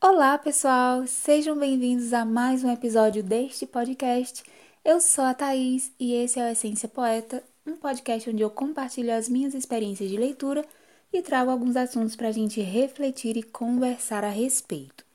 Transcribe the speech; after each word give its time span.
Olá, 0.00 0.38
pessoal! 0.38 1.04
Sejam 1.08 1.58
bem-vindos 1.58 2.12
a 2.12 2.24
mais 2.24 2.62
um 2.62 2.70
episódio 2.70 3.24
deste 3.24 3.66
podcast. 3.66 4.44
Eu 4.84 5.00
sou 5.00 5.24
a 5.24 5.34
Thaís 5.34 5.92
e 5.98 6.14
esse 6.14 6.38
é 6.38 6.44
o 6.44 6.52
Essência 6.52 6.88
Poeta, 6.88 7.42
um 7.66 7.74
podcast 7.74 8.30
onde 8.30 8.42
eu 8.42 8.50
compartilho 8.50 9.12
as 9.12 9.28
minhas 9.28 9.52
experiências 9.52 10.08
de 10.08 10.16
leitura 10.16 10.64
e 11.12 11.20
trago 11.22 11.50
alguns 11.50 11.74
assuntos 11.74 12.14
para 12.14 12.28
a 12.28 12.32
gente 12.32 12.60
refletir 12.60 13.36
e 13.36 13.42
conversar 13.42 14.22
a 14.22 14.28
respeito. 14.28 15.09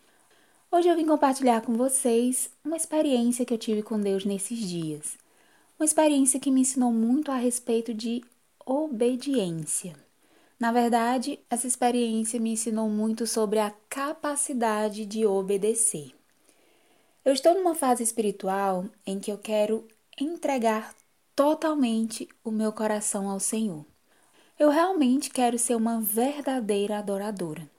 Hoje 0.75 0.89
eu 0.89 0.95
vim 0.97 1.05
compartilhar 1.05 1.61
com 1.61 1.73
vocês 1.75 2.49
uma 2.61 2.75
experiência 2.75 3.45
que 3.45 3.53
eu 3.53 3.57
tive 3.57 3.81
com 3.81 3.97
Deus 3.97 4.25
nesses 4.25 4.59
dias. 4.59 5.17
Uma 5.79 5.85
experiência 5.85 6.37
que 6.37 6.51
me 6.51 6.59
ensinou 6.59 6.91
muito 6.91 7.31
a 7.31 7.37
respeito 7.37 7.93
de 7.93 8.21
obediência. 8.65 9.95
Na 10.59 10.73
verdade, 10.73 11.39
essa 11.49 11.65
experiência 11.65 12.41
me 12.41 12.51
ensinou 12.51 12.89
muito 12.89 13.25
sobre 13.25 13.57
a 13.57 13.73
capacidade 13.87 15.05
de 15.05 15.25
obedecer. 15.25 16.13
Eu 17.23 17.31
estou 17.31 17.53
numa 17.53 17.73
fase 17.73 18.03
espiritual 18.03 18.83
em 19.07 19.17
que 19.17 19.31
eu 19.31 19.37
quero 19.37 19.87
entregar 20.19 20.93
totalmente 21.33 22.27
o 22.43 22.51
meu 22.51 22.73
coração 22.73 23.29
ao 23.29 23.39
Senhor. 23.39 23.85
Eu 24.59 24.69
realmente 24.69 25.29
quero 25.29 25.57
ser 25.57 25.75
uma 25.75 26.01
verdadeira 26.01 26.97
adoradora. 26.97 27.73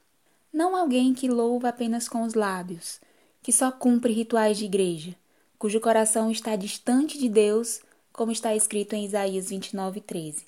Não 0.57 0.75
alguém 0.75 1.13
que 1.13 1.29
louva 1.29 1.69
apenas 1.69 2.09
com 2.09 2.23
os 2.23 2.33
lábios, 2.33 2.99
que 3.43 3.53
só 3.53 3.71
cumpre 3.71 4.15
rituais 4.15 4.57
de 4.57 4.65
igreja, 4.65 5.15
cujo 5.59 5.79
coração 5.79 6.31
está 6.31 6.57
distante 6.57 7.19
de 7.19 7.29
Deus, 7.29 7.83
como 8.11 8.33
está 8.33 8.57
escrito 8.57 8.95
em 8.95 9.05
Isaías 9.05 9.51
29, 9.51 10.01
13. 10.01 10.47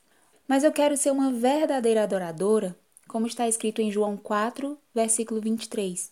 Mas 0.48 0.64
eu 0.64 0.72
quero 0.72 0.96
ser 0.96 1.10
uma 1.10 1.30
verdadeira 1.30 2.04
adoradora, 2.04 2.74
como 3.06 3.26
está 3.26 3.46
escrito 3.46 3.82
em 3.82 3.92
João 3.92 4.16
4, 4.16 4.78
versículo 4.94 5.42
23. 5.42 6.10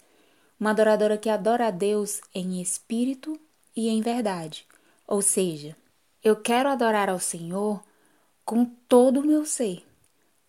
Uma 0.60 0.72
adoradora 0.72 1.16
que 1.16 1.30
adora 1.30 1.68
a 1.68 1.70
Deus 1.70 2.20
em 2.34 2.60
espírito 2.60 3.40
e 3.74 3.88
em 3.88 4.02
verdade. 4.02 4.66
Ou 5.08 5.22
seja, 5.22 5.74
eu 6.22 6.36
quero 6.36 6.68
adorar 6.68 7.08
ao 7.08 7.18
Senhor 7.18 7.82
com 8.44 8.66
todo 8.66 9.20
o 9.20 9.26
meu 9.26 9.46
ser 9.46 9.86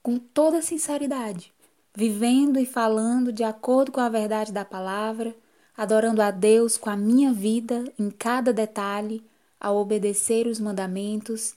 com 0.08 0.18
toda 0.18 0.62
sinceridade, 0.62 1.52
vivendo 1.98 2.60
e 2.60 2.66
falando 2.68 3.34
de 3.34 3.44
acordo 3.44 3.92
com 3.92 4.00
a 4.00 4.08
verdade 4.08 4.54
da 4.54 4.64
palavra, 4.64 5.36
adorando 5.76 6.22
a 6.22 6.30
Deus 6.30 6.78
com 6.78 6.92
a 6.92 6.96
minha 6.96 7.34
vida 7.34 7.92
em 7.98 8.12
cada 8.12 8.54
detalhe, 8.54 9.26
ao 9.60 9.78
obedecer 9.78 10.46
os 10.46 10.60
mandamentos, 10.60 11.56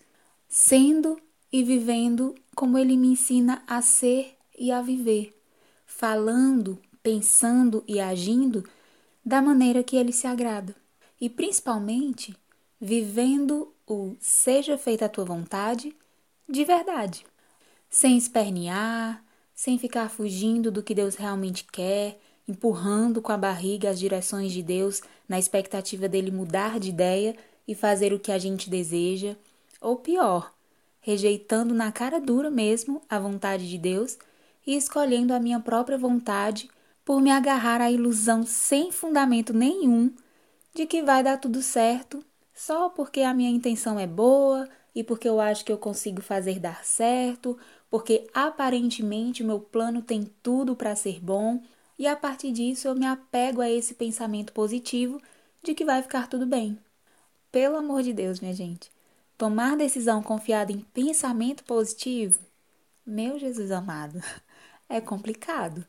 sendo 0.49 1.21
e 1.53 1.63
vivendo 1.63 2.35
como 2.57 2.79
Ele 2.79 2.97
me 2.97 3.09
ensina 3.09 3.63
a 3.67 3.83
ser 3.83 4.35
e 4.59 4.73
a 4.73 4.81
viver, 4.81 5.39
falando, 5.85 6.79
pensando 7.03 7.85
e 7.87 8.01
agindo 8.01 8.65
da 9.23 9.43
maneira 9.43 9.83
que 9.83 9.95
Ele 9.95 10.11
se 10.11 10.27
agrada, 10.27 10.75
e 11.21 11.29
principalmente 11.29 12.35
vivendo 12.81 13.75
o 13.87 14.17
seja 14.19 14.79
feita 14.79 15.05
a 15.05 15.09
tua 15.11 15.27
vontade 15.27 15.95
de 16.49 16.65
verdade 16.65 17.27
sem 17.91 18.17
espernear, 18.17 19.23
sem 19.61 19.77
ficar 19.77 20.09
fugindo 20.09 20.71
do 20.71 20.83
que 20.83 20.95
Deus 20.95 21.17
realmente 21.17 21.67
quer, 21.71 22.19
empurrando 22.49 23.21
com 23.21 23.31
a 23.31 23.37
barriga 23.37 23.91
as 23.91 24.01
direções 24.01 24.53
de 24.53 24.63
Deus 24.63 25.03
na 25.29 25.39
expectativa 25.39 26.09
dele 26.09 26.31
mudar 26.31 26.81
de 26.81 26.89
ideia 26.89 27.37
e 27.69 27.75
fazer 27.75 28.11
o 28.15 28.19
que 28.19 28.33
a 28.33 28.39
gente 28.39 28.71
deseja, 28.71 29.37
ou 29.79 29.97
pior, 29.97 30.51
rejeitando 31.03 31.75
na 31.75 31.93
cara 31.93 32.19
dura 32.19 32.51
mesmo 32.51 33.03
a 33.07 33.19
vontade 33.19 33.69
de 33.69 33.77
Deus 33.77 34.17
e 34.67 34.75
escolhendo 34.75 35.35
a 35.35 35.39
minha 35.39 35.61
própria 35.61 35.99
vontade 35.99 36.71
por 37.05 37.21
me 37.21 37.31
agarrar 37.31 37.83
à 37.83 37.91
ilusão 37.91 38.47
sem 38.47 38.91
fundamento 38.91 39.53
nenhum 39.53 40.11
de 40.75 40.87
que 40.87 41.03
vai 41.03 41.23
dar 41.23 41.37
tudo 41.37 41.61
certo 41.61 42.25
só 42.55 42.89
porque 42.89 43.21
a 43.21 43.35
minha 43.35 43.51
intenção 43.51 43.99
é 43.99 44.07
boa 44.07 44.67
e 44.95 45.05
porque 45.05 45.29
eu 45.29 45.39
acho 45.39 45.67
que 45.67 45.73
eu 45.73 45.77
consigo 45.77 46.23
fazer 46.23 46.59
dar 46.59 46.83
certo 46.83 47.59
porque 47.91 48.29
aparentemente 48.33 49.43
meu 49.43 49.59
plano 49.59 50.01
tem 50.01 50.25
tudo 50.43 50.77
para 50.77 50.95
ser 50.95 51.21
bom 51.21 51.61
e 51.99 52.07
a 52.07 52.17
partir 52.17 52.53
disso 52.53 52.87
eu 52.87 52.95
me 52.95 53.05
apego 53.05 53.61
a 53.61 53.69
esse 53.69 53.95
pensamento 53.95 54.53
positivo 54.53 55.21
de 55.63 55.75
que 55.75 55.85
vai 55.85 56.01
ficar 56.01 56.29
tudo 56.29 56.47
bem. 56.47 56.79
Pelo 57.51 57.77
amor 57.77 58.03
de 58.03 58.13
Deus, 58.13 58.39
minha 58.41 58.55
gente, 58.55 58.91
tomar 59.37 59.77
decisão 59.77 60.23
confiada 60.23 60.71
em 60.71 60.81
pensamento 60.81 61.65
positivo, 61.65 62.39
meu 63.05 63.39
Jesus 63.39 63.73
amado, 63.73 64.23
é 64.89 65.01
complicado. 65.01 65.85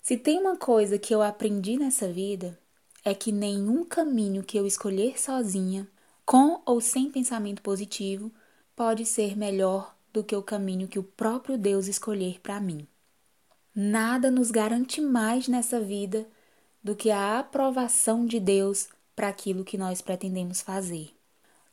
Se 0.00 0.16
tem 0.16 0.38
uma 0.38 0.56
coisa 0.56 0.98
que 0.98 1.14
eu 1.14 1.22
aprendi 1.22 1.76
nessa 1.76 2.08
vida, 2.08 2.58
é 3.04 3.14
que 3.14 3.32
nenhum 3.32 3.84
caminho 3.84 4.44
que 4.44 4.56
eu 4.56 4.66
escolher 4.66 5.20
sozinha, 5.20 5.88
com 6.24 6.62
ou 6.64 6.80
sem 6.80 7.10
pensamento 7.10 7.62
positivo, 7.62 8.32
pode 8.76 9.04
ser 9.04 9.36
melhor 9.36 9.94
do 10.12 10.22
que 10.22 10.36
o 10.36 10.42
caminho 10.42 10.88
que 10.88 10.98
o 10.98 11.02
próprio 11.02 11.56
Deus 11.56 11.86
escolher 11.86 12.40
para 12.40 12.60
mim. 12.60 12.86
Nada 13.74 14.30
nos 14.30 14.50
garante 14.50 15.00
mais 15.00 15.48
nessa 15.48 15.80
vida 15.80 16.26
do 16.82 16.94
que 16.94 17.10
a 17.10 17.38
aprovação 17.38 18.26
de 18.26 18.38
Deus 18.38 18.88
para 19.16 19.28
aquilo 19.28 19.64
que 19.64 19.78
nós 19.78 20.02
pretendemos 20.02 20.60
fazer. 20.60 21.14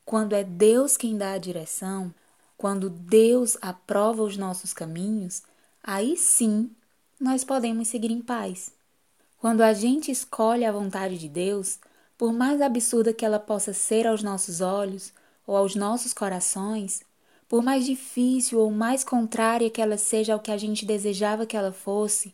Quando 0.05 0.33
é 0.33 0.43
Deus 0.43 0.95
quem 0.95 1.17
dá 1.17 1.33
a 1.33 1.37
direção, 1.37 2.13
quando 2.57 2.89
Deus 2.89 3.57
aprova 3.61 4.23
os 4.23 4.37
nossos 4.37 4.73
caminhos, 4.73 5.43
aí 5.83 6.15
sim 6.15 6.71
nós 7.19 7.43
podemos 7.43 7.87
seguir 7.87 8.11
em 8.11 8.21
paz. 8.21 8.71
Quando 9.37 9.61
a 9.61 9.73
gente 9.73 10.11
escolhe 10.11 10.65
a 10.65 10.71
vontade 10.71 11.17
de 11.17 11.29
Deus, 11.29 11.79
por 12.17 12.33
mais 12.33 12.61
absurda 12.61 13.13
que 13.13 13.25
ela 13.25 13.39
possa 13.39 13.73
ser 13.73 14.05
aos 14.07 14.21
nossos 14.21 14.61
olhos 14.61 15.13
ou 15.47 15.55
aos 15.55 15.75
nossos 15.75 16.13
corações, 16.13 17.01
por 17.49 17.63
mais 17.63 17.85
difícil 17.85 18.59
ou 18.59 18.69
mais 18.69 19.03
contrária 19.03 19.71
que 19.71 19.81
ela 19.81 19.97
seja 19.97 20.33
ao 20.33 20.39
que 20.39 20.51
a 20.51 20.57
gente 20.57 20.85
desejava 20.85 21.47
que 21.47 21.57
ela 21.57 21.73
fosse, 21.73 22.33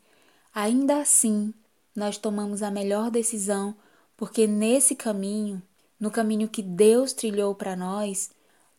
ainda 0.53 0.99
assim 0.99 1.53
nós 1.95 2.17
tomamos 2.17 2.61
a 2.61 2.69
melhor 2.69 3.09
decisão, 3.09 3.73
porque 4.17 4.45
nesse 4.45 4.93
caminho, 4.93 5.63
no 5.97 6.11
caminho 6.11 6.49
que 6.49 6.61
Deus 6.61 7.13
trilhou 7.13 7.55
para 7.55 7.77
nós, 7.77 8.29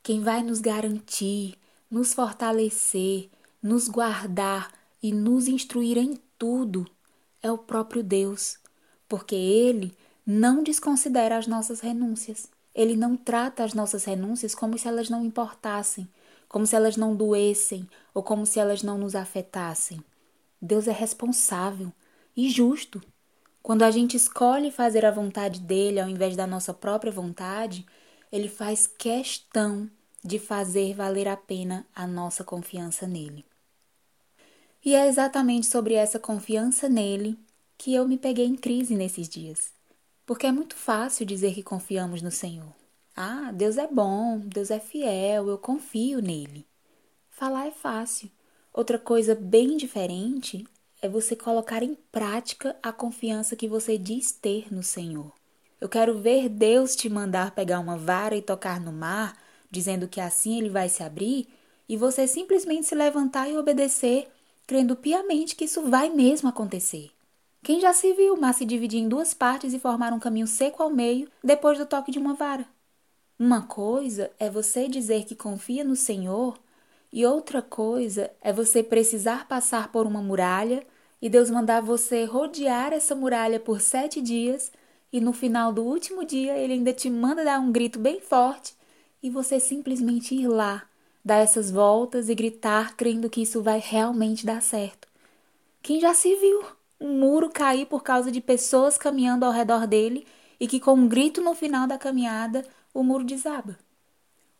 quem 0.02 0.20
vai 0.22 0.42
nos 0.42 0.60
garantir, 0.60 1.56
nos 1.90 2.12
fortalecer, 2.12 3.30
nos 3.62 3.88
guardar 3.88 4.70
e 5.02 5.12
nos 5.12 5.48
instruir 5.48 5.96
em 5.96 6.18
tudo 6.38 6.86
é 7.42 7.50
o 7.50 7.56
próprio 7.56 8.02
Deus, 8.02 8.58
porque 9.08 9.34
Ele 9.34 9.96
não 10.26 10.62
desconsidera 10.62 11.38
as 11.38 11.46
nossas 11.46 11.80
renúncias. 11.80 12.48
Ele 12.74 12.94
não 12.94 13.16
trata 13.16 13.64
as 13.64 13.72
nossas 13.72 14.04
renúncias 14.04 14.54
como 14.54 14.76
se 14.76 14.86
elas 14.86 15.08
não 15.08 15.24
importassem, 15.24 16.06
como 16.56 16.66
se 16.66 16.74
elas 16.74 16.96
não 16.96 17.14
doessem 17.14 17.86
ou 18.14 18.22
como 18.22 18.46
se 18.46 18.58
elas 18.58 18.82
não 18.82 18.96
nos 18.96 19.14
afetassem. 19.14 20.02
Deus 20.58 20.88
é 20.88 20.90
responsável 20.90 21.92
e 22.34 22.48
justo. 22.48 23.02
Quando 23.62 23.82
a 23.82 23.90
gente 23.90 24.16
escolhe 24.16 24.70
fazer 24.70 25.04
a 25.04 25.10
vontade 25.10 25.60
dele 25.60 26.00
ao 26.00 26.08
invés 26.08 26.34
da 26.34 26.46
nossa 26.46 26.72
própria 26.72 27.12
vontade, 27.12 27.84
ele 28.32 28.48
faz 28.48 28.86
questão 28.86 29.90
de 30.24 30.38
fazer 30.38 30.94
valer 30.94 31.28
a 31.28 31.36
pena 31.36 31.86
a 31.94 32.06
nossa 32.06 32.42
confiança 32.42 33.06
nele. 33.06 33.44
E 34.82 34.94
é 34.94 35.08
exatamente 35.08 35.66
sobre 35.66 35.92
essa 35.92 36.18
confiança 36.18 36.88
nele 36.88 37.38
que 37.76 37.94
eu 37.94 38.08
me 38.08 38.16
peguei 38.16 38.46
em 38.46 38.56
crise 38.56 38.96
nesses 38.96 39.28
dias. 39.28 39.74
Porque 40.24 40.46
é 40.46 40.52
muito 40.52 40.74
fácil 40.74 41.26
dizer 41.26 41.52
que 41.52 41.62
confiamos 41.62 42.22
no 42.22 42.30
Senhor. 42.30 42.85
Ah, 43.18 43.50
Deus 43.50 43.78
é 43.78 43.86
bom, 43.86 44.38
Deus 44.40 44.70
é 44.70 44.78
fiel, 44.78 45.48
eu 45.48 45.56
confio 45.56 46.20
nele. 46.20 46.66
Falar 47.30 47.66
é 47.66 47.70
fácil. 47.70 48.30
Outra 48.74 48.98
coisa 48.98 49.34
bem 49.34 49.78
diferente 49.78 50.66
é 51.00 51.08
você 51.08 51.34
colocar 51.34 51.82
em 51.82 51.94
prática 52.12 52.76
a 52.82 52.92
confiança 52.92 53.56
que 53.56 53.66
você 53.66 53.96
diz 53.96 54.32
ter 54.32 54.70
no 54.70 54.82
Senhor. 54.82 55.32
Eu 55.80 55.88
quero 55.88 56.18
ver 56.18 56.50
Deus 56.50 56.94
te 56.94 57.08
mandar 57.08 57.52
pegar 57.52 57.80
uma 57.80 57.96
vara 57.96 58.36
e 58.36 58.42
tocar 58.42 58.78
no 58.78 58.92
mar, 58.92 59.34
dizendo 59.70 60.06
que 60.06 60.20
assim 60.20 60.58
ele 60.58 60.68
vai 60.68 60.90
se 60.90 61.02
abrir, 61.02 61.48
e 61.88 61.96
você 61.96 62.26
simplesmente 62.26 62.86
se 62.86 62.94
levantar 62.94 63.48
e 63.48 63.56
obedecer, 63.56 64.28
crendo 64.66 64.94
piamente 64.94 65.56
que 65.56 65.64
isso 65.64 65.88
vai 65.88 66.10
mesmo 66.10 66.50
acontecer. 66.50 67.10
Quem 67.62 67.80
já 67.80 67.94
se 67.94 68.12
viu 68.12 68.34
o 68.34 68.40
mar 68.40 68.52
se 68.52 68.66
dividir 68.66 69.00
em 69.00 69.08
duas 69.08 69.32
partes 69.32 69.72
e 69.72 69.78
formar 69.78 70.12
um 70.12 70.20
caminho 70.20 70.46
seco 70.46 70.82
ao 70.82 70.90
meio 70.90 71.30
depois 71.42 71.78
do 71.78 71.86
toque 71.86 72.10
de 72.10 72.18
uma 72.18 72.34
vara? 72.34 72.75
Uma 73.38 73.62
coisa 73.62 74.30
é 74.38 74.48
você 74.48 74.88
dizer 74.88 75.24
que 75.24 75.34
confia 75.34 75.84
no 75.84 75.94
Senhor, 75.94 76.58
e 77.12 77.24
outra 77.24 77.62
coisa 77.62 78.30
é 78.40 78.52
você 78.52 78.82
precisar 78.82 79.46
passar 79.46 79.92
por 79.92 80.06
uma 80.06 80.22
muralha 80.22 80.82
e 81.20 81.28
Deus 81.28 81.50
mandar 81.50 81.80
você 81.80 82.24
rodear 82.24 82.92
essa 82.92 83.14
muralha 83.14 83.60
por 83.60 83.80
sete 83.80 84.20
dias 84.20 84.72
e 85.12 85.20
no 85.20 85.32
final 85.32 85.72
do 85.72 85.82
último 85.82 86.24
dia 86.24 86.58
ele 86.58 86.74
ainda 86.74 86.92
te 86.92 87.08
manda 87.08 87.44
dar 87.44 87.60
um 87.60 87.70
grito 87.72 87.98
bem 87.98 88.20
forte 88.20 88.74
e 89.22 89.30
você 89.30 89.58
simplesmente 89.58 90.34
ir 90.34 90.48
lá, 90.48 90.84
dar 91.24 91.36
essas 91.36 91.70
voltas 91.70 92.28
e 92.28 92.34
gritar 92.34 92.96
crendo 92.96 93.30
que 93.30 93.42
isso 93.42 93.62
vai 93.62 93.78
realmente 93.78 94.44
dar 94.44 94.60
certo. 94.60 95.08
Quem 95.80 96.00
já 96.00 96.12
se 96.12 96.34
viu 96.36 96.64
um 97.00 97.18
muro 97.18 97.48
cair 97.50 97.86
por 97.86 98.02
causa 98.02 98.30
de 98.30 98.40
pessoas 98.40 98.98
caminhando 98.98 99.44
ao 99.44 99.52
redor 99.52 99.86
dele 99.86 100.26
e 100.58 100.66
que 100.66 100.80
com 100.80 100.94
um 100.94 101.08
grito 101.08 101.40
no 101.40 101.54
final 101.54 101.86
da 101.86 101.98
caminhada 101.98 102.64
o 102.96 103.04
muro 103.04 103.24
desaba? 103.24 103.78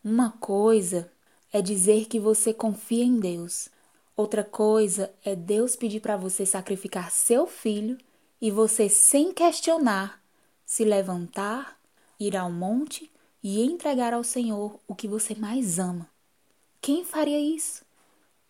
Uma 0.04 0.30
coisa 0.30 1.10
é 1.50 1.62
dizer 1.62 2.04
que 2.04 2.20
você 2.20 2.52
confia 2.52 3.02
em 3.02 3.18
Deus. 3.18 3.70
Outra 4.14 4.44
coisa 4.44 5.10
é 5.24 5.34
Deus 5.34 5.74
pedir 5.74 6.00
para 6.00 6.18
você 6.18 6.44
sacrificar 6.44 7.10
seu 7.10 7.46
filho 7.46 7.96
e 8.38 8.50
você, 8.50 8.90
sem 8.90 9.32
questionar, 9.32 10.22
se 10.66 10.84
levantar, 10.84 11.80
ir 12.20 12.36
ao 12.36 12.52
monte 12.52 13.10
e 13.42 13.62
entregar 13.62 14.12
ao 14.12 14.22
Senhor 14.22 14.78
o 14.86 14.94
que 14.94 15.08
você 15.08 15.34
mais 15.34 15.78
ama. 15.78 16.06
Quem 16.80 17.04
faria 17.04 17.40
isso? 17.40 17.84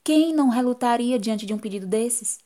Quem 0.03 0.35
não 0.35 0.49
relutaria 0.49 1.17
diante 1.17 1.47
de 1.47 1.55
um 1.55 1.59
pedido 1.59 1.87
desses? 1.87 2.41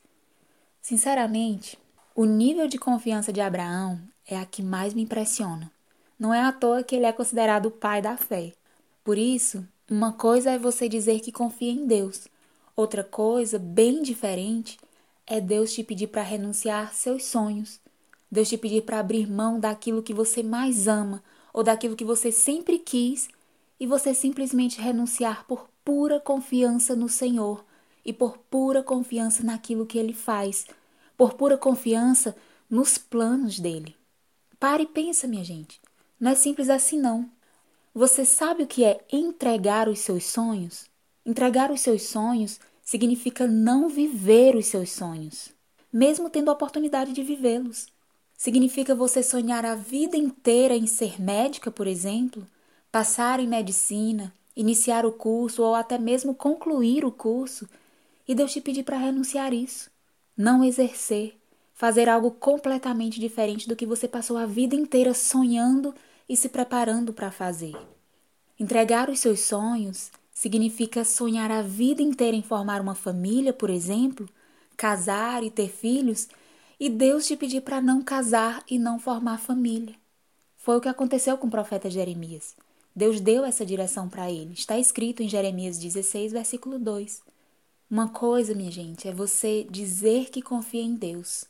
Sinceramente, 0.82 1.78
o 2.14 2.26
nível 2.26 2.68
de 2.68 2.76
confiança 2.76 3.32
de 3.32 3.40
Abraão 3.40 3.98
é 4.26 4.38
a 4.38 4.44
que 4.44 4.62
mais 4.62 4.92
me 4.92 5.02
impressiona. 5.02 5.72
Não 6.20 6.34
é 6.34 6.42
à 6.42 6.52
toa 6.52 6.84
que 6.84 6.94
ele 6.94 7.06
é 7.06 7.12
considerado 7.12 7.66
o 7.66 7.70
pai 7.70 8.02
da 8.02 8.14
fé. 8.14 8.52
Por 9.02 9.16
isso, 9.16 9.66
uma 9.90 10.12
coisa 10.12 10.50
é 10.50 10.58
você 10.58 10.86
dizer 10.86 11.20
que 11.20 11.32
confia 11.32 11.72
em 11.72 11.86
Deus, 11.86 12.28
outra 12.76 13.02
coisa, 13.02 13.58
bem 13.58 14.02
diferente, 14.02 14.78
é 15.26 15.40
Deus 15.40 15.72
te 15.72 15.82
pedir 15.82 16.08
para 16.08 16.20
renunciar 16.20 16.92
seus 16.92 17.24
sonhos, 17.24 17.80
Deus 18.30 18.50
te 18.50 18.58
pedir 18.58 18.82
para 18.82 18.98
abrir 18.98 19.26
mão 19.26 19.58
daquilo 19.58 20.02
que 20.02 20.12
você 20.12 20.42
mais 20.42 20.86
ama 20.86 21.24
ou 21.54 21.62
daquilo 21.62 21.96
que 21.96 22.04
você 22.04 22.30
sempre 22.30 22.78
quis 22.78 23.30
e 23.80 23.86
você 23.86 24.12
simplesmente 24.12 24.78
renunciar 24.78 25.46
por 25.46 25.70
pura 25.82 26.20
confiança 26.20 26.94
no 26.94 27.08
Senhor 27.08 27.64
e 28.04 28.12
por 28.12 28.36
pura 28.36 28.82
confiança 28.82 29.42
naquilo 29.42 29.86
que 29.86 29.96
Ele 29.96 30.12
faz, 30.12 30.66
por 31.16 31.32
pura 31.32 31.56
confiança 31.56 32.36
nos 32.68 32.98
planos 32.98 33.58
dele. 33.58 33.96
Pare 34.58 34.82
e 34.82 34.86
pensa, 34.86 35.26
minha 35.26 35.42
gente. 35.42 35.79
Não 36.20 36.32
é 36.32 36.34
simples 36.34 36.68
assim, 36.68 37.00
não. 37.00 37.30
Você 37.94 38.26
sabe 38.26 38.64
o 38.64 38.66
que 38.66 38.84
é 38.84 39.00
entregar 39.10 39.88
os 39.88 40.00
seus 40.00 40.24
sonhos? 40.26 40.84
Entregar 41.24 41.70
os 41.70 41.80
seus 41.80 42.02
sonhos 42.02 42.60
significa 42.84 43.46
não 43.46 43.88
viver 43.88 44.54
os 44.54 44.66
seus 44.66 44.92
sonhos, 44.92 45.50
mesmo 45.90 46.28
tendo 46.28 46.50
a 46.50 46.52
oportunidade 46.52 47.12
de 47.14 47.22
vivê-los. 47.22 47.88
Significa 48.36 48.94
você 48.94 49.22
sonhar 49.22 49.64
a 49.64 49.74
vida 49.74 50.16
inteira 50.16 50.74
em 50.74 50.86
ser 50.86 51.20
médica, 51.20 51.70
por 51.70 51.86
exemplo, 51.86 52.46
passar 52.92 53.40
em 53.40 53.48
medicina, 53.48 54.32
iniciar 54.54 55.06
o 55.06 55.12
curso 55.12 55.62
ou 55.62 55.74
até 55.74 55.98
mesmo 55.98 56.34
concluir 56.34 57.04
o 57.04 57.10
curso, 57.12 57.68
e 58.28 58.34
Deus 58.34 58.52
te 58.52 58.60
pedir 58.60 58.82
para 58.82 58.98
renunciar 58.98 59.54
isso, 59.54 59.90
não 60.36 60.62
exercer, 60.62 61.34
fazer 61.74 62.08
algo 62.08 62.30
completamente 62.30 63.18
diferente 63.18 63.66
do 63.66 63.74
que 63.74 63.86
você 63.86 64.06
passou 64.06 64.36
a 64.36 64.46
vida 64.46 64.74
inteira 64.74 65.14
sonhando 65.14 65.94
e 66.30 66.36
se 66.36 66.48
preparando 66.48 67.12
para 67.12 67.32
fazer. 67.32 67.76
Entregar 68.56 69.10
os 69.10 69.18
seus 69.18 69.40
sonhos 69.40 70.12
significa 70.32 71.04
sonhar 71.04 71.50
a 71.50 71.60
vida 71.60 72.02
inteira 72.02 72.36
em 72.36 72.42
formar 72.42 72.80
uma 72.80 72.94
família, 72.94 73.52
por 73.52 73.68
exemplo, 73.68 74.28
casar 74.76 75.42
e 75.42 75.50
ter 75.50 75.68
filhos 75.68 76.28
e 76.78 76.88
Deus 76.88 77.26
te 77.26 77.36
pedir 77.36 77.62
para 77.62 77.80
não 77.80 78.00
casar 78.00 78.62
e 78.70 78.78
não 78.78 78.96
formar 78.96 79.38
família. 79.38 79.96
Foi 80.56 80.76
o 80.76 80.80
que 80.80 80.88
aconteceu 80.88 81.36
com 81.36 81.48
o 81.48 81.50
profeta 81.50 81.90
Jeremias. 81.90 82.54
Deus 82.94 83.20
deu 83.20 83.44
essa 83.44 83.66
direção 83.66 84.08
para 84.08 84.30
ele. 84.30 84.52
Está 84.52 84.78
escrito 84.78 85.24
em 85.24 85.28
Jeremias 85.28 85.78
16, 85.78 86.30
versículo 86.30 86.78
2. 86.78 87.22
Uma 87.90 88.08
coisa, 88.08 88.54
minha 88.54 88.70
gente, 88.70 89.08
é 89.08 89.12
você 89.12 89.66
dizer 89.68 90.30
que 90.30 90.40
confia 90.40 90.82
em 90.82 90.94
Deus. 90.94 91.44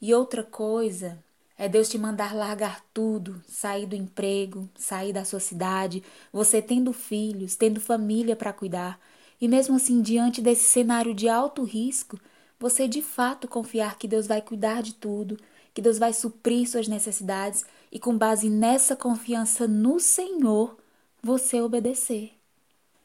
E 0.00 0.12
outra 0.12 0.42
coisa 0.42 1.16
é 1.58 1.68
Deus 1.68 1.88
te 1.88 1.96
mandar 1.96 2.34
largar 2.34 2.84
tudo, 2.92 3.42
sair 3.48 3.86
do 3.86 3.96
emprego, 3.96 4.68
sair 4.76 5.12
da 5.12 5.24
sua 5.24 5.40
cidade, 5.40 6.02
você 6.32 6.60
tendo 6.60 6.92
filhos, 6.92 7.56
tendo 7.56 7.80
família 7.80 8.36
para 8.36 8.52
cuidar. 8.52 9.00
E 9.40 9.48
mesmo 9.48 9.76
assim, 9.76 10.02
diante 10.02 10.42
desse 10.42 10.64
cenário 10.64 11.14
de 11.14 11.28
alto 11.28 11.62
risco, 11.62 12.18
você 12.58 12.86
de 12.86 13.02
fato 13.02 13.48
confiar 13.48 13.98
que 13.98 14.08
Deus 14.08 14.26
vai 14.26 14.42
cuidar 14.42 14.82
de 14.82 14.94
tudo, 14.94 15.38
que 15.72 15.82
Deus 15.82 15.98
vai 15.98 16.12
suprir 16.12 16.68
suas 16.68 16.88
necessidades 16.88 17.64
e, 17.92 17.98
com 17.98 18.16
base 18.16 18.48
nessa 18.48 18.96
confiança 18.96 19.66
no 19.66 20.00
Senhor, 20.00 20.76
você 21.22 21.60
obedecer. 21.60 22.32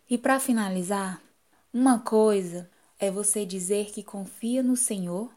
E 0.10 0.18
para 0.18 0.40
finalizar, 0.40 1.22
uma 1.74 2.00
coisa 2.00 2.70
é 3.00 3.10
você 3.10 3.46
dizer 3.46 3.92
que 3.92 4.04
confia 4.04 4.62
no 4.62 4.76
Senhor, 4.76 5.30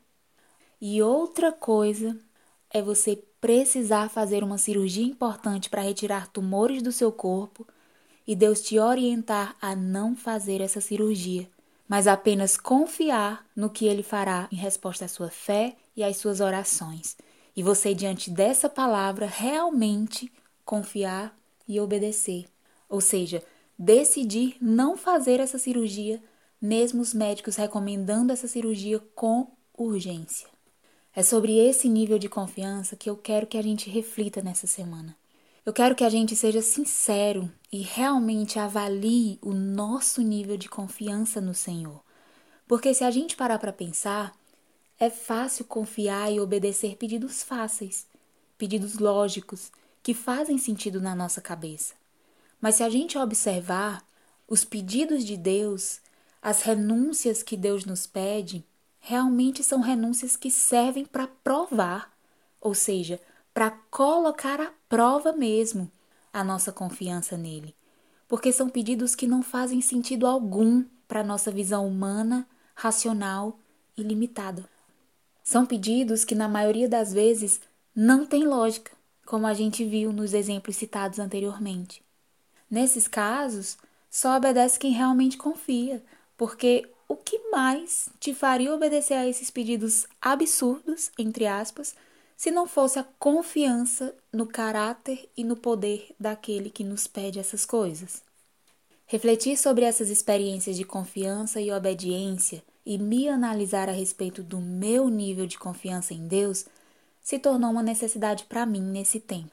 e 0.80 1.00
outra 1.00 1.50
coisa 1.50 2.16
é 2.74 2.82
você 2.82 3.16
precisar 3.40 4.10
fazer 4.10 4.44
uma 4.44 4.58
cirurgia 4.58 5.04
importante 5.04 5.70
para 5.70 5.80
retirar 5.80 6.28
tumores 6.28 6.82
do 6.82 6.92
seu 6.92 7.10
corpo 7.10 7.66
e 8.26 8.36
Deus 8.36 8.60
te 8.60 8.78
orientar 8.78 9.56
a 9.62 9.74
não 9.74 10.14
fazer 10.14 10.60
essa 10.60 10.80
cirurgia 10.82 11.48
mas 11.88 12.06
apenas 12.06 12.56
confiar 12.56 13.46
no 13.54 13.70
que 13.70 13.86
ele 13.86 14.02
fará 14.02 14.48
em 14.50 14.56
resposta 14.56 15.04
à 15.04 15.08
sua 15.08 15.30
fé 15.30 15.76
e 15.96 16.02
às 16.02 16.16
suas 16.16 16.40
orações. 16.40 17.16
E 17.56 17.62
você, 17.62 17.94
diante 17.94 18.30
dessa 18.30 18.68
palavra, 18.68 19.26
realmente 19.26 20.32
confiar 20.64 21.36
e 21.68 21.78
obedecer. 21.78 22.46
Ou 22.88 23.00
seja, 23.00 23.42
decidir 23.78 24.56
não 24.60 24.96
fazer 24.96 25.40
essa 25.40 25.58
cirurgia, 25.58 26.22
mesmo 26.60 27.02
os 27.02 27.12
médicos 27.12 27.56
recomendando 27.56 28.32
essa 28.32 28.48
cirurgia 28.48 28.98
com 29.14 29.52
urgência. 29.76 30.53
É 31.16 31.22
sobre 31.22 31.56
esse 31.58 31.88
nível 31.88 32.18
de 32.18 32.28
confiança 32.28 32.96
que 32.96 33.08
eu 33.08 33.16
quero 33.16 33.46
que 33.46 33.56
a 33.56 33.62
gente 33.62 33.88
reflita 33.88 34.42
nessa 34.42 34.66
semana. 34.66 35.16
Eu 35.64 35.72
quero 35.72 35.94
que 35.94 36.02
a 36.02 36.08
gente 36.08 36.34
seja 36.34 36.60
sincero 36.60 37.48
e 37.70 37.82
realmente 37.82 38.58
avalie 38.58 39.38
o 39.40 39.52
nosso 39.52 40.20
nível 40.22 40.56
de 40.56 40.68
confiança 40.68 41.40
no 41.40 41.54
Senhor. 41.54 42.02
Porque 42.66 42.92
se 42.92 43.04
a 43.04 43.12
gente 43.12 43.36
parar 43.36 43.60
para 43.60 43.72
pensar, 43.72 44.36
é 44.98 45.08
fácil 45.08 45.64
confiar 45.66 46.32
e 46.32 46.40
obedecer 46.40 46.96
pedidos 46.96 47.44
fáceis, 47.44 48.08
pedidos 48.58 48.98
lógicos, 48.98 49.70
que 50.02 50.14
fazem 50.14 50.58
sentido 50.58 51.00
na 51.00 51.14
nossa 51.14 51.40
cabeça. 51.40 51.94
Mas 52.60 52.74
se 52.74 52.82
a 52.82 52.90
gente 52.90 53.16
observar 53.16 54.04
os 54.48 54.64
pedidos 54.64 55.24
de 55.24 55.36
Deus, 55.36 56.00
as 56.42 56.62
renúncias 56.62 57.40
que 57.40 57.56
Deus 57.56 57.84
nos 57.84 58.04
pede, 58.04 58.64
realmente 59.06 59.62
são 59.62 59.82
renúncias 59.82 60.34
que 60.34 60.50
servem 60.50 61.04
para 61.04 61.26
provar, 61.26 62.10
ou 62.58 62.74
seja, 62.74 63.20
para 63.52 63.70
colocar 63.70 64.58
à 64.58 64.72
prova 64.88 65.30
mesmo 65.30 65.92
a 66.32 66.42
nossa 66.42 66.72
confiança 66.72 67.36
nele, 67.36 67.76
porque 68.26 68.50
são 68.50 68.66
pedidos 68.66 69.14
que 69.14 69.26
não 69.26 69.42
fazem 69.42 69.82
sentido 69.82 70.26
algum 70.26 70.82
para 71.06 71.20
a 71.20 71.24
nossa 71.24 71.50
visão 71.50 71.86
humana, 71.86 72.48
racional 72.74 73.58
e 73.94 74.02
limitada. 74.02 74.64
São 75.42 75.66
pedidos 75.66 76.24
que, 76.24 76.34
na 76.34 76.48
maioria 76.48 76.88
das 76.88 77.12
vezes, 77.12 77.60
não 77.94 78.24
têm 78.24 78.46
lógica, 78.46 78.90
como 79.26 79.46
a 79.46 79.52
gente 79.52 79.84
viu 79.84 80.14
nos 80.14 80.32
exemplos 80.32 80.76
citados 80.76 81.18
anteriormente. 81.18 82.02
Nesses 82.70 83.06
casos, 83.06 83.76
só 84.10 84.38
obedece 84.38 84.78
quem 84.78 84.92
realmente 84.92 85.36
confia, 85.36 86.02
porque 86.38 86.90
o 87.08 87.16
que 87.16 87.50
mais 87.50 88.08
te 88.18 88.34
faria 88.34 88.74
obedecer 88.74 89.14
a 89.14 89.26
esses 89.26 89.50
pedidos 89.50 90.06
absurdos, 90.20 91.10
entre 91.18 91.46
aspas, 91.46 91.94
se 92.36 92.50
não 92.50 92.66
fosse 92.66 92.98
a 92.98 93.06
confiança 93.18 94.14
no 94.32 94.46
caráter 94.46 95.28
e 95.36 95.44
no 95.44 95.56
poder 95.56 96.14
daquele 96.18 96.70
que 96.70 96.84
nos 96.84 97.06
pede 97.06 97.38
essas 97.38 97.64
coisas. 97.64 98.22
Refletir 99.06 99.56
sobre 99.56 99.84
essas 99.84 100.10
experiências 100.10 100.76
de 100.76 100.84
confiança 100.84 101.60
e 101.60 101.70
obediência 101.70 102.62
e 102.84 102.98
me 102.98 103.28
analisar 103.28 103.88
a 103.88 103.92
respeito 103.92 104.42
do 104.42 104.60
meu 104.60 105.08
nível 105.08 105.46
de 105.46 105.58
confiança 105.58 106.12
em 106.12 106.26
Deus 106.26 106.66
se 107.22 107.38
tornou 107.38 107.70
uma 107.70 107.82
necessidade 107.82 108.44
para 108.44 108.66
mim 108.66 108.82
nesse 108.82 109.20
tempo. 109.20 109.50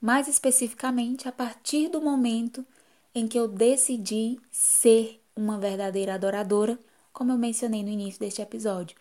Mais 0.00 0.28
especificamente, 0.28 1.28
a 1.28 1.32
partir 1.32 1.88
do 1.88 2.00
momento 2.00 2.64
em 3.14 3.26
que 3.26 3.38
eu 3.38 3.48
decidi 3.48 4.38
ser 4.50 5.20
uma 5.34 5.58
verdadeira 5.58 6.14
adoradora, 6.14 6.78
como 7.12 7.32
eu 7.32 7.38
mencionei 7.38 7.82
no 7.82 7.88
início 7.88 8.20
deste 8.20 8.42
episódio, 8.42 8.96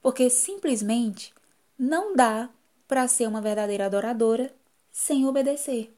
porque 0.00 0.28
simplesmente 0.30 1.32
não 1.78 2.14
dá 2.14 2.50
para 2.88 3.08
ser 3.08 3.26
uma 3.26 3.40
verdadeira 3.40 3.86
adoradora 3.86 4.52
sem 4.90 5.26
obedecer. 5.26 5.94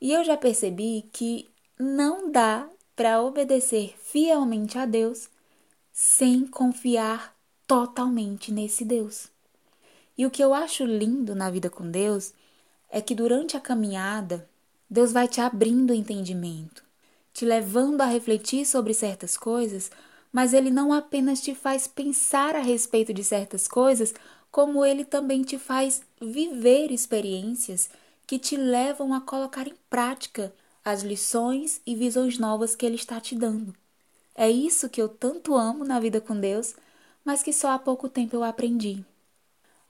E 0.00 0.12
eu 0.12 0.24
já 0.24 0.36
percebi 0.36 1.08
que 1.12 1.48
não 1.78 2.30
dá 2.30 2.68
para 2.94 3.22
obedecer 3.22 3.94
fielmente 4.02 4.78
a 4.78 4.86
Deus 4.86 5.28
sem 5.92 6.46
confiar 6.46 7.36
totalmente 7.66 8.52
nesse 8.52 8.84
Deus. 8.84 9.28
E 10.16 10.24
o 10.24 10.30
que 10.30 10.42
eu 10.42 10.54
acho 10.54 10.84
lindo 10.84 11.34
na 11.34 11.50
vida 11.50 11.68
com 11.68 11.90
Deus 11.90 12.32
é 12.90 13.00
que 13.00 13.14
durante 13.14 13.56
a 13.56 13.60
caminhada, 13.60 14.48
Deus 14.88 15.12
vai 15.12 15.28
te 15.28 15.40
abrindo 15.40 15.90
o 15.90 15.94
entendimento, 15.94 16.84
te 17.36 17.44
levando 17.44 18.00
a 18.00 18.06
refletir 18.06 18.64
sobre 18.64 18.94
certas 18.94 19.36
coisas, 19.36 19.90
mas 20.32 20.54
Ele 20.54 20.70
não 20.70 20.90
apenas 20.90 21.38
te 21.38 21.54
faz 21.54 21.86
pensar 21.86 22.56
a 22.56 22.62
respeito 22.62 23.12
de 23.12 23.22
certas 23.22 23.68
coisas, 23.68 24.14
como 24.50 24.82
Ele 24.82 25.04
também 25.04 25.42
te 25.42 25.58
faz 25.58 26.00
viver 26.18 26.90
experiências 26.90 27.90
que 28.26 28.38
te 28.38 28.56
levam 28.56 29.12
a 29.12 29.20
colocar 29.20 29.68
em 29.68 29.74
prática 29.90 30.50
as 30.82 31.02
lições 31.02 31.78
e 31.84 31.94
visões 31.94 32.38
novas 32.38 32.74
que 32.74 32.86
Ele 32.86 32.94
está 32.96 33.20
te 33.20 33.34
dando. 33.34 33.74
É 34.34 34.50
isso 34.50 34.88
que 34.88 35.02
eu 35.02 35.06
tanto 35.06 35.54
amo 35.54 35.84
na 35.84 36.00
vida 36.00 36.22
com 36.22 36.40
Deus, 36.40 36.74
mas 37.22 37.42
que 37.42 37.52
só 37.52 37.72
há 37.72 37.78
pouco 37.78 38.08
tempo 38.08 38.34
eu 38.34 38.44
aprendi. 38.44 39.04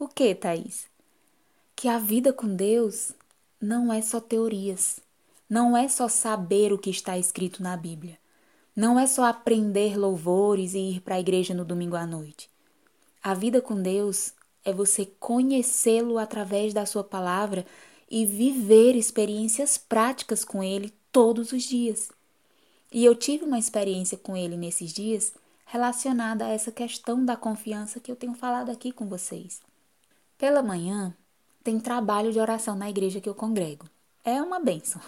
O 0.00 0.09
que, 0.09 0.35
Thaís? 0.35 0.88
Que 1.76 1.87
a 1.87 2.00
vida 2.00 2.33
com 2.33 2.57
Deus 2.57 3.12
não 3.61 3.93
é 3.93 4.03
só 4.03 4.19
teorias, 4.19 5.00
não 5.49 5.76
é 5.76 5.88
só 5.88 6.09
saber 6.09 6.73
o 6.73 6.79
que 6.79 6.91
está 6.91 7.17
escrito 7.17 7.62
na 7.62 7.76
Bíblia, 7.76 8.19
não 8.75 8.99
é 8.99 9.07
só 9.07 9.25
aprender 9.25 9.97
louvores 9.97 10.75
e 10.75 10.79
ir 10.79 11.00
para 11.00 11.15
a 11.15 11.21
igreja 11.21 11.55
no 11.55 11.65
domingo 11.65 11.97
à 11.97 12.05
noite. 12.05 12.50
A 13.23 13.33
vida 13.33 13.61
com 13.61 13.81
Deus 13.81 14.35
é 14.65 14.73
você 14.73 15.07
conhecê-lo 15.19 16.19
através 16.19 16.75
da 16.75 16.85
sua 16.85 17.03
palavra 17.03 17.65
e 18.11 18.26
viver 18.26 18.95
experiências 18.95 19.79
práticas 19.79 20.45
com 20.45 20.62
ele 20.62 20.93
todos 21.11 21.53
os 21.53 21.62
dias. 21.62 22.11
E 22.93 23.05
eu 23.05 23.15
tive 23.15 23.45
uma 23.45 23.59
experiência 23.59 24.19
com 24.19 24.37
ele 24.37 24.57
nesses 24.57 24.93
dias 24.93 25.33
relacionada 25.65 26.45
a 26.45 26.49
essa 26.49 26.71
questão 26.71 27.25
da 27.25 27.37
confiança 27.37 27.99
que 27.99 28.11
eu 28.11 28.17
tenho 28.17 28.35
falado 28.35 28.71
aqui 28.71 28.93
com 28.93 29.09
vocês. 29.09 29.61
Pela 30.38 30.62
manhã, 30.62 31.15
tem 31.65 31.81
trabalho 31.81 32.33
de 32.33 32.38
oração 32.38 32.76
na 32.76 32.88
igreja 32.88 33.21
que 33.21 33.29
eu 33.29 33.35
congrego. 33.35 33.87
É 34.26 34.42
uma 34.42 34.59
benção. 34.59 35.00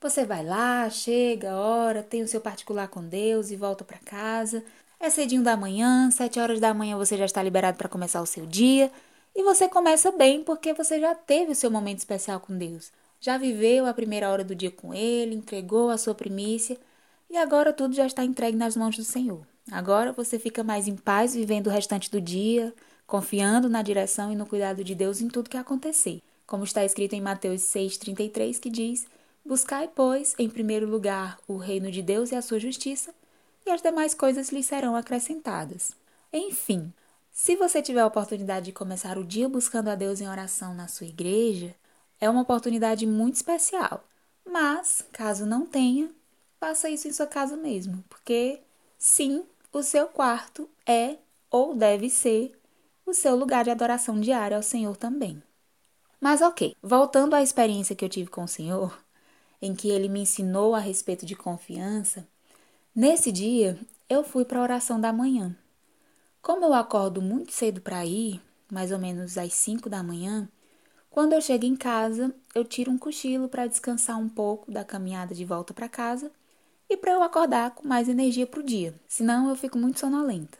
Você 0.00 0.24
vai 0.24 0.44
lá, 0.44 0.88
chega, 0.88 1.56
ora, 1.56 2.04
tem 2.04 2.22
o 2.22 2.28
seu 2.28 2.40
particular 2.40 2.86
com 2.86 3.04
Deus 3.04 3.50
e 3.50 3.56
volta 3.56 3.84
para 3.84 3.98
casa. 3.98 4.64
É 5.00 5.10
cedinho 5.10 5.42
da 5.42 5.56
manhã, 5.56 6.08
sete 6.12 6.38
horas 6.38 6.60
da 6.60 6.72
manhã 6.72 6.96
você 6.96 7.16
já 7.16 7.24
está 7.24 7.42
liberado 7.42 7.76
para 7.76 7.88
começar 7.88 8.22
o 8.22 8.26
seu 8.26 8.46
dia. 8.46 8.92
E 9.34 9.42
você 9.42 9.68
começa 9.68 10.12
bem 10.12 10.44
porque 10.44 10.72
você 10.72 11.00
já 11.00 11.16
teve 11.16 11.50
o 11.50 11.54
seu 11.56 11.68
momento 11.68 11.98
especial 11.98 12.38
com 12.38 12.56
Deus. 12.56 12.92
Já 13.20 13.36
viveu 13.36 13.86
a 13.86 13.92
primeira 13.92 14.30
hora 14.30 14.44
do 14.44 14.54
dia 14.54 14.70
com 14.70 14.94
Ele, 14.94 15.34
entregou 15.34 15.90
a 15.90 15.98
sua 15.98 16.14
primícia 16.14 16.78
e 17.28 17.36
agora 17.36 17.72
tudo 17.72 17.92
já 17.92 18.06
está 18.06 18.22
entregue 18.22 18.56
nas 18.56 18.76
mãos 18.76 18.96
do 18.96 19.02
Senhor. 19.02 19.44
Agora 19.68 20.12
você 20.12 20.38
fica 20.38 20.62
mais 20.62 20.86
em 20.86 20.94
paz 20.94 21.34
vivendo 21.34 21.66
o 21.66 21.70
restante 21.70 22.08
do 22.08 22.20
dia, 22.20 22.72
confiando 23.04 23.68
na 23.68 23.82
direção 23.82 24.30
e 24.30 24.36
no 24.36 24.46
cuidado 24.46 24.84
de 24.84 24.94
Deus 24.94 25.20
em 25.20 25.26
tudo 25.26 25.50
que 25.50 25.56
acontecer. 25.56 26.22
Como 26.46 26.64
está 26.64 26.84
escrito 26.84 27.14
em 27.14 27.20
Mateus 27.20 27.62
6,33, 27.62 28.58
que 28.58 28.70
diz: 28.70 29.06
Buscai, 29.44 29.88
pois, 29.94 30.34
em 30.38 30.48
primeiro 30.48 30.86
lugar 30.86 31.38
o 31.46 31.56
reino 31.56 31.90
de 31.90 32.02
Deus 32.02 32.32
e 32.32 32.34
a 32.36 32.42
sua 32.42 32.58
justiça, 32.58 33.14
e 33.66 33.70
as 33.70 33.80
demais 33.82 34.14
coisas 34.14 34.50
lhe 34.50 34.62
serão 34.62 34.94
acrescentadas. 34.94 35.92
Enfim, 36.32 36.92
se 37.30 37.56
você 37.56 37.82
tiver 37.82 38.00
a 38.00 38.06
oportunidade 38.06 38.66
de 38.66 38.72
começar 38.72 39.18
o 39.18 39.24
dia 39.24 39.48
buscando 39.48 39.88
a 39.88 39.94
Deus 39.94 40.20
em 40.20 40.28
oração 40.28 40.74
na 40.74 40.86
sua 40.86 41.06
igreja, 41.06 41.74
é 42.20 42.30
uma 42.30 42.42
oportunidade 42.42 43.06
muito 43.06 43.34
especial. 43.34 44.04
Mas, 44.46 45.04
caso 45.12 45.44
não 45.44 45.66
tenha, 45.66 46.10
faça 46.60 46.88
isso 46.88 47.08
em 47.08 47.12
sua 47.12 47.26
casa 47.26 47.56
mesmo, 47.56 48.04
porque 48.08 48.60
sim, 48.98 49.44
o 49.72 49.82
seu 49.82 50.06
quarto 50.06 50.68
é 50.86 51.16
ou 51.50 51.74
deve 51.74 52.08
ser 52.08 52.58
o 53.04 53.12
seu 53.12 53.34
lugar 53.36 53.64
de 53.64 53.70
adoração 53.70 54.20
diária 54.20 54.56
ao 54.56 54.62
Senhor 54.62 54.96
também. 54.96 55.42
Mas 56.24 56.40
ok, 56.40 56.74
voltando 56.82 57.34
à 57.34 57.42
experiência 57.42 57.94
que 57.94 58.02
eu 58.02 58.08
tive 58.08 58.30
com 58.30 58.44
o 58.44 58.48
Senhor, 58.48 58.98
em 59.60 59.74
que 59.74 59.90
ele 59.90 60.08
me 60.08 60.20
ensinou 60.20 60.74
a 60.74 60.78
respeito 60.78 61.26
de 61.26 61.36
confiança, 61.36 62.26
nesse 62.96 63.30
dia 63.30 63.78
eu 64.08 64.24
fui 64.24 64.42
para 64.42 64.58
a 64.58 64.62
oração 64.62 64.98
da 64.98 65.12
manhã. 65.12 65.54
Como 66.40 66.64
eu 66.64 66.72
acordo 66.72 67.20
muito 67.20 67.52
cedo 67.52 67.82
para 67.82 68.06
ir, 68.06 68.40
mais 68.72 68.90
ou 68.90 68.98
menos 68.98 69.36
às 69.36 69.52
5 69.52 69.90
da 69.90 70.02
manhã, 70.02 70.48
quando 71.10 71.34
eu 71.34 71.42
chego 71.42 71.66
em 71.66 71.76
casa, 71.76 72.34
eu 72.54 72.64
tiro 72.64 72.90
um 72.90 72.96
cochilo 72.96 73.46
para 73.46 73.66
descansar 73.66 74.18
um 74.18 74.26
pouco 74.26 74.72
da 74.72 74.82
caminhada 74.82 75.34
de 75.34 75.44
volta 75.44 75.74
para 75.74 75.90
casa 75.90 76.32
e 76.88 76.96
para 76.96 77.12
eu 77.12 77.22
acordar 77.22 77.72
com 77.72 77.86
mais 77.86 78.08
energia 78.08 78.46
para 78.46 78.60
o 78.60 78.64
dia, 78.64 78.94
senão 79.06 79.50
eu 79.50 79.56
fico 79.56 79.76
muito 79.76 80.00
sonolenta. 80.00 80.56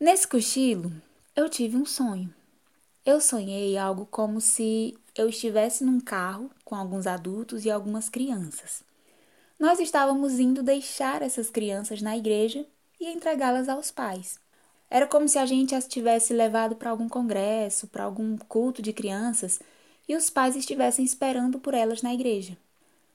Nesse 0.00 0.26
cochilo, 0.26 0.90
eu 1.36 1.46
tive 1.50 1.76
um 1.76 1.84
sonho. 1.84 2.37
Eu 3.08 3.22
sonhei 3.22 3.78
algo 3.78 4.04
como 4.04 4.38
se 4.38 4.94
eu 5.16 5.30
estivesse 5.30 5.82
num 5.82 5.98
carro 5.98 6.50
com 6.62 6.74
alguns 6.74 7.06
adultos 7.06 7.64
e 7.64 7.70
algumas 7.70 8.10
crianças. 8.10 8.82
Nós 9.58 9.80
estávamos 9.80 10.38
indo 10.38 10.62
deixar 10.62 11.22
essas 11.22 11.48
crianças 11.48 12.02
na 12.02 12.18
igreja 12.18 12.66
e 13.00 13.08
entregá-las 13.08 13.66
aos 13.66 13.90
pais. 13.90 14.38
Era 14.90 15.06
como 15.06 15.26
se 15.26 15.38
a 15.38 15.46
gente 15.46 15.74
as 15.74 15.88
tivesse 15.88 16.34
levado 16.34 16.76
para 16.76 16.90
algum 16.90 17.08
congresso, 17.08 17.86
para 17.86 18.04
algum 18.04 18.36
culto 18.36 18.82
de 18.82 18.92
crianças 18.92 19.58
e 20.06 20.14
os 20.14 20.28
pais 20.28 20.54
estivessem 20.54 21.02
esperando 21.02 21.58
por 21.58 21.72
elas 21.72 22.02
na 22.02 22.12
igreja. 22.12 22.58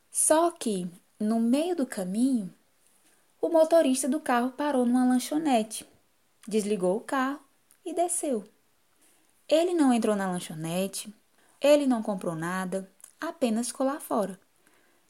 Só 0.09 0.50
que, 0.50 0.88
no 1.19 1.39
meio 1.39 1.75
do 1.75 1.85
caminho, 1.85 2.51
o 3.39 3.47
motorista 3.47 4.09
do 4.09 4.19
carro 4.19 4.53
parou 4.53 4.88
numa 4.88 5.05
lanchonete, 5.05 5.85
desligou 6.47 6.97
o 6.97 7.01
carro 7.01 7.39
e 7.85 7.93
desceu. 7.93 8.43
Ele 9.47 9.73
não 9.73 9.93
entrou 9.93 10.15
na 10.15 10.29
lanchonete, 10.31 11.13
ele 11.62 11.85
não 11.88 12.01
comprou 12.03 12.35
nada, 12.35 12.89
apenas 13.19 13.67
ficou 13.67 13.85
lá 13.85 14.00
fora. 14.00 14.39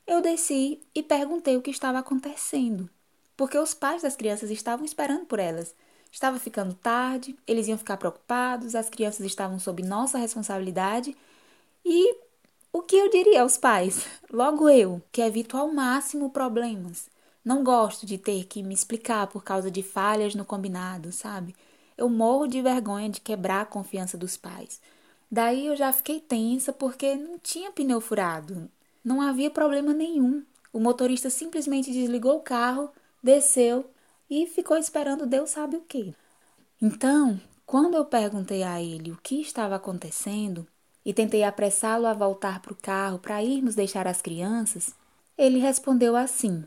Eu 0.05 0.21
desci 0.21 0.81
e 0.93 1.01
perguntei 1.03 1.57
o 1.57 1.61
que 1.61 1.71
estava 1.71 1.99
acontecendo, 1.99 2.89
porque 3.37 3.57
os 3.57 3.73
pais 3.73 4.01
das 4.01 4.15
crianças 4.15 4.51
estavam 4.51 4.85
esperando 4.85 5.25
por 5.25 5.39
elas 5.39 5.75
Estava 6.13 6.37
ficando 6.37 6.75
tarde, 6.75 7.35
eles 7.47 7.67
iam 7.67 7.77
ficar 7.77 7.97
preocupados, 7.97 8.75
as 8.75 8.87
crianças 8.87 9.25
estavam 9.25 9.57
sob 9.57 9.81
nossa 9.81 10.19
responsabilidade 10.19 11.17
e 11.85 12.15
o 12.73 12.81
que 12.83 12.95
eu 12.95 13.09
diria 13.09 13.41
aos 13.41 13.57
pais? 13.57 14.05
Logo 14.31 14.69
eu, 14.69 15.01
que 15.11 15.21
evito 15.21 15.57
ao 15.57 15.73
máximo 15.73 16.29
problemas. 16.29 17.09
Não 17.43 17.63
gosto 17.63 18.05
de 18.05 18.17
ter 18.17 18.45
que 18.45 18.63
me 18.63 18.73
explicar 18.73 19.27
por 19.27 19.43
causa 19.43 19.71
de 19.71 19.83
falhas 19.83 20.35
no 20.35 20.45
combinado, 20.45 21.11
sabe? 21.11 21.55
Eu 21.97 22.09
morro 22.09 22.47
de 22.47 22.62
vergonha 22.62 23.09
de 23.09 23.21
quebrar 23.21 23.62
a 23.62 23.65
confiança 23.65 24.17
dos 24.17 24.38
pais. 24.38 24.81
Daí 25.31 25.67
eu 25.67 25.75
já 25.75 25.91
fiquei 25.91 26.19
tensa 26.19 26.71
porque 26.71 27.15
não 27.15 27.39
tinha 27.39 27.71
pneu 27.71 28.00
furado. 28.00 28.69
Não 29.03 29.21
havia 29.21 29.50
problema 29.50 29.93
nenhum. 29.93 30.43
O 30.71 30.79
motorista 30.79 31.29
simplesmente 31.29 31.91
desligou 31.91 32.38
o 32.38 32.41
carro, 32.41 32.89
desceu 33.21 33.89
e 34.29 34.47
ficou 34.47 34.77
esperando 34.77 35.25
Deus 35.25 35.51
sabe 35.51 35.75
o 35.75 35.81
que. 35.81 36.15
Então, 36.81 37.39
quando 37.65 37.95
eu 37.95 38.05
perguntei 38.05 38.63
a 38.63 38.81
ele 38.81 39.12
o 39.12 39.17
que 39.17 39.41
estava 39.41 39.75
acontecendo 39.75 40.67
e 41.05 41.13
tentei 41.13 41.43
apressá-lo 41.43 42.07
a 42.07 42.13
voltar 42.13 42.62
para 42.62 42.73
o 42.73 42.77
carro 42.77 43.19
para 43.19 43.43
irmos 43.43 43.75
deixar 43.75 44.07
as 44.07 44.21
crianças, 44.21 44.95
ele 45.38 45.59
respondeu 45.59 46.15
assim: 46.15 46.63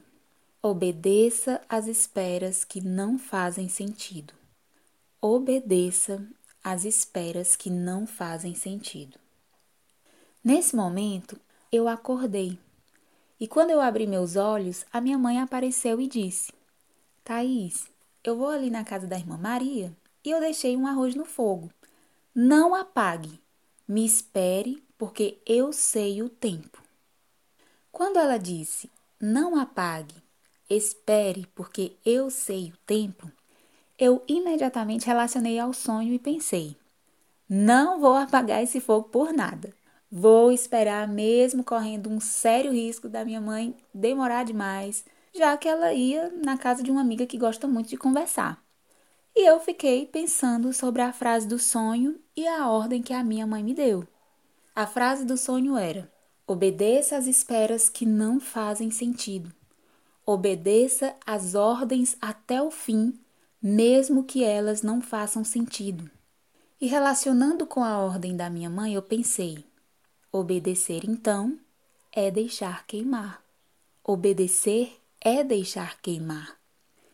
Obedeça 0.62 1.60
às 1.68 1.86
esperas 1.86 2.64
que 2.64 2.80
não 2.80 3.18
fazem 3.18 3.68
sentido. 3.68 4.34
Obedeça 5.20 6.22
às 6.62 6.84
esperas 6.84 7.56
que 7.56 7.70
não 7.70 8.06
fazem 8.06 8.54
sentido. 8.54 9.18
Nesse 10.44 10.76
momento, 10.76 11.40
eu 11.72 11.88
acordei. 11.88 12.58
E 13.40 13.48
quando 13.48 13.70
eu 13.70 13.80
abri 13.80 14.06
meus 14.06 14.36
olhos, 14.36 14.84
a 14.92 15.00
minha 15.00 15.16
mãe 15.16 15.40
apareceu 15.40 15.98
e 16.00 16.06
disse: 16.06 16.52
Thaís, 17.24 17.90
eu 18.22 18.36
vou 18.36 18.48
ali 18.48 18.68
na 18.68 18.84
casa 18.84 19.06
da 19.06 19.16
irmã 19.16 19.38
Maria 19.38 19.90
e 20.22 20.30
eu 20.30 20.38
deixei 20.38 20.76
um 20.76 20.86
arroz 20.86 21.14
no 21.14 21.24
fogo. 21.24 21.70
Não 22.34 22.74
apague. 22.74 23.40
Me 23.88 24.04
espere, 24.04 24.84
porque 24.98 25.38
eu 25.46 25.72
sei 25.72 26.22
o 26.22 26.28
tempo. 26.28 26.82
Quando 27.90 28.18
ela 28.18 28.36
disse: 28.36 28.90
Não 29.18 29.58
apague, 29.58 30.22
espere, 30.68 31.46
porque 31.54 31.96
eu 32.04 32.30
sei 32.30 32.70
o 32.70 32.76
tempo, 32.84 33.32
eu 33.98 34.22
imediatamente 34.28 35.06
relacionei 35.06 35.58
ao 35.58 35.72
sonho 35.72 36.12
e 36.12 36.18
pensei: 36.18 36.76
Não 37.48 38.00
vou 38.00 38.14
apagar 38.14 38.62
esse 38.62 38.80
fogo 38.80 39.08
por 39.08 39.32
nada. 39.32 39.72
Vou 40.10 40.52
esperar, 40.52 41.08
mesmo 41.08 41.64
correndo 41.64 42.08
um 42.08 42.20
sério 42.20 42.72
risco 42.72 43.08
da 43.08 43.24
minha 43.24 43.40
mãe 43.40 43.74
demorar 43.92 44.44
demais 44.44 45.04
já 45.36 45.56
que 45.56 45.68
ela 45.68 45.92
ia 45.92 46.32
na 46.42 46.56
casa 46.56 46.82
de 46.82 46.90
uma 46.90 47.02
amiga 47.02 47.26
que 47.26 47.36
gosta 47.36 47.68
muito 47.68 47.88
de 47.88 47.96
conversar. 47.96 48.62
E 49.34 49.46
eu 49.46 49.60
fiquei 49.60 50.06
pensando 50.06 50.72
sobre 50.72 51.02
a 51.02 51.12
frase 51.12 51.46
do 51.46 51.58
sonho 51.58 52.18
e 52.34 52.46
a 52.48 52.68
ordem 52.68 53.02
que 53.02 53.12
a 53.12 53.22
minha 53.22 53.46
mãe 53.46 53.62
me 53.62 53.74
deu. 53.74 54.06
A 54.74 54.86
frase 54.86 55.26
do 55.26 55.36
sonho 55.36 55.76
era: 55.76 56.10
obedeça 56.46 57.16
às 57.16 57.26
esperas 57.26 57.88
que 57.90 58.06
não 58.06 58.40
fazem 58.40 58.90
sentido. 58.90 59.52
Obedeça 60.24 61.14
às 61.24 61.54
ordens 61.54 62.16
até 62.20 62.60
o 62.60 62.70
fim, 62.70 63.18
mesmo 63.62 64.24
que 64.24 64.44
elas 64.44 64.82
não 64.82 65.00
façam 65.00 65.44
sentido. 65.44 66.10
E 66.80 66.86
relacionando 66.86 67.66
com 67.66 67.82
a 67.82 67.98
ordem 67.98 68.36
da 68.36 68.50
minha 68.50 68.68
mãe, 68.68 68.94
eu 68.94 69.02
pensei: 69.02 69.64
Obedecer, 70.30 71.02
então, 71.08 71.58
é 72.12 72.30
deixar 72.30 72.86
queimar. 72.86 73.42
Obedecer 74.04 74.96
é 75.20 75.42
deixar 75.42 76.00
queimar. 76.00 76.56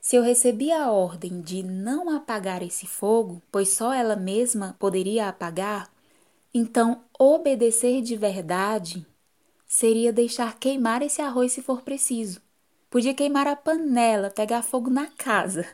Se 0.00 0.16
eu 0.16 0.22
recebi 0.22 0.72
a 0.72 0.90
ordem 0.90 1.40
de 1.40 1.62
não 1.62 2.10
apagar 2.10 2.62
esse 2.62 2.86
fogo, 2.86 3.40
pois 3.52 3.68
só 3.68 3.92
ela 3.92 4.16
mesma 4.16 4.74
poderia 4.78 5.28
apagar, 5.28 5.88
então 6.52 7.04
obedecer 7.18 8.02
de 8.02 8.16
verdade 8.16 9.06
seria 9.64 10.12
deixar 10.12 10.58
queimar 10.58 11.00
esse 11.02 11.22
arroz 11.22 11.52
se 11.52 11.62
for 11.62 11.82
preciso. 11.82 12.42
Podia 12.90 13.14
queimar 13.14 13.46
a 13.46 13.56
panela, 13.56 14.28
pegar 14.28 14.62
fogo 14.62 14.90
na 14.90 15.06
casa. 15.06 15.64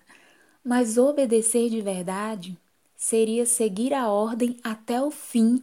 Mas 0.69 0.99
obedecer 0.99 1.71
de 1.71 1.81
verdade 1.81 2.55
seria 2.95 3.47
seguir 3.47 3.95
a 3.95 4.07
ordem 4.07 4.59
até 4.63 5.01
o 5.01 5.11
fim, 5.11 5.63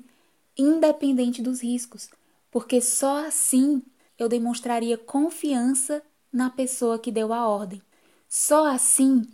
independente 0.58 1.44
dos 1.44 1.62
riscos, 1.62 2.10
porque 2.50 2.82
só 2.82 3.24
assim 3.24 3.84
eu 4.18 4.28
demonstraria 4.28 4.98
confiança 4.98 6.02
na 6.34 6.50
pessoa 6.50 6.98
que 6.98 7.12
deu 7.12 7.32
a 7.32 7.48
ordem. 7.48 7.84
Só 8.28 8.66
assim 8.66 9.28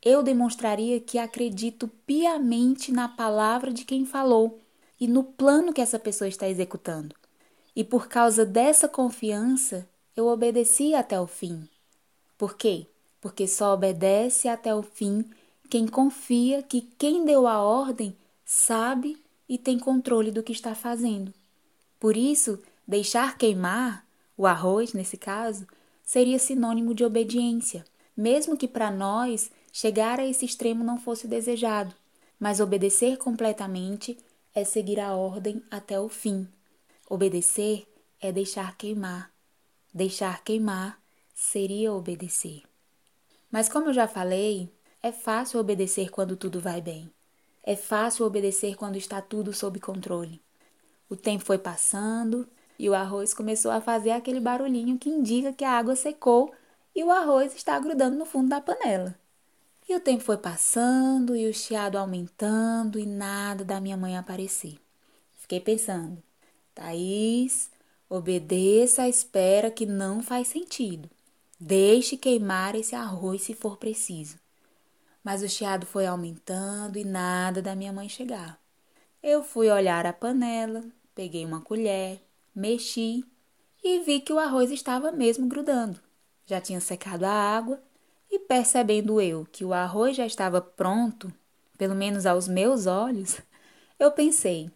eu 0.00 0.22
demonstraria 0.22 1.00
que 1.00 1.18
acredito 1.18 1.88
piamente 2.06 2.92
na 2.92 3.08
palavra 3.08 3.72
de 3.72 3.84
quem 3.84 4.06
falou 4.06 4.60
e 5.00 5.08
no 5.08 5.24
plano 5.24 5.72
que 5.72 5.80
essa 5.80 5.98
pessoa 5.98 6.28
está 6.28 6.48
executando. 6.48 7.16
E 7.74 7.82
por 7.82 8.06
causa 8.06 8.46
dessa 8.46 8.88
confiança, 8.88 9.88
eu 10.16 10.28
obedeci 10.28 10.94
até 10.94 11.20
o 11.20 11.26
fim. 11.26 11.68
Por 12.38 12.56
quê? 12.56 12.86
Porque 13.26 13.48
só 13.48 13.74
obedece 13.74 14.46
até 14.46 14.72
o 14.72 14.84
fim 14.84 15.24
quem 15.68 15.84
confia 15.84 16.62
que 16.62 16.80
quem 16.80 17.24
deu 17.24 17.48
a 17.48 17.60
ordem 17.60 18.16
sabe 18.44 19.20
e 19.48 19.58
tem 19.58 19.80
controle 19.80 20.30
do 20.30 20.44
que 20.44 20.52
está 20.52 20.76
fazendo. 20.76 21.34
Por 21.98 22.16
isso, 22.16 22.62
deixar 22.86 23.36
queimar, 23.36 24.06
o 24.36 24.46
arroz 24.46 24.92
nesse 24.92 25.16
caso, 25.16 25.66
seria 26.04 26.38
sinônimo 26.38 26.94
de 26.94 27.04
obediência, 27.04 27.84
mesmo 28.16 28.56
que 28.56 28.68
para 28.68 28.92
nós 28.92 29.50
chegar 29.72 30.20
a 30.20 30.24
esse 30.24 30.44
extremo 30.44 30.84
não 30.84 30.96
fosse 30.96 31.26
desejado. 31.26 31.92
Mas 32.38 32.60
obedecer 32.60 33.16
completamente 33.18 34.16
é 34.54 34.62
seguir 34.62 35.00
a 35.00 35.16
ordem 35.16 35.60
até 35.68 35.98
o 35.98 36.08
fim. 36.08 36.46
Obedecer 37.10 37.88
é 38.20 38.30
deixar 38.30 38.76
queimar. 38.76 39.32
Deixar 39.92 40.44
queimar 40.44 41.02
seria 41.34 41.92
obedecer. 41.92 42.62
Mas, 43.56 43.70
como 43.70 43.86
eu 43.86 43.94
já 43.94 44.06
falei, 44.06 44.70
é 45.02 45.10
fácil 45.10 45.58
obedecer 45.58 46.10
quando 46.10 46.36
tudo 46.36 46.60
vai 46.60 46.82
bem. 46.82 47.10
É 47.62 47.74
fácil 47.74 48.26
obedecer 48.26 48.76
quando 48.76 48.96
está 48.96 49.22
tudo 49.22 49.50
sob 49.54 49.80
controle. 49.80 50.42
O 51.08 51.16
tempo 51.16 51.42
foi 51.42 51.56
passando 51.56 52.46
e 52.78 52.86
o 52.90 52.94
arroz 52.94 53.32
começou 53.32 53.70
a 53.70 53.80
fazer 53.80 54.10
aquele 54.10 54.40
barulhinho 54.40 54.98
que 54.98 55.08
indica 55.08 55.54
que 55.54 55.64
a 55.64 55.70
água 55.70 55.96
secou 55.96 56.52
e 56.94 57.02
o 57.02 57.10
arroz 57.10 57.56
está 57.56 57.78
grudando 57.78 58.18
no 58.18 58.26
fundo 58.26 58.50
da 58.50 58.60
panela. 58.60 59.18
E 59.88 59.96
o 59.96 60.00
tempo 60.00 60.22
foi 60.22 60.36
passando 60.36 61.34
e 61.34 61.48
o 61.48 61.54
chiado 61.54 61.96
aumentando 61.96 62.98
e 62.98 63.06
nada 63.06 63.64
da 63.64 63.80
minha 63.80 63.96
mãe 63.96 64.18
aparecer. 64.18 64.78
Fiquei 65.32 65.60
pensando, 65.60 66.22
Thaís, 66.74 67.70
obedeça 68.06 69.04
à 69.04 69.08
espera 69.08 69.70
que 69.70 69.86
não 69.86 70.22
faz 70.22 70.48
sentido. 70.48 71.08
Deixe 71.58 72.18
queimar 72.18 72.74
esse 72.74 72.94
arroz 72.94 73.42
se 73.42 73.54
for 73.54 73.78
preciso. 73.78 74.38
Mas 75.24 75.42
o 75.42 75.48
chiado 75.48 75.86
foi 75.86 76.06
aumentando 76.06 76.98
e 76.98 77.04
nada 77.04 77.62
da 77.62 77.74
minha 77.74 77.92
mãe 77.92 78.08
chegar. 78.08 78.60
Eu 79.22 79.42
fui 79.42 79.70
olhar 79.70 80.04
a 80.04 80.12
panela, 80.12 80.84
peguei 81.14 81.46
uma 81.46 81.62
colher, 81.62 82.20
mexi 82.54 83.24
e 83.82 84.00
vi 84.00 84.20
que 84.20 84.32
o 84.32 84.38
arroz 84.38 84.70
estava 84.70 85.10
mesmo 85.10 85.48
grudando. 85.48 85.98
Já 86.44 86.60
tinha 86.60 86.80
secado 86.80 87.24
a 87.24 87.30
água 87.30 87.82
e 88.30 88.38
percebendo 88.38 89.20
eu 89.20 89.46
que 89.50 89.64
o 89.64 89.72
arroz 89.72 90.14
já 90.14 90.26
estava 90.26 90.60
pronto, 90.60 91.32
pelo 91.78 91.94
menos 91.94 92.26
aos 92.26 92.46
meus 92.46 92.86
olhos, 92.86 93.40
eu 93.98 94.12
pensei: 94.12 94.70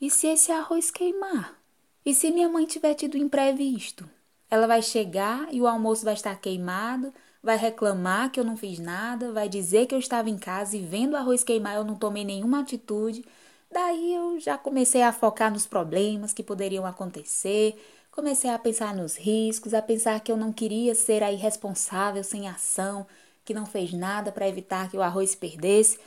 e 0.00 0.08
se 0.08 0.28
esse 0.28 0.52
arroz 0.52 0.90
queimar? 0.90 1.60
E 2.06 2.14
se 2.14 2.30
minha 2.30 2.48
mãe 2.48 2.64
tiver 2.64 2.94
tido 2.94 3.16
imprevisto? 3.16 4.08
Ela 4.52 4.66
vai 4.66 4.82
chegar 4.82 5.48
e 5.50 5.62
o 5.62 5.66
almoço 5.66 6.04
vai 6.04 6.12
estar 6.12 6.36
queimado, 6.38 7.10
vai 7.42 7.56
reclamar 7.56 8.30
que 8.30 8.38
eu 8.38 8.44
não 8.44 8.54
fiz 8.54 8.78
nada, 8.78 9.32
vai 9.32 9.48
dizer 9.48 9.86
que 9.86 9.94
eu 9.94 9.98
estava 9.98 10.28
em 10.28 10.36
casa 10.36 10.76
e 10.76 10.80
vendo 10.82 11.14
o 11.14 11.16
arroz 11.16 11.42
queimar 11.42 11.76
eu 11.76 11.84
não 11.84 11.94
tomei 11.94 12.22
nenhuma 12.22 12.60
atitude. 12.60 13.24
Daí 13.72 14.12
eu 14.14 14.38
já 14.38 14.58
comecei 14.58 15.02
a 15.02 15.10
focar 15.10 15.50
nos 15.50 15.66
problemas 15.66 16.34
que 16.34 16.42
poderiam 16.42 16.84
acontecer, 16.84 17.82
comecei 18.10 18.50
a 18.50 18.58
pensar 18.58 18.94
nos 18.94 19.16
riscos, 19.16 19.72
a 19.72 19.80
pensar 19.80 20.20
que 20.20 20.30
eu 20.30 20.36
não 20.36 20.52
queria 20.52 20.94
ser 20.94 21.22
a 21.22 21.32
irresponsável 21.32 22.22
sem 22.22 22.46
ação, 22.46 23.06
que 23.46 23.54
não 23.54 23.64
fez 23.64 23.94
nada 23.94 24.30
para 24.30 24.46
evitar 24.46 24.90
que 24.90 24.98
o 24.98 25.02
arroz 25.02 25.30
se 25.30 25.36
perdesse. 25.38 25.98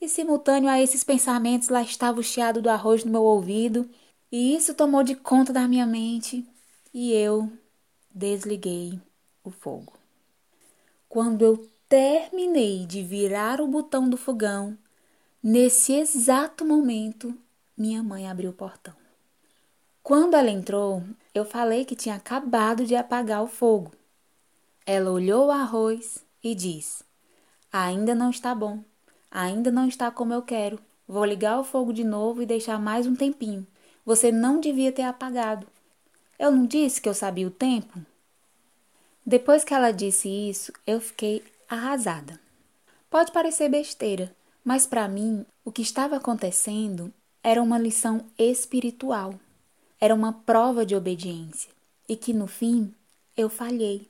E 0.00 0.08
simultâneo 0.08 0.70
a 0.70 0.80
esses 0.80 1.04
pensamentos 1.04 1.68
lá 1.68 1.82
estava 1.82 2.20
o 2.20 2.22
chiado 2.22 2.62
do 2.62 2.70
arroz 2.70 3.04
no 3.04 3.12
meu 3.12 3.22
ouvido, 3.22 3.86
e 4.32 4.56
isso 4.56 4.72
tomou 4.72 5.02
de 5.02 5.14
conta 5.14 5.52
da 5.52 5.68
minha 5.68 5.84
mente, 5.86 6.46
e 6.94 7.12
eu 7.12 7.52
desliguei 8.14 9.00
o 9.42 9.50
fogo. 9.50 9.94
Quando 11.08 11.42
eu 11.42 11.68
terminei 11.88 12.86
de 12.86 13.02
virar 13.02 13.60
o 13.60 13.66
botão 13.66 14.08
do 14.08 14.16
fogão, 14.16 14.76
nesse 15.42 15.92
exato 15.92 16.64
momento, 16.64 17.36
minha 17.76 18.02
mãe 18.02 18.28
abriu 18.28 18.50
o 18.50 18.54
portão. 18.54 18.94
Quando 20.02 20.34
ela 20.34 20.50
entrou, 20.50 21.02
eu 21.34 21.44
falei 21.44 21.84
que 21.84 21.94
tinha 21.94 22.16
acabado 22.16 22.84
de 22.84 22.96
apagar 22.96 23.42
o 23.42 23.46
fogo. 23.46 23.92
Ela 24.84 25.10
olhou 25.10 25.46
o 25.46 25.50
arroz 25.50 26.24
e 26.42 26.54
disse: 26.54 27.04
Ainda 27.72 28.14
não 28.14 28.30
está 28.30 28.54
bom. 28.54 28.82
Ainda 29.30 29.70
não 29.70 29.86
está 29.86 30.10
como 30.10 30.34
eu 30.34 30.42
quero. 30.42 30.78
Vou 31.06 31.24
ligar 31.24 31.58
o 31.58 31.64
fogo 31.64 31.92
de 31.92 32.04
novo 32.04 32.42
e 32.42 32.46
deixar 32.46 32.78
mais 32.78 33.06
um 33.06 33.14
tempinho. 33.14 33.66
Você 34.04 34.32
não 34.32 34.60
devia 34.60 34.90
ter 34.90 35.02
apagado. 35.02 35.66
Eu 36.38 36.50
não 36.50 36.66
disse 36.66 37.00
que 37.00 37.08
eu 37.08 37.14
sabia 37.14 37.46
o 37.46 37.50
tempo? 37.50 38.00
Depois 39.24 39.62
que 39.62 39.72
ela 39.72 39.92
disse 39.92 40.28
isso, 40.28 40.72
eu 40.86 41.00
fiquei 41.00 41.44
arrasada. 41.68 42.40
Pode 43.08 43.30
parecer 43.30 43.68
besteira, 43.68 44.34
mas 44.64 44.86
para 44.86 45.06
mim 45.06 45.46
o 45.64 45.70
que 45.70 45.82
estava 45.82 46.16
acontecendo 46.16 47.12
era 47.42 47.62
uma 47.62 47.78
lição 47.78 48.24
espiritual. 48.38 49.34
Era 50.00 50.14
uma 50.14 50.32
prova 50.32 50.84
de 50.84 50.96
obediência 50.96 51.70
e 52.08 52.16
que 52.16 52.32
no 52.32 52.46
fim 52.46 52.92
eu 53.36 53.48
falhei. 53.48 54.08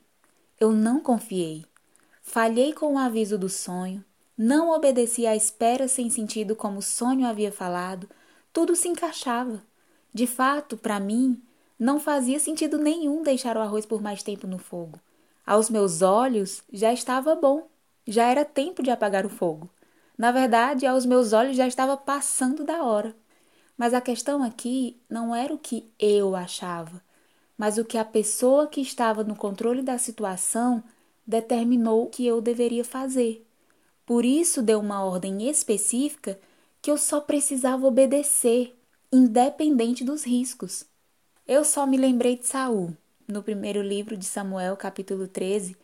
Eu 0.59 0.71
não 0.71 0.99
confiei. 0.99 1.65
Falhei 2.21 2.73
com 2.73 2.93
o 2.93 2.97
aviso 2.97 3.37
do 3.37 3.49
sonho, 3.49 4.03
não 4.37 4.71
obedecia 4.71 5.31
à 5.31 5.35
espera 5.35 5.87
sem 5.87 6.09
sentido 6.09 6.55
como 6.55 6.79
o 6.79 6.81
sonho 6.81 7.27
havia 7.27 7.51
falado, 7.51 8.09
tudo 8.51 8.75
se 8.75 8.87
encaixava. 8.87 9.61
De 10.13 10.25
fato, 10.25 10.77
para 10.77 10.99
mim, 10.99 11.41
não 11.79 11.99
fazia 11.99 12.39
sentido 12.39 12.77
nenhum 12.77 13.23
deixar 13.23 13.57
o 13.57 13.61
arroz 13.61 13.85
por 13.85 14.01
mais 14.01 14.23
tempo 14.23 14.47
no 14.47 14.57
fogo. 14.57 14.99
Aos 15.45 15.69
meus 15.69 16.01
olhos, 16.01 16.63
já 16.71 16.93
estava 16.93 17.35
bom, 17.35 17.67
já 18.07 18.29
era 18.29 18.45
tempo 18.45 18.81
de 18.81 18.91
apagar 18.91 19.25
o 19.25 19.29
fogo. 19.29 19.69
Na 20.17 20.31
verdade, 20.31 20.85
aos 20.85 21.05
meus 21.05 21.33
olhos 21.33 21.57
já 21.57 21.67
estava 21.67 21.97
passando 21.97 22.63
da 22.63 22.83
hora. 22.83 23.15
Mas 23.77 23.93
a 23.93 24.01
questão 24.01 24.43
aqui 24.43 25.01
não 25.09 25.35
era 25.35 25.53
o 25.53 25.57
que 25.57 25.91
eu 25.99 26.35
achava, 26.35 27.01
mas 27.57 27.77
o 27.77 27.85
que 27.85 27.97
a 27.97 28.05
pessoa 28.05 28.67
que 28.67 28.81
estava 28.81 29.23
no 29.23 29.35
controle 29.35 29.81
da 29.81 29.97
situação 29.97 30.83
determinou 31.25 32.07
que 32.07 32.25
eu 32.25 32.39
deveria 32.39 32.85
fazer. 32.85 33.45
Por 34.05 34.25
isso 34.25 34.61
deu 34.61 34.79
uma 34.79 35.03
ordem 35.03 35.49
específica 35.49 36.39
que 36.81 36.91
eu 36.91 36.97
só 36.97 37.21
precisava 37.21 37.87
obedecer, 37.87 38.77
independente 39.11 40.03
dos 40.03 40.23
riscos. 40.23 40.85
Eu 41.47 41.63
só 41.65 41.85
me 41.85 41.97
lembrei 41.97 42.37
de 42.37 42.47
Saul, 42.47 42.95
no 43.27 43.43
primeiro 43.43 43.81
livro 43.81 44.15
de 44.15 44.25
Samuel, 44.25 44.77
capítulo 44.77 45.27
13, 45.27 45.75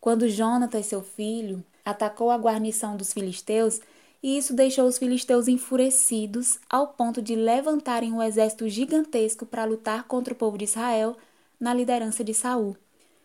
quando 0.00 0.28
Jonatas, 0.28 0.86
seu 0.86 1.02
filho, 1.02 1.64
atacou 1.84 2.30
a 2.30 2.36
guarnição 2.36 2.96
dos 2.96 3.12
filisteus, 3.12 3.80
e 4.22 4.36
isso 4.36 4.54
deixou 4.54 4.86
os 4.86 4.98
filisteus 4.98 5.46
enfurecidos 5.46 6.58
ao 6.68 6.88
ponto 6.88 7.22
de 7.22 7.36
levantarem 7.36 8.12
um 8.12 8.22
exército 8.22 8.68
gigantesco 8.68 9.46
para 9.46 9.64
lutar 9.64 10.04
contra 10.04 10.34
o 10.34 10.36
povo 10.36 10.58
de 10.58 10.64
Israel 10.64 11.16
na 11.60 11.72
liderança 11.72 12.24
de 12.24 12.34
Saul. 12.34 12.76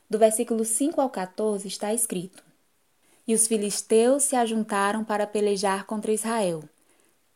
Do 0.10 0.20
versículo 0.20 0.66
5 0.66 1.02
ao 1.02 1.10
14 1.10 1.68
está 1.68 1.94
escrito: 1.94 2.44
e 3.30 3.34
os 3.36 3.46
filisteus 3.46 4.24
se 4.24 4.36
ajuntaram 4.36 5.04
para 5.04 5.28
pelejar 5.28 5.86
contra 5.86 6.12
Israel. 6.12 6.64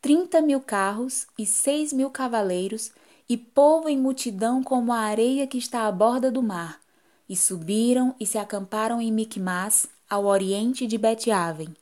Trinta 0.02 0.42
mil 0.42 0.60
carros 0.60 1.28
e 1.38 1.46
seis 1.46 1.94
mil 1.94 2.10
cavaleiros, 2.10 2.92
e 3.28 3.38
povo 3.38 3.90
em 3.90 3.98
multidão 3.98 4.64
como 4.64 4.92
a 4.92 5.00
areia 5.00 5.48
que 5.48 5.58
está 5.58 5.88
à 5.88 5.92
borda 5.92 6.32
do 6.32 6.44
mar. 6.44 6.80
E 7.28 7.36
subiram 7.36 8.16
e 8.20 8.26
se 8.26 8.38
acamparam 8.38 9.02
em 9.02 9.12
Micmas, 9.12 9.88
ao 10.10 10.26
oriente 10.26 10.86
de 10.86 10.98
Bet-Aven. 10.98 11.76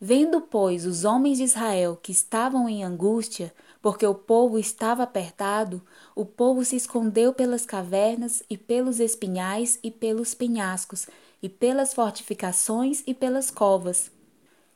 Vendo, 0.00 0.40
pois, 0.40 0.86
os 0.86 1.04
homens 1.04 1.38
de 1.38 1.44
Israel 1.44 1.98
que 2.02 2.10
estavam 2.10 2.68
em 2.68 2.82
angústia, 2.82 3.54
porque 3.82 4.06
o 4.06 4.14
povo 4.14 4.58
estava 4.58 5.02
apertado, 5.02 5.82
o 6.14 6.24
povo 6.24 6.64
se 6.64 6.76
escondeu 6.76 7.32
pelas 7.32 7.64
cavernas 7.64 8.42
e 8.48 8.56
pelos 8.56 9.00
espinhais 9.00 9.78
e 9.82 9.90
pelos 9.90 10.34
penhascos, 10.34 11.06
e 11.42 11.48
pelas 11.48 11.94
fortificações 11.94 13.02
e 13.06 13.14
pelas 13.14 13.50
covas. 13.50 14.10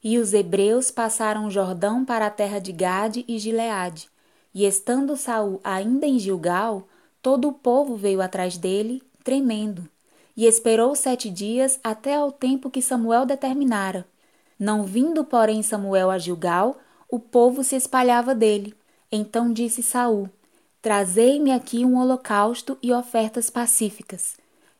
E 0.03 0.19
os 0.19 0.33
hebreus 0.33 0.91
passaram 0.91 1.47
o 1.47 1.51
Jordão 1.51 2.05
para 2.05 2.27
a 2.27 2.31
terra 2.31 2.59
de 2.59 2.73
Gade 2.73 3.25
e 3.27 3.39
Gileade. 3.39 4.14
E 4.55 4.65
estando 4.65 5.17
Saul 5.17 5.61
ainda 5.65 6.07
em 6.07 6.19
Gilgal, 6.19 6.87
todo 7.21 7.49
o 7.49 7.53
povo 7.53 7.97
veio 7.97 8.23
atrás 8.23 8.57
dele, 8.57 9.03
tremendo. 9.25 9.89
E 10.37 10.47
esperou 10.47 10.95
sete 10.95 11.29
dias 11.29 11.81
até 11.83 12.15
ao 12.15 12.31
tempo 12.31 12.71
que 12.71 12.81
Samuel 12.81 13.27
determinara. 13.27 14.07
Não 14.59 14.85
vindo, 14.85 15.25
porém, 15.25 15.63
Samuel 15.63 16.11
a 16.11 16.19
Gilgal, 16.19 16.77
o 17.11 17.19
povo 17.19 17.65
se 17.65 17.75
espalhava 17.75 18.35
dele. 18.35 18.75
Então 19.11 19.53
disse 19.53 19.83
Saul: 19.83 20.31
Trazei-me 20.81 21.51
aqui 21.51 21.85
um 21.85 21.99
holocausto 21.99 22.79
e 22.83 22.93
ofertas 22.93 23.51
pacíficas. 23.51 24.37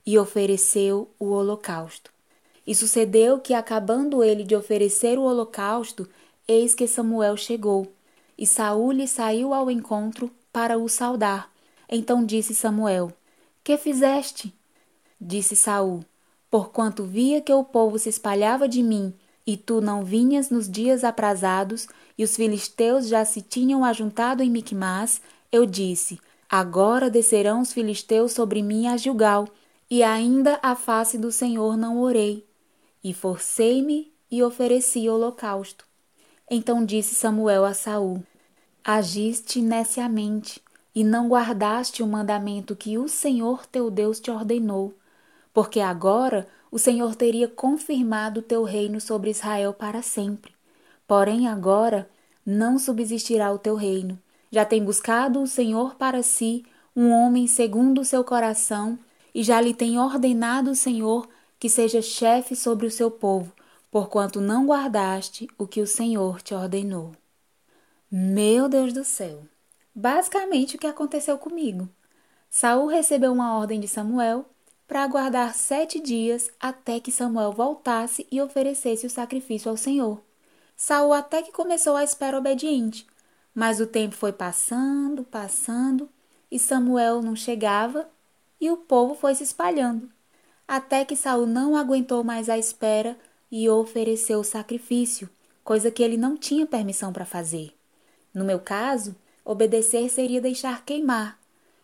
E 0.07 0.19
ofereceu 0.19 1.09
o 1.19 1.31
holocausto. 1.31 2.13
E 2.67 2.75
sucedeu 2.75 3.41
que, 3.41 3.55
acabando 3.55 4.23
ele 4.23 4.45
de 4.45 4.55
oferecer 4.55 5.19
o 5.19 5.23
holocausto, 5.23 6.09
eis 6.47 6.75
que 6.75 6.87
Samuel 6.87 7.37
chegou. 7.37 7.91
E 8.37 8.47
Saul 8.47 8.93
lhe 8.93 9.07
saiu 9.07 9.55
ao 9.55 9.71
encontro 9.71 10.31
para 10.53 10.79
o 10.79 10.89
saudar. 10.89 11.51
Então 11.89 12.25
disse 12.25 12.55
Samuel: 12.55 13.13
Que 13.63 13.77
fizeste? 13.77 14.53
Disse 15.21 15.55
Saul: 15.57 16.05
Porquanto 16.51 17.05
via 17.05 17.41
que 17.41 17.53
o 17.53 17.65
povo 17.65 17.99
se 17.99 18.09
espalhava 18.09 18.69
de 18.69 18.83
mim, 18.83 19.15
e 19.47 19.57
tu 19.57 19.81
não 19.81 20.05
vinhas 20.05 20.51
nos 20.51 20.69
dias 20.69 21.05
aprazados, 21.05 21.87
e 22.17 22.25
os 22.25 22.37
filisteus 22.37 23.09
já 23.09 23.25
se 23.25 23.43
tinham 23.43 23.85
ajuntado 23.85 24.43
em 24.43 24.51
Micmas, 24.51 25.21
eu 25.51 25.67
disse: 25.67 26.21
Agora 26.49 27.11
descerão 27.11 27.61
os 27.61 27.73
filisteus 27.73 28.33
sobre 28.33 28.63
mim 28.63 28.87
a 28.87 28.97
Gilgal, 28.97 29.49
e 29.91 30.03
ainda 30.03 30.59
a 30.63 30.75
face 30.75 31.19
do 31.19 31.31
Senhor 31.31 31.77
não 31.77 32.01
orei. 32.01 32.47
E 33.03 33.13
forcei-me 33.13 34.13
e 34.31 34.43
ofereci 34.43 35.09
holocausto. 35.09 35.87
Então 36.51 36.85
disse 36.85 37.15
Samuel 37.15 37.65
a 37.65 37.73
Saul: 37.73 38.23
Agiste 38.85 39.63
neciamente 39.63 40.61
e 40.95 41.03
não 41.03 41.29
guardaste 41.29 42.03
o 42.03 42.07
mandamento 42.07 42.77
que 42.77 42.99
o 42.99 43.09
Senhor 43.09 43.67
teu 43.67 43.91
Deus 43.91 44.21
te 44.21 44.31
ordenou, 44.31 44.95
porque 45.53 45.81
agora 45.81 46.47
o 46.71 46.79
Senhor 46.79 47.15
teria 47.15 47.49
confirmado 47.49 48.41
o 48.41 48.43
teu 48.43 48.63
reino 48.63 49.01
sobre 49.01 49.31
Israel 49.31 49.73
para 49.73 50.03
sempre. 50.03 50.53
Porém, 51.07 51.49
agora 51.49 52.09
não 52.45 52.79
subsistirá 52.79 53.53
o 53.53 53.59
teu 53.59 53.75
reino. 53.75 54.19
Já 54.51 54.65
tem 54.65 54.85
buscado 54.85 55.41
o 55.41 55.47
Senhor 55.47 55.95
para 55.95 56.23
si 56.23 56.65
um 56.95 57.11
homem 57.11 57.47
segundo 57.47 58.03
o 58.03 58.05
seu 58.05 58.23
coração, 58.23 58.99
e 59.35 59.43
já 59.43 59.61
lhe 59.61 59.75
tem 59.75 59.99
ordenado 59.99 60.71
o 60.71 60.77
Senhor 60.77 61.29
que 61.59 61.69
seja 61.69 62.03
chefe 62.03 62.55
sobre 62.55 62.87
o 62.87 62.91
seu 62.91 63.11
povo, 63.11 63.53
porquanto 63.95 64.41
não 64.41 64.67
guardaste 64.67 65.47
o 65.57 65.69
que 65.69 65.81
o 65.81 65.87
Senhor 65.87 66.43
te 66.43 66.53
ordenou. 66.53 67.13
Meu 68.11 68.69
Deus 68.69 68.93
do 68.93 69.05
céu! 69.05 69.47
Basicamente 69.95 70.75
o 70.75 70.79
que 70.81 70.89
aconteceu 70.89 71.39
comigo. 71.39 71.89
Saul 72.51 72.89
recebeu 72.89 73.33
uma 73.33 73.57
ordem 73.57 73.79
de 73.79 73.87
Samuel 73.87 74.47
para 74.89 75.05
aguardar 75.05 75.55
sete 75.55 76.01
dias 76.01 76.51
até 76.59 76.99
que 76.99 77.13
Samuel 77.13 77.53
voltasse 77.53 78.27
e 78.33 78.43
oferecesse 78.43 79.07
o 79.07 79.11
sacrifício 79.11 79.71
ao 79.71 79.77
Senhor. 79.77 80.21
Saul 80.77 81.13
até 81.13 81.41
que 81.41 81.53
começou 81.53 81.95
a 81.95 82.03
espera 82.03 82.37
obediente, 82.37 83.07
mas 83.55 83.79
o 83.79 83.87
tempo 83.87 84.17
foi 84.17 84.33
passando, 84.33 85.23
passando, 85.23 86.11
e 86.51 86.59
Samuel 86.59 87.23
não 87.23 87.37
chegava, 87.37 88.09
e 88.61 88.73
o 88.73 88.77
povo 88.77 89.15
foi 89.15 89.37
se 89.37 89.45
espalhando, 89.45 90.11
até 90.67 91.05
que 91.05 91.15
Saul 91.15 91.47
não 91.47 91.77
aguentou 91.77 92.25
mais 92.25 92.49
a 92.49 92.59
espera 92.59 93.17
e 93.57 93.69
ofereceu 93.69 94.41
o 94.41 94.45
sacrifício, 94.45 95.31
coisa 95.63 95.89
que 95.89 96.03
ele 96.03 96.17
não 96.17 96.37
tinha 96.37 96.67
permissão 96.67 97.13
para 97.13 97.25
fazer. 97.25 97.73
No 98.35 98.45
meu 98.45 98.59
caso, 98.59 99.15
obedecer 99.45 100.11
seria 100.11 100.41
deixar 100.41 100.85
queimar. 100.85 101.39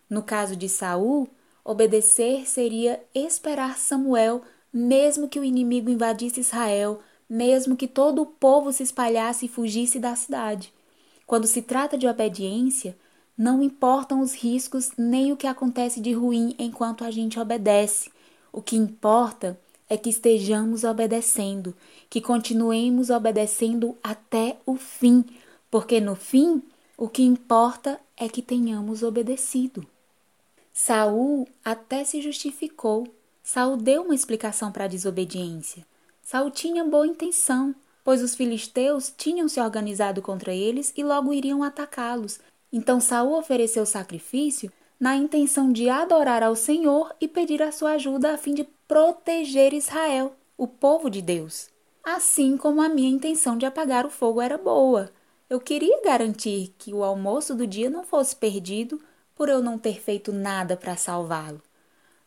No 0.09 0.21
caso 0.21 0.57
de 0.57 0.69
Saul, 0.69 1.29
obedecer 1.65 2.45
seria 2.49 3.01
esperar 3.15 3.79
Samuel, 3.79 4.43
mesmo 4.73 5.29
que 5.29 5.39
o 5.39 5.45
inimigo 5.45 5.89
invadisse 5.89 6.41
Israel, 6.41 6.99
mesmo 7.29 7.77
que 7.77 7.87
todo 7.87 8.21
o 8.21 8.27
povo 8.27 8.73
se 8.73 8.83
espalhasse 8.83 9.47
e 9.47 9.49
fugisse 9.49 10.01
da 10.01 10.17
cidade. 10.17 10.75
Quando 11.25 11.47
se 11.47 11.63
trata 11.63 11.97
de 11.97 12.09
obediência, 12.09 12.99
não 13.39 13.63
importam 13.63 14.19
os 14.19 14.35
riscos 14.35 14.91
nem 14.99 15.31
o 15.31 15.37
que 15.37 15.47
acontece 15.47 16.01
de 16.01 16.13
ruim 16.13 16.53
enquanto 16.59 17.05
a 17.05 17.13
gente 17.13 17.39
obedece. 17.39 18.11
O 18.53 18.61
que 18.61 18.75
importa 18.75 19.57
é 19.91 19.97
que 19.97 20.09
estejamos 20.09 20.85
obedecendo, 20.85 21.75
que 22.09 22.21
continuemos 22.21 23.11
obedecendo 23.11 23.99
até 24.01 24.57
o 24.65 24.77
fim, 24.77 25.25
porque 25.69 26.01
no 26.01 26.15
fim 26.15 26.63
o 26.97 27.09
que 27.09 27.25
importa 27.25 28.01
é 28.17 28.29
que 28.29 28.41
tenhamos 28.41 29.03
obedecido. 29.03 29.85
Saul 30.73 31.49
até 31.65 32.05
se 32.05 32.23
justificou. 32.23 33.09
Saul 33.43 33.77
deu 33.77 34.03
uma 34.03 34.15
explicação 34.15 34.71
para 34.71 34.85
a 34.85 34.89
desobediência. 34.89 35.85
Saul 36.23 36.51
tinha 36.51 36.85
boa 36.85 37.07
intenção, 37.07 37.75
pois 38.05 38.23
os 38.23 38.37
filisteus 38.37 39.13
tinham 39.17 39.49
se 39.49 39.61
organizado 39.61 40.23
contra 40.23 40.55
eles 40.55 40.93
e 40.97 41.03
logo 41.03 41.33
iriam 41.33 41.65
atacá-los. 41.65 42.39
Então 42.73 43.01
Saul 43.01 43.37
ofereceu 43.37 43.85
sacrifício 43.85 44.71
na 45.01 45.17
intenção 45.17 45.73
de 45.73 45.89
adorar 45.89 46.43
ao 46.43 46.55
Senhor 46.55 47.13
e 47.21 47.27
pedir 47.27 47.63
a 47.63 47.73
sua 47.73 47.93
ajuda 47.93 48.33
a 48.33 48.37
fim 48.37 48.55
de 48.55 48.69
proteger 48.91 49.73
Israel, 49.73 50.35
o 50.59 50.67
povo 50.67 51.09
de 51.09 51.23
Deus. 51.23 51.69
Assim 52.03 52.57
como 52.57 52.83
a 52.83 52.89
minha 52.89 53.09
intenção 53.09 53.57
de 53.57 53.65
apagar 53.65 54.05
o 54.05 54.11
fogo 54.11 54.41
era 54.41 54.59
boa. 54.59 55.13
Eu 55.49 55.61
queria 55.61 56.03
garantir 56.03 56.75
que 56.77 56.93
o 56.93 57.05
almoço 57.05 57.55
do 57.55 57.69
dia 57.69 57.89
não 57.89 58.03
fosse 58.03 58.35
perdido 58.35 59.01
por 59.37 59.49
eu 59.49 59.63
não 59.63 59.79
ter 59.79 60.01
feito 60.01 60.33
nada 60.33 60.77
para 60.77 60.97
salvá-lo. 60.97 61.63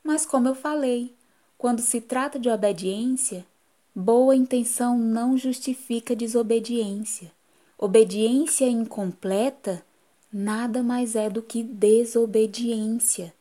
Mas, 0.02 0.26
como 0.26 0.48
eu 0.48 0.56
falei, 0.56 1.14
quando 1.58 1.82
se 1.82 2.00
trata 2.00 2.40
de 2.40 2.50
obediência, 2.50 3.46
Boa 3.94 4.34
intenção 4.34 4.98
não 4.98 5.38
justifica 5.38 6.16
desobediência. 6.16 7.30
Obediência 7.78 8.68
incompleta 8.68 9.86
nada 10.32 10.82
mais 10.82 11.16
é 11.16 11.30
do 11.30 11.44
que 11.44 11.62
desobediência. 11.62 13.34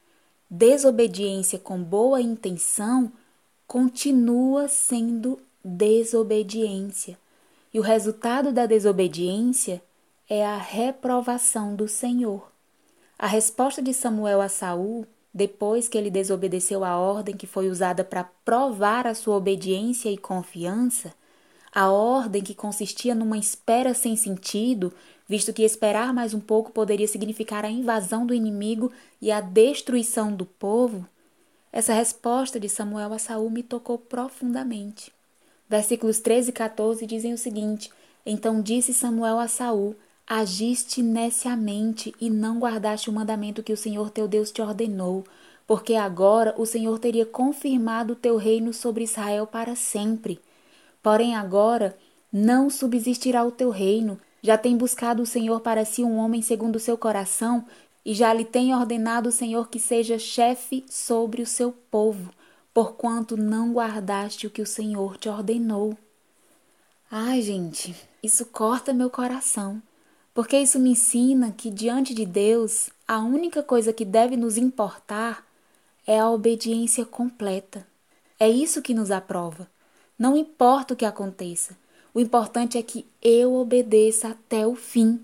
Desobediência 0.54 1.58
com 1.58 1.82
boa 1.82 2.20
intenção 2.20 3.10
continua 3.66 4.68
sendo 4.68 5.40
desobediência. 5.64 7.18
E 7.72 7.78
o 7.78 7.82
resultado 7.82 8.52
da 8.52 8.66
desobediência 8.66 9.82
é 10.28 10.44
a 10.44 10.58
reprovação 10.58 11.74
do 11.74 11.88
Senhor. 11.88 12.52
A 13.18 13.26
resposta 13.26 13.80
de 13.80 13.94
Samuel 13.94 14.42
a 14.42 14.48
Saul 14.50 15.06
depois 15.32 15.88
que 15.88 15.96
ele 15.96 16.10
desobedeceu 16.10 16.84
a 16.84 16.98
ordem 16.98 17.34
que 17.34 17.46
foi 17.46 17.70
usada 17.70 18.04
para 18.04 18.24
provar 18.44 19.06
a 19.06 19.14
sua 19.14 19.36
obediência 19.36 20.10
e 20.10 20.18
confiança, 20.18 21.14
a 21.74 21.90
ordem 21.90 22.42
que 22.42 22.54
consistia 22.54 23.14
numa 23.14 23.38
espera 23.38 23.94
sem 23.94 24.14
sentido, 24.16 24.92
visto 25.28 25.52
que 25.52 25.62
esperar 25.62 26.12
mais 26.12 26.34
um 26.34 26.40
pouco 26.40 26.72
poderia 26.72 27.08
significar 27.08 27.64
a 27.64 27.70
invasão 27.70 28.26
do 28.26 28.34
inimigo 28.34 28.92
e 29.20 29.30
a 29.30 29.40
destruição 29.40 30.34
do 30.34 30.44
povo, 30.44 31.06
essa 31.72 31.94
resposta 31.94 32.60
de 32.60 32.68
Samuel 32.68 33.14
a 33.14 33.18
Saul 33.18 33.48
me 33.48 33.62
tocou 33.62 33.96
profundamente. 33.96 35.10
Versículos 35.68 36.20
13 36.20 36.50
e 36.50 36.52
14 36.52 37.06
dizem 37.06 37.32
o 37.32 37.38
seguinte: 37.38 37.90
Então 38.26 38.60
disse 38.60 38.92
Samuel 38.92 39.38
a 39.38 39.48
Saul: 39.48 39.96
Agiste 40.26 41.02
neciamente 41.02 42.14
e 42.20 42.28
não 42.28 42.58
guardaste 42.58 43.08
o 43.08 43.12
mandamento 43.12 43.62
que 43.62 43.72
o 43.72 43.76
Senhor 43.76 44.10
teu 44.10 44.28
Deus 44.28 44.52
te 44.52 44.60
ordenou, 44.60 45.24
porque 45.66 45.94
agora 45.94 46.54
o 46.58 46.66
Senhor 46.66 46.98
teria 46.98 47.24
confirmado 47.24 48.12
o 48.12 48.16
teu 48.16 48.36
reino 48.36 48.74
sobre 48.74 49.04
Israel 49.04 49.46
para 49.46 49.74
sempre. 49.74 50.38
Porém, 51.02 51.34
agora 51.34 51.96
não 52.30 52.68
subsistirá 52.68 53.42
o 53.44 53.50
teu 53.50 53.70
reino. 53.70 54.20
Já 54.42 54.58
tem 54.58 54.76
buscado 54.76 55.22
o 55.22 55.26
Senhor 55.26 55.60
para 55.60 55.84
si 55.84 56.02
um 56.02 56.16
homem 56.16 56.42
segundo 56.42 56.76
o 56.76 56.80
seu 56.80 56.98
coração, 56.98 57.64
e 58.04 58.12
já 58.12 58.34
lhe 58.34 58.44
tem 58.44 58.74
ordenado 58.74 59.28
o 59.28 59.32
Senhor 59.32 59.68
que 59.68 59.78
seja 59.78 60.18
chefe 60.18 60.84
sobre 60.90 61.40
o 61.40 61.46
seu 61.46 61.70
povo, 61.70 62.32
porquanto 62.74 63.36
não 63.36 63.72
guardaste 63.72 64.46
o 64.46 64.50
que 64.50 64.60
o 64.60 64.66
Senhor 64.66 65.16
te 65.16 65.28
ordenou. 65.28 65.96
Ai, 67.10 67.40
gente, 67.42 67.94
isso 68.22 68.44
corta 68.46 68.92
meu 68.92 69.08
coração 69.08 69.80
porque 70.34 70.58
isso 70.58 70.78
me 70.78 70.90
ensina 70.90 71.52
que 71.52 71.70
diante 71.70 72.14
de 72.14 72.24
Deus 72.24 72.90
a 73.06 73.18
única 73.18 73.62
coisa 73.62 73.92
que 73.92 74.04
deve 74.04 74.36
nos 74.36 74.56
importar 74.56 75.46
é 76.06 76.18
a 76.18 76.30
obediência 76.30 77.04
completa. 77.04 77.86
É 78.40 78.48
isso 78.48 78.82
que 78.82 78.94
nos 78.94 79.10
aprova. 79.10 79.68
Não 80.18 80.36
importa 80.36 80.94
o 80.94 80.96
que 80.96 81.04
aconteça, 81.04 81.76
o 82.14 82.20
importante 82.20 82.78
é 82.78 82.82
que 82.82 83.06
eu 83.22 83.54
obedeça 83.54 84.28
até 84.28 84.66
o 84.66 84.74
fim. 84.74 85.20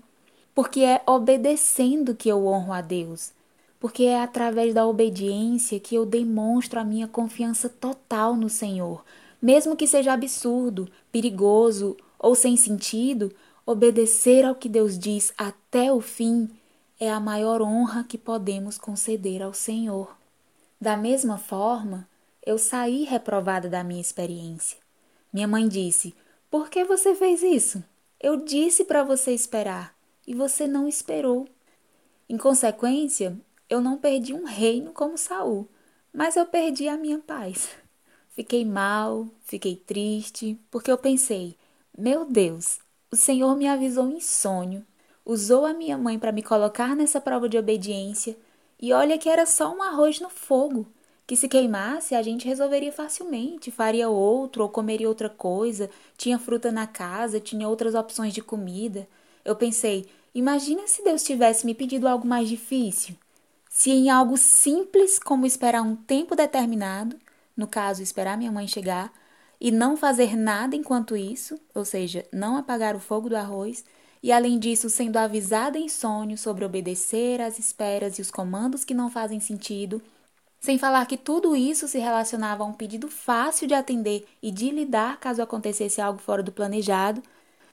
porque 0.53 0.81
é 0.81 1.01
obedecendo 1.07 2.13
que 2.13 2.27
eu 2.27 2.45
honro 2.45 2.73
a 2.73 2.81
Deus, 2.81 3.31
porque 3.79 4.03
é 4.03 4.21
através 4.21 4.73
da 4.73 4.85
obediência 4.85 5.79
que 5.79 5.95
eu 5.95 6.05
demonstro 6.05 6.79
a 6.81 6.83
minha 6.83 7.07
confiança 7.07 7.69
total 7.69 8.35
no 8.35 8.49
Senhor, 8.49 9.03
mesmo 9.41 9.75
que 9.75 9.87
seja 9.87 10.11
absurdo, 10.11 10.89
perigoso 11.13 11.95
ou 12.17 12.35
sem 12.35 12.57
sentido, 12.57 13.31
obedecer 13.65 14.43
ao 14.43 14.53
que 14.53 14.67
Deus 14.67 14.99
diz 14.99 15.31
até 15.37 15.93
o 15.93 16.01
fim 16.01 16.49
é 16.99 17.09
a 17.09 17.19
maior 17.21 17.61
honra 17.61 18.03
que 18.03 18.17
podemos 18.17 18.77
conceder 18.77 19.41
ao 19.41 19.53
Senhor. 19.53 20.13
Da 20.81 20.97
mesma 20.97 21.37
forma, 21.37 22.05
eu 22.45 22.57
saí 22.57 23.05
reprovada 23.05 23.69
da 23.69 23.81
minha 23.83 24.01
experiência. 24.01 24.77
Minha 25.31 25.47
mãe 25.47 25.67
disse: 25.69 26.13
Por 26.49 26.69
que 26.69 26.83
você 26.83 27.13
fez 27.13 27.43
isso? 27.43 27.83
Eu 28.19 28.37
disse 28.37 28.83
para 28.83 29.03
você 29.03 29.31
esperar 29.31 29.95
e 30.25 30.33
você 30.33 30.67
não 30.67 30.87
esperou. 30.87 31.47
Em 32.27 32.37
consequência, 32.37 33.39
eu 33.69 33.79
não 33.79 33.97
perdi 33.97 34.33
um 34.33 34.45
reino 34.45 34.91
como 34.91 35.15
Saul, 35.15 35.69
mas 36.11 36.35
eu 36.35 36.47
perdi 36.47 36.87
a 36.87 36.97
minha 36.97 37.19
paz. 37.19 37.69
Fiquei 38.29 38.65
mal, 38.65 39.27
fiquei 39.43 39.75
triste, 39.75 40.59
porque 40.71 40.91
eu 40.91 40.97
pensei: 40.97 41.55
meu 41.95 42.25
Deus, 42.25 42.79
o 43.11 43.15
Senhor 43.15 43.55
me 43.55 43.67
avisou 43.67 44.09
em 44.09 44.19
sonho, 44.19 44.83
usou 45.23 45.67
a 45.67 45.73
minha 45.73 45.99
mãe 45.99 46.17
para 46.17 46.31
me 46.31 46.41
colocar 46.41 46.95
nessa 46.95 47.21
prova 47.21 47.47
de 47.47 47.59
obediência, 47.59 48.35
e 48.81 48.91
olha 48.91 49.19
que 49.19 49.29
era 49.29 49.45
só 49.45 49.71
um 49.71 49.83
arroz 49.83 50.19
no 50.19 50.29
fogo, 50.29 50.87
que 51.29 51.35
se 51.35 51.47
queimasse 51.47 52.15
a 52.15 52.23
gente 52.23 52.47
resolveria 52.47 52.91
facilmente, 52.91 53.69
faria 53.69 54.09
outro 54.09 54.63
ou 54.63 54.69
comeria 54.69 55.07
outra 55.07 55.29
coisa, 55.29 55.87
tinha 56.17 56.39
fruta 56.39 56.71
na 56.71 56.87
casa, 56.87 57.39
tinha 57.39 57.69
outras 57.69 57.93
opções 57.93 58.33
de 58.33 58.41
comida. 58.41 59.07
Eu 59.45 59.55
pensei, 59.55 60.09
imagina 60.33 60.87
se 60.87 61.03
Deus 61.03 61.21
tivesse 61.23 61.67
me 61.67 61.75
pedido 61.75 62.07
algo 62.07 62.27
mais 62.27 62.49
difícil. 62.49 63.15
Se 63.69 63.91
em 63.91 64.09
algo 64.09 64.37
simples 64.37 65.19
como 65.19 65.45
esperar 65.45 65.83
um 65.83 65.95
tempo 65.95 66.35
determinado, 66.35 67.15
no 67.55 67.67
caso, 67.67 68.01
esperar 68.01 68.35
minha 68.35 68.51
mãe 68.51 68.67
chegar, 68.67 69.13
e 69.61 69.69
não 69.69 69.95
fazer 69.95 70.35
nada 70.35 70.75
enquanto 70.75 71.15
isso, 71.15 71.59
ou 71.75 71.85
seja, 71.85 72.25
não 72.33 72.57
apagar 72.57 72.95
o 72.95 72.99
fogo 72.99 73.29
do 73.29 73.35
arroz, 73.35 73.85
e 74.23 74.31
além 74.31 74.57
disso, 74.57 74.89
sendo 74.89 75.17
avisada 75.17 75.77
em 75.77 75.89
sonho 75.89 76.35
sobre 76.39 76.65
obedecer 76.65 77.39
às 77.39 77.59
esperas 77.59 78.17
e 78.17 78.21
os 78.23 78.31
comandos 78.31 78.83
que 78.83 78.95
não 78.95 79.11
fazem 79.11 79.39
sentido, 79.39 80.01
sem 80.59 80.77
falar 80.77 81.05
que 81.05 81.17
tudo 81.17 81.55
isso 81.55 81.87
se 81.87 81.99
relacionava 81.99 82.63
a 82.63 82.67
um 82.67 82.73
pedido 82.73 83.07
fácil 83.07 83.67
de 83.67 83.73
atender 83.73 84.27
e 84.41 84.51
de 84.51 84.69
lidar 84.71 85.19
caso 85.19 85.41
acontecesse 85.41 86.01
algo 86.01 86.19
fora 86.19 86.43
do 86.43 86.51
planejado, 86.51 87.23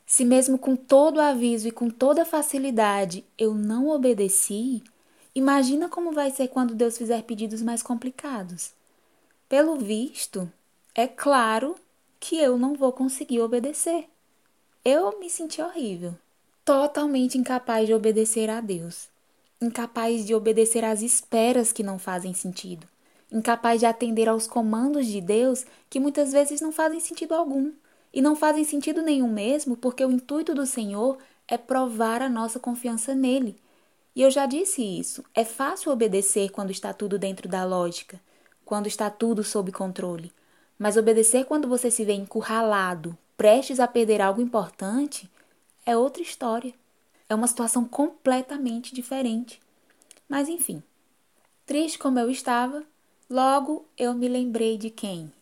se 0.06 0.24
mesmo 0.24 0.56
com 0.56 0.76
todo 0.76 1.16
o 1.16 1.20
aviso 1.20 1.66
e 1.66 1.72
com 1.72 1.90
toda 1.90 2.24
facilidade 2.24 3.24
eu 3.36 3.52
não 3.52 3.88
obedeci, 3.88 4.84
imagina 5.34 5.88
como 5.88 6.12
vai 6.12 6.30
ser 6.30 6.48
quando 6.48 6.76
Deus 6.76 6.96
fizer 6.96 7.22
pedidos 7.24 7.60
mais 7.60 7.82
complicados. 7.82 8.70
Pelo 9.48 9.76
visto, 9.76 10.50
é 10.94 11.08
claro 11.08 11.74
que 12.20 12.36
eu 12.36 12.56
não 12.56 12.74
vou 12.74 12.92
conseguir 12.92 13.40
obedecer. 13.40 14.08
Eu 14.84 15.18
me 15.18 15.28
senti 15.28 15.60
horrível, 15.60 16.14
totalmente 16.64 17.36
incapaz 17.36 17.86
de 17.86 17.94
obedecer 17.94 18.48
a 18.48 18.60
Deus, 18.60 19.08
incapaz 19.60 20.26
de 20.26 20.34
obedecer 20.34 20.84
às 20.84 21.02
esperas 21.02 21.72
que 21.72 21.82
não 21.82 21.98
fazem 21.98 22.34
sentido, 22.34 22.86
incapaz 23.30 23.80
de 23.80 23.86
atender 23.86 24.28
aos 24.28 24.46
comandos 24.46 25.06
de 25.06 25.20
Deus 25.20 25.64
que 25.88 26.00
muitas 26.00 26.32
vezes 26.32 26.60
não 26.60 26.72
fazem 26.72 27.00
sentido 27.00 27.34
algum. 27.34 27.72
E 28.14 28.22
não 28.22 28.34
fazem 28.34 28.64
sentido 28.64 29.02
nenhum 29.02 29.28
mesmo, 29.28 29.76
porque 29.76 30.02
o 30.02 30.10
intuito 30.10 30.54
do 30.54 30.64
Senhor 30.64 31.18
é 31.46 31.58
provar 31.58 32.22
a 32.22 32.30
nossa 32.30 32.58
confiança 32.58 33.14
nele. 33.14 33.56
E 34.14 34.22
eu 34.22 34.30
já 34.30 34.46
disse 34.46 34.80
isso: 34.82 35.22
é 35.34 35.44
fácil 35.44 35.92
obedecer 35.92 36.50
quando 36.50 36.70
está 36.70 36.94
tudo 36.94 37.18
dentro 37.18 37.46
da 37.46 37.62
lógica 37.64 38.18
quando 38.66 38.88
está 38.88 39.08
tudo 39.08 39.44
sob 39.44 39.70
controle. 39.70 40.32
Mas 40.76 40.98
obedecer 40.98 41.46
quando 41.46 41.68
você 41.68 41.90
se 41.90 42.04
vê 42.04 42.12
encurralado, 42.12 43.16
prestes 43.36 43.80
a 43.80 43.86
perder 43.86 44.20
algo 44.20 44.42
importante, 44.42 45.30
é 45.86 45.96
outra 45.96 46.20
história. 46.20 46.74
É 47.28 47.34
uma 47.34 47.46
situação 47.46 47.84
completamente 47.84 48.94
diferente. 48.94 49.60
Mas 50.28 50.48
enfim, 50.48 50.82
triste 51.64 51.98
como 51.98 52.18
eu 52.18 52.30
estava, 52.30 52.84
logo 53.28 53.86
eu 53.96 54.14
me 54.14 54.28
lembrei 54.28 54.78
de 54.78 54.90
quem? 54.90 55.32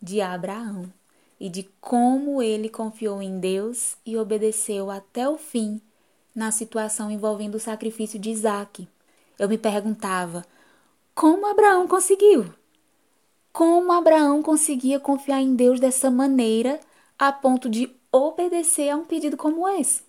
De 0.00 0.20
Abraão 0.20 0.92
e 1.38 1.48
de 1.48 1.68
como 1.80 2.42
ele 2.42 2.68
confiou 2.68 3.20
em 3.20 3.38
Deus 3.38 3.96
e 4.04 4.16
obedeceu 4.16 4.90
até 4.90 5.28
o 5.28 5.36
fim 5.36 5.80
na 6.34 6.50
situação 6.50 7.10
envolvendo 7.10 7.56
o 7.56 7.60
sacrifício 7.60 8.18
de 8.18 8.30
Isaac. 8.30 8.88
Eu 9.38 9.48
me 9.48 9.58
perguntava 9.58 10.44
como 11.14 11.46
Abraão 11.46 11.88
conseguiu? 11.88 12.52
Como 13.52 13.90
Abraão 13.90 14.42
conseguia 14.42 15.00
confiar 15.00 15.40
em 15.40 15.56
Deus 15.56 15.80
dessa 15.80 16.10
maneira 16.10 16.78
a 17.18 17.32
ponto 17.32 17.70
de 17.70 17.90
obedecer 18.12 18.90
a 18.90 18.96
um 18.96 19.04
pedido 19.04 19.36
como 19.36 19.66
esse? 19.66 20.05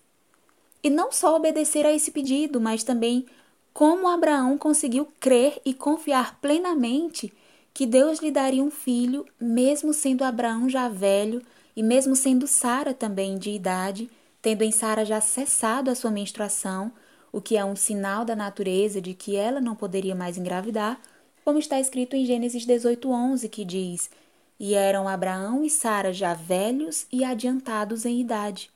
E 0.82 0.90
não 0.90 1.10
só 1.10 1.36
obedecer 1.36 1.84
a 1.84 1.92
esse 1.92 2.10
pedido, 2.10 2.60
mas 2.60 2.84
também 2.84 3.26
como 3.72 4.08
Abraão 4.08 4.58
conseguiu 4.58 5.06
crer 5.20 5.60
e 5.64 5.72
confiar 5.72 6.40
plenamente 6.40 7.32
que 7.72 7.86
Deus 7.86 8.18
lhe 8.18 8.30
daria 8.30 8.62
um 8.62 8.70
filho, 8.70 9.24
mesmo 9.40 9.92
sendo 9.92 10.24
Abraão 10.24 10.68
já 10.68 10.88
velho 10.88 11.40
e 11.76 11.82
mesmo 11.82 12.16
sendo 12.16 12.46
Sara 12.46 12.92
também 12.92 13.38
de 13.38 13.50
idade, 13.50 14.10
tendo 14.42 14.62
em 14.62 14.72
Sara 14.72 15.04
já 15.04 15.20
cessado 15.20 15.90
a 15.90 15.94
sua 15.94 16.10
menstruação, 16.10 16.90
o 17.30 17.40
que 17.40 17.56
é 17.56 17.64
um 17.64 17.76
sinal 17.76 18.24
da 18.24 18.34
natureza 18.34 19.00
de 19.00 19.14
que 19.14 19.36
ela 19.36 19.60
não 19.60 19.76
poderia 19.76 20.14
mais 20.14 20.36
engravidar, 20.36 21.00
como 21.44 21.60
está 21.60 21.78
escrito 21.78 22.16
em 22.16 22.26
Gênesis 22.26 22.66
18:11, 22.66 23.48
que 23.48 23.64
diz: 23.64 24.10
"E 24.58 24.74
eram 24.74 25.06
Abraão 25.06 25.64
e 25.64 25.70
Sara 25.70 26.12
já 26.12 26.34
velhos 26.34 27.06
e 27.12 27.22
adiantados 27.24 28.04
em 28.04 28.20
idade. 28.20 28.70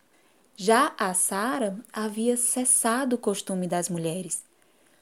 Já 0.56 0.92
a 0.98 1.14
Sara 1.14 1.78
havia 1.92 2.36
cessado 2.36 3.16
o 3.16 3.18
costume 3.18 3.66
das 3.66 3.88
mulheres. 3.88 4.44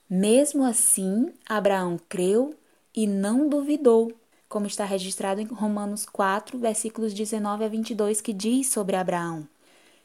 Mesmo 0.08 0.64
assim, 0.64 1.32
Abraão 1.48 1.98
creu 2.08 2.54
e 2.94 3.06
não 3.06 3.48
duvidou, 3.48 4.12
como 4.48 4.66
está 4.66 4.84
registrado 4.84 5.40
em 5.40 5.46
Romanos 5.46 6.06
4, 6.06 6.58
versículos 6.58 7.12
19 7.12 7.64
a 7.64 7.68
22, 7.68 8.20
que 8.20 8.32
diz 8.32 8.68
sobre 8.68 8.96
Abraão: 8.96 9.46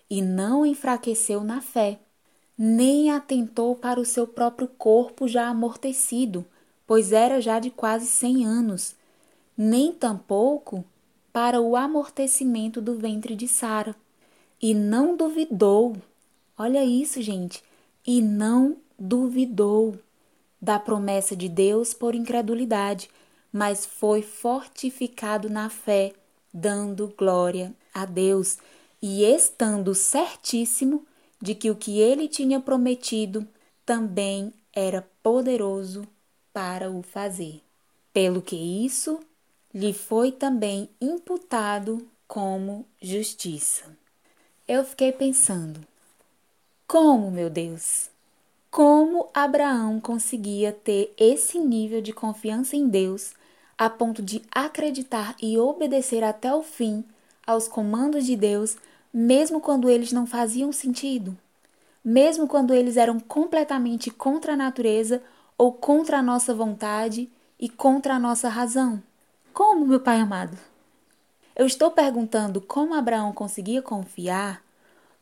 E 0.09 0.21
não 0.21 0.65
enfraqueceu 0.65 1.43
na 1.43 1.61
fé, 1.61 1.99
nem 2.57 3.11
atentou 3.11 3.75
para 3.75 3.99
o 3.99 4.05
seu 4.05 4.27
próprio 4.27 4.67
corpo 4.67 5.27
já 5.27 5.47
amortecido, 5.47 6.45
pois 6.87 7.11
era 7.11 7.39
já 7.39 7.59
de 7.59 7.69
quase 7.69 8.07
cem 8.07 8.45
anos, 8.45 8.95
nem 9.57 9.91
tampouco 9.91 10.83
para 11.31 11.61
o 11.61 11.75
amortecimento 11.75 12.81
do 12.81 12.95
ventre 12.95 13.35
de 13.35 13.47
Sara. 13.47 13.95
E 14.61 14.73
não 14.73 15.15
duvidou, 15.15 15.95
olha 16.57 16.83
isso, 16.83 17.21
gente, 17.21 17.63
e 18.05 18.21
não 18.21 18.77
duvidou 18.97 19.99
da 20.61 20.79
promessa 20.79 21.35
de 21.35 21.49
Deus 21.49 21.93
por 21.93 22.15
incredulidade, 22.15 23.09
mas 23.51 23.85
foi 23.85 24.21
fortificado 24.21 25.49
na 25.49 25.69
fé, 25.69 26.13
dando 26.53 27.13
glória 27.17 27.73
a 27.93 28.05
Deus 28.05 28.57
e 29.01 29.23
estando 29.23 29.93
certíssimo 29.93 31.05
de 31.41 31.53
que 31.53 31.69
o 31.69 31.75
que 31.75 31.99
ele 31.99 32.27
tinha 32.27 32.59
prometido 32.59 33.47
também 33.85 34.53
era 34.73 35.07
poderoso 35.21 36.07
para 36.51 36.89
o 36.89 37.03
fazer. 37.03 37.61
Pelo 38.11 38.41
que 38.41 38.55
isso 38.55 39.19
lhe 39.73 39.93
foi 39.93 40.31
também 40.31 40.89
imputado 40.99 42.07
como 42.27 42.85
justiça. 43.01 43.95
Eu 44.67 44.83
fiquei 44.83 45.11
pensando: 45.11 45.79
como, 46.87 47.29
meu 47.29 47.51
Deus? 47.51 48.09
Como 48.71 49.29
Abraão 49.31 49.99
conseguia 49.99 50.71
ter 50.71 51.13
esse 51.19 51.59
nível 51.59 52.01
de 52.01 52.11
confiança 52.11 52.75
em 52.75 52.87
Deus 52.87 53.35
a 53.77 53.91
ponto 53.91 54.23
de 54.23 54.41
acreditar 54.51 55.35
e 55.39 55.55
obedecer 55.55 56.23
até 56.23 56.51
o 56.51 56.63
fim 56.63 57.05
aos 57.45 57.67
comandos 57.67 58.25
de 58.25 58.35
Deus 58.35 58.75
mesmo 59.13 59.61
quando 59.61 59.87
eles 59.87 60.11
não 60.11 60.25
faziam 60.25 60.71
sentido, 60.71 61.37
mesmo 62.03 62.47
quando 62.47 62.73
eles 62.73 62.97
eram 62.97 63.19
completamente 63.19 64.09
contra 64.09 64.53
a 64.53 64.57
natureza 64.57 65.21
ou 65.59 65.73
contra 65.73 66.17
a 66.17 66.23
nossa 66.23 66.55
vontade 66.55 67.29
e 67.59 67.69
contra 67.69 68.15
a 68.15 68.19
nossa 68.19 68.49
razão. 68.49 69.01
Como, 69.53 69.85
meu 69.85 69.99
Pai 69.99 70.19
amado? 70.19 70.57
Eu 71.55 71.65
estou 71.65 71.91
perguntando 71.91 72.59
como 72.59 72.93
Abraão 72.93 73.31
conseguia 73.31 73.81
confiar, 73.81 74.63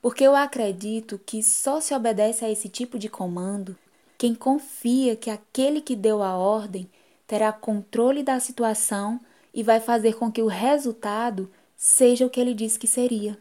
porque 0.02 0.24
eu 0.24 0.36
acredito 0.36 1.20
que 1.26 1.44
só 1.44 1.80
se 1.80 1.94
obedece 1.94 2.44
a 2.44 2.50
esse 2.50 2.68
tipo 2.68 2.98
de 2.98 3.08
comando 3.08 3.78
quem 4.24 4.34
confia 4.34 5.18
que 5.18 5.30
aquele 5.30 5.82
que 5.82 5.98
deu 5.98 6.24
a 6.24 6.38
ordem 6.38 6.90
terá 7.28 7.52
controle 7.52 8.24
da 8.24 8.40
situação 8.40 9.20
e 9.54 9.62
vai 9.62 9.82
fazer 9.82 10.14
com 10.14 10.32
que 10.32 10.42
o 10.42 10.48
resultado 10.48 11.52
seja 11.76 12.26
o 12.26 12.30
que 12.30 12.40
ele 12.40 12.54
disse 12.54 12.80
que 12.80 12.88
seria. 12.88 13.38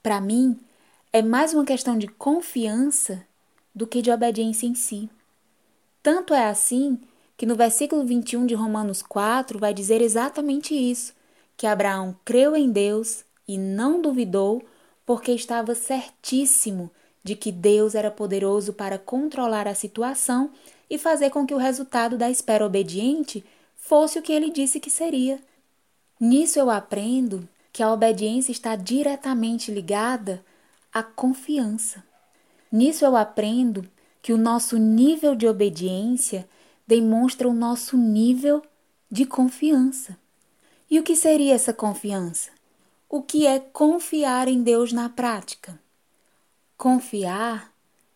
Para 0.00 0.20
mim, 0.20 0.56
é 1.12 1.20
mais 1.20 1.52
uma 1.52 1.64
questão 1.64 1.98
de 1.98 2.06
confiança 2.06 3.26
do 3.74 3.88
que 3.88 4.00
de 4.00 4.12
obediência 4.12 4.68
em 4.68 4.74
si. 4.76 5.10
Tanto 6.00 6.32
é 6.32 6.46
assim 6.46 7.00
que 7.36 7.44
no 7.44 7.56
versículo 7.56 8.06
21 8.06 8.46
de 8.46 8.54
Romanos 8.54 9.02
4 9.02 9.58
vai 9.58 9.74
dizer 9.74 10.00
exatamente 10.00 10.74
isso: 10.74 11.12
que 11.56 11.66
Abraão 11.66 12.16
creu 12.24 12.56
em 12.56 12.70
Deus 12.70 13.24
e 13.46 13.56
não 13.58 14.00
duvidou, 14.00 14.64
porque 15.06 15.32
estava 15.32 15.74
certíssimo 15.74 16.90
de 17.22 17.34
que 17.34 17.50
Deus 17.50 17.94
era 17.94 18.10
poderoso 18.10 18.72
para 18.72 18.98
controlar 18.98 19.66
a 19.66 19.74
situação 19.74 20.50
e 20.88 20.98
fazer 20.98 21.30
com 21.30 21.46
que 21.46 21.54
o 21.54 21.58
resultado 21.58 22.16
da 22.18 22.30
espera 22.30 22.64
obediente 22.64 23.44
fosse 23.76 24.18
o 24.18 24.22
que 24.22 24.32
ele 24.32 24.50
disse 24.50 24.78
que 24.80 24.90
seria. 24.90 25.40
Nisso 26.20 26.58
eu 26.58 26.70
aprendo 26.70 27.48
que 27.72 27.82
a 27.82 27.92
obediência 27.92 28.52
está 28.52 28.76
diretamente 28.76 29.70
ligada 29.70 30.44
à 30.92 31.02
confiança. 31.02 32.04
Nisso 32.70 33.04
eu 33.04 33.16
aprendo 33.16 33.84
que 34.22 34.32
o 34.32 34.38
nosso 34.38 34.78
nível 34.78 35.34
de 35.34 35.46
obediência 35.46 36.48
demonstra 36.86 37.48
o 37.48 37.52
nosso 37.52 37.96
nível 37.96 38.62
de 39.10 39.26
confiança. 39.26 40.16
E 40.94 40.98
o 41.00 41.02
que 41.02 41.16
seria 41.16 41.54
essa 41.54 41.72
confiança? 41.72 42.52
O 43.10 43.20
que 43.20 43.48
é 43.48 43.58
confiar 43.58 44.46
em 44.46 44.62
Deus 44.62 44.92
na 44.92 45.08
prática? 45.08 45.76
Confiar 46.78 47.72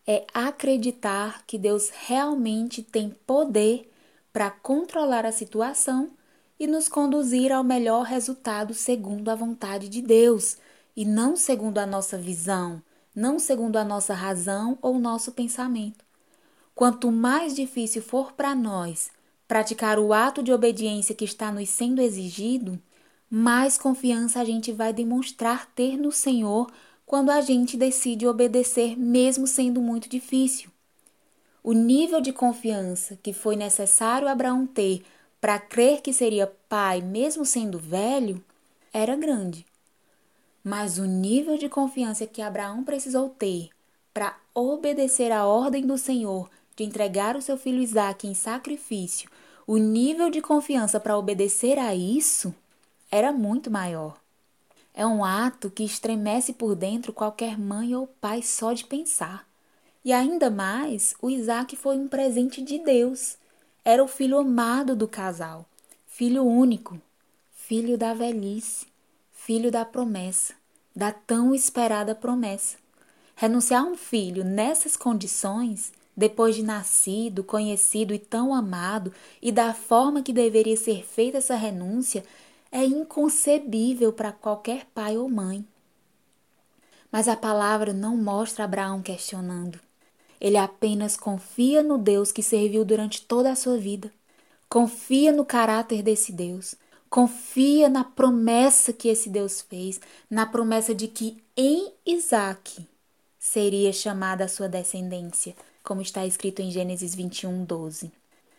é 0.07 0.25
acreditar 0.33 1.43
que 1.45 1.59
Deus 1.59 1.91
realmente 1.91 2.81
tem 2.81 3.11
poder 3.27 3.91
para 4.33 4.49
controlar 4.49 5.27
a 5.27 5.33
situação 5.33 6.11
e 6.57 6.69
nos 6.69 6.89
conduzir 6.89 7.51
ao 7.51 7.65
melhor 7.65 8.05
resultado 8.05 8.73
segundo 8.73 9.29
a 9.29 9.35
vontade 9.35 9.89
de 9.89 10.01
Deus, 10.01 10.57
e 10.95 11.05
não 11.05 11.35
segundo 11.35 11.79
a 11.79 11.87
nossa 11.87 12.17
visão, 12.17 12.81
não 13.13 13.41
segundo 13.41 13.77
a 13.77 13.85
nossa 13.85 14.15
razão 14.15 14.79
ou 14.81 15.01
nosso 15.01 15.33
pensamento. 15.33 16.05
Quanto 16.77 17.11
mais 17.11 17.57
difícil 17.57 18.03
for 18.03 18.35
para 18.35 18.55
nós 18.55 19.11
praticar 19.49 19.99
o 19.99 20.13
ato 20.13 20.43
de 20.43 20.53
obediência 20.53 21.15
que 21.15 21.25
está 21.25 21.51
nos 21.51 21.71
sendo 21.71 22.03
exigido, 22.03 22.79
mais 23.31 23.79
confiança 23.79 24.41
a 24.41 24.45
gente 24.45 24.71
vai 24.71 24.93
demonstrar 24.93 25.67
ter 25.75 25.97
no 25.97 26.13
Senhor 26.13 26.71
quando 27.07 27.31
a 27.31 27.41
gente 27.41 27.75
decide 27.75 28.27
obedecer, 28.27 28.99
mesmo 28.99 29.47
sendo 29.47 29.81
muito 29.81 30.09
difícil. 30.09 30.71
O 31.65 31.73
nível 31.73 32.21
de 32.21 32.33
confiança 32.33 33.19
que 33.23 33.33
foi 33.33 33.57
necessário 33.57 34.29
Abraão 34.29 34.67
ter 34.67 35.03
para 35.41 35.59
crer 35.59 36.03
que 36.03 36.13
seria 36.13 36.53
pai, 36.69 37.01
mesmo 37.01 37.45
sendo 37.45 37.79
velho, 37.79 38.43
era 38.93 39.17
grande. 39.17 39.65
Mas 40.63 40.99
o 40.99 41.05
nível 41.05 41.57
de 41.57 41.69
confiança 41.69 42.27
que 42.27 42.43
Abraão 42.43 42.85
precisou 42.85 43.31
ter 43.31 43.71
para 44.13 44.37
obedecer 44.55 45.33
à 45.33 45.47
ordem 45.47 45.87
do 45.87 45.97
Senhor 45.97 46.51
de 46.77 46.85
entregar 46.85 47.37
o 47.37 47.43
seu 47.43 47.57
filho 47.57 47.83
Isaque 47.83 48.27
em 48.27 48.35
sacrifício, 48.35 49.29
o 49.69 49.77
nível 49.77 50.31
de 50.31 50.41
confiança 50.41 50.99
para 50.99 51.19
obedecer 51.19 51.79
a 51.79 51.95
isso 51.95 52.55
era 53.11 53.31
muito 53.31 53.71
maior. 53.71 54.19
É 54.95 55.05
um 55.07 55.23
ato 55.23 55.69
que 55.71 55.85
estremece 55.85 56.55
por 56.55 56.75
dentro 56.75 57.13
qualquer 57.13 57.59
mãe 57.59 57.95
ou 57.95 58.07
pai 58.07 58.41
só 58.41 58.73
de 58.73 58.87
pensar. 58.87 59.47
E 60.03 60.11
ainda 60.11 60.49
mais, 60.49 61.15
o 61.21 61.29
Isaac 61.29 61.77
foi 61.77 61.99
um 61.99 62.09
presente 62.09 62.63
de 62.63 62.79
Deus. 62.79 63.37
Era 63.85 64.03
o 64.03 64.09
filho 64.09 64.39
amado 64.39 64.97
do 64.97 65.07
casal, 65.07 65.67
filho 66.07 66.45
único, 66.45 66.99
filho 67.53 67.99
da 67.99 68.15
velhice, 68.15 68.87
filho 69.35 69.71
da 69.71 69.85
promessa, 69.85 70.55
da 70.97 71.13
tão 71.13 71.55
esperada 71.55 72.15
promessa. 72.15 72.79
Renunciar 73.37 73.83
a 73.83 73.87
um 73.87 73.99
filho 73.99 74.47
nessas 74.47 74.97
condições, 74.97 75.93
depois 76.19 76.57
de 76.57 76.65
nascido, 76.65 77.45
conhecido 77.45 78.13
e 78.13 78.19
tão 78.19 78.53
amado, 78.53 79.13
e 79.41 79.53
da 79.53 79.73
forma 79.73 80.21
que 80.21 80.33
deveria 80.33 80.77
ser 80.77 81.07
feita 81.07 81.39
essa 81.39 81.55
renúncia, 81.55 82.25
é 82.73 82.85
inconcebível 82.85 84.13
para 84.13 84.33
qualquer 84.33 84.85
pai 84.93 85.17
ou 85.17 85.29
mãe. 85.29 85.65
Mas 87.13 87.29
a 87.29 87.37
palavra 87.37 87.93
não 87.93 88.17
mostra 88.17 88.65
Abraão 88.65 89.01
questionando. 89.01 89.79
Ele 90.41 90.57
apenas 90.57 91.17
confia 91.17 91.85
no 91.85 91.97
Deus 91.97 92.33
que 92.33 92.43
serviu 92.43 92.85
durante 92.85 93.23
toda 93.23 93.53
a 93.53 93.57
sua 93.57 93.79
vida. 93.79 94.13
Confia 94.69 95.31
no 95.31 95.45
caráter 95.45 96.03
desse 96.03 96.33
Deus. 96.33 96.75
Confia 97.09 97.89
na 97.89 98.03
promessa 98.03 98.93
que 98.93 99.07
esse 99.07 99.31
Deus 99.31 99.61
fez, 99.61 100.01
na 100.29 100.45
promessa 100.45 100.93
de 100.93 101.07
que 101.07 101.41
em 101.57 101.93
Isaac 102.05 102.85
seria 103.39 103.93
chamada 103.93 104.45
a 104.45 104.49
sua 104.49 104.69
descendência, 104.69 105.55
como 105.89 106.03
está 106.03 106.27
escrito 106.27 106.61
em 106.61 106.71
Gênesis 106.71 107.15
21, 107.15 107.65
12. 107.65 108.13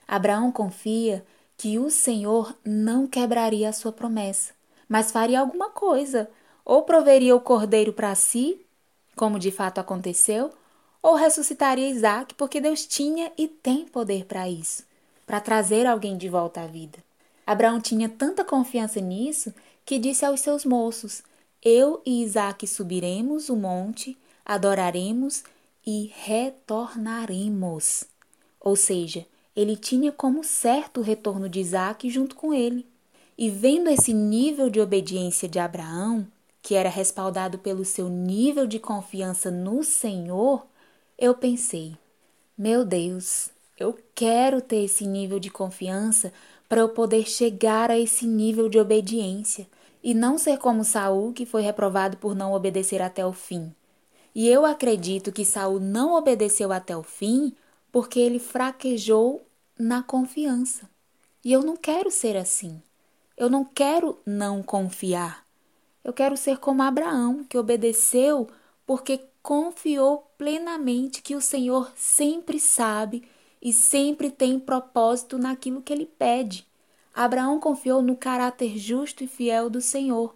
Abraão 0.07 0.51
confia 0.51 1.23
que 1.55 1.77
o 1.77 1.91
Senhor 1.91 2.57
não 2.65 3.05
quebraria 3.05 3.69
a 3.69 3.71
sua 3.71 3.91
promessa, 3.91 4.51
mas 4.87 5.11
faria 5.11 5.39
alguma 5.39 5.69
coisa, 5.69 6.27
ou 6.65 6.81
proveria 6.81 7.35
o 7.35 7.39
cordeiro 7.39 7.93
para 7.93 8.15
si, 8.15 8.59
como 9.15 9.37
de 9.37 9.51
fato 9.51 9.77
aconteceu, 9.77 10.49
ou 11.03 11.13
ressuscitaria 11.13 11.87
Isaac, 11.87 12.33
porque 12.33 12.59
Deus 12.59 12.87
tinha 12.87 13.31
e 13.37 13.47
tem 13.47 13.85
poder 13.85 14.25
para 14.25 14.49
isso, 14.49 14.83
para 15.27 15.39
trazer 15.39 15.85
alguém 15.85 16.17
de 16.17 16.27
volta 16.27 16.61
à 16.61 16.65
vida. 16.65 16.97
Abraão 17.45 17.79
tinha 17.79 18.09
tanta 18.09 18.43
confiança 18.43 18.99
nisso 18.99 19.53
que 19.85 19.99
disse 19.99 20.25
aos 20.25 20.39
seus 20.39 20.65
moços: 20.65 21.21
Eu 21.61 22.01
e 22.03 22.23
Isaac 22.23 22.65
subiremos 22.65 23.49
o 23.49 23.55
monte, 23.55 24.17
adoraremos 24.43 25.43
e 25.91 26.11
retornaremos. 26.23 28.03
Ou 28.59 28.75
seja, 28.75 29.25
ele 29.55 29.75
tinha 29.75 30.11
como 30.11 30.43
certo 30.43 30.99
o 30.99 31.03
retorno 31.03 31.49
de 31.49 31.59
Isaac 31.59 32.07
junto 32.11 32.35
com 32.35 32.53
ele. 32.53 32.85
E 33.35 33.49
vendo 33.49 33.89
esse 33.89 34.13
nível 34.13 34.69
de 34.69 34.79
obediência 34.79 35.49
de 35.49 35.57
Abraão, 35.57 36.27
que 36.61 36.75
era 36.75 36.89
respaldado 36.89 37.57
pelo 37.57 37.83
seu 37.83 38.07
nível 38.07 38.67
de 38.67 38.77
confiança 38.77 39.49
no 39.49 39.83
Senhor, 39.83 40.63
eu 41.17 41.33
pensei: 41.33 41.97
meu 42.55 42.85
Deus, 42.85 43.49
eu 43.75 43.97
quero 44.13 44.61
ter 44.61 44.83
esse 44.83 45.07
nível 45.07 45.39
de 45.39 45.49
confiança 45.49 46.31
para 46.67 46.81
eu 46.81 46.89
poder 46.89 47.27
chegar 47.27 47.89
a 47.89 47.97
esse 47.97 48.27
nível 48.27 48.69
de 48.69 48.77
obediência 48.77 49.67
e 50.03 50.13
não 50.13 50.37
ser 50.37 50.59
como 50.59 50.83
Saul, 50.83 51.33
que 51.33 51.47
foi 51.47 51.63
reprovado 51.63 52.17
por 52.17 52.35
não 52.35 52.53
obedecer 52.53 53.01
até 53.01 53.25
o 53.25 53.33
fim. 53.33 53.73
E 54.33 54.47
eu 54.47 54.65
acredito 54.65 55.31
que 55.31 55.43
Saul 55.43 55.79
não 55.79 56.13
obedeceu 56.13 56.71
até 56.71 56.95
o 56.95 57.03
fim 57.03 57.53
porque 57.91 58.19
ele 58.19 58.39
fraquejou 58.39 59.45
na 59.77 60.03
confiança. 60.03 60.89
E 61.43 61.51
eu 61.51 61.63
não 61.63 61.75
quero 61.75 62.11
ser 62.11 62.37
assim. 62.37 62.81
Eu 63.35 63.49
não 63.49 63.63
quero 63.63 64.19
não 64.25 64.61
confiar. 64.61 65.45
Eu 66.03 66.13
quero 66.13 66.35
ser 66.35 66.57
como 66.57 66.83
Abraão, 66.83 67.43
que 67.43 67.57
obedeceu 67.57 68.47
porque 68.85 69.21
confiou 69.41 70.29
plenamente 70.37 71.21
que 71.21 71.35
o 71.35 71.41
Senhor 71.41 71.91
sempre 71.95 72.59
sabe 72.59 73.23
e 73.61 73.71
sempre 73.73 74.29
tem 74.29 74.59
propósito 74.59 75.37
naquilo 75.37 75.81
que 75.81 75.93
ele 75.93 76.05
pede. 76.05 76.67
Abraão 77.13 77.59
confiou 77.59 78.01
no 78.01 78.15
caráter 78.15 78.77
justo 78.77 79.23
e 79.23 79.27
fiel 79.27 79.69
do 79.69 79.81
Senhor 79.81 80.35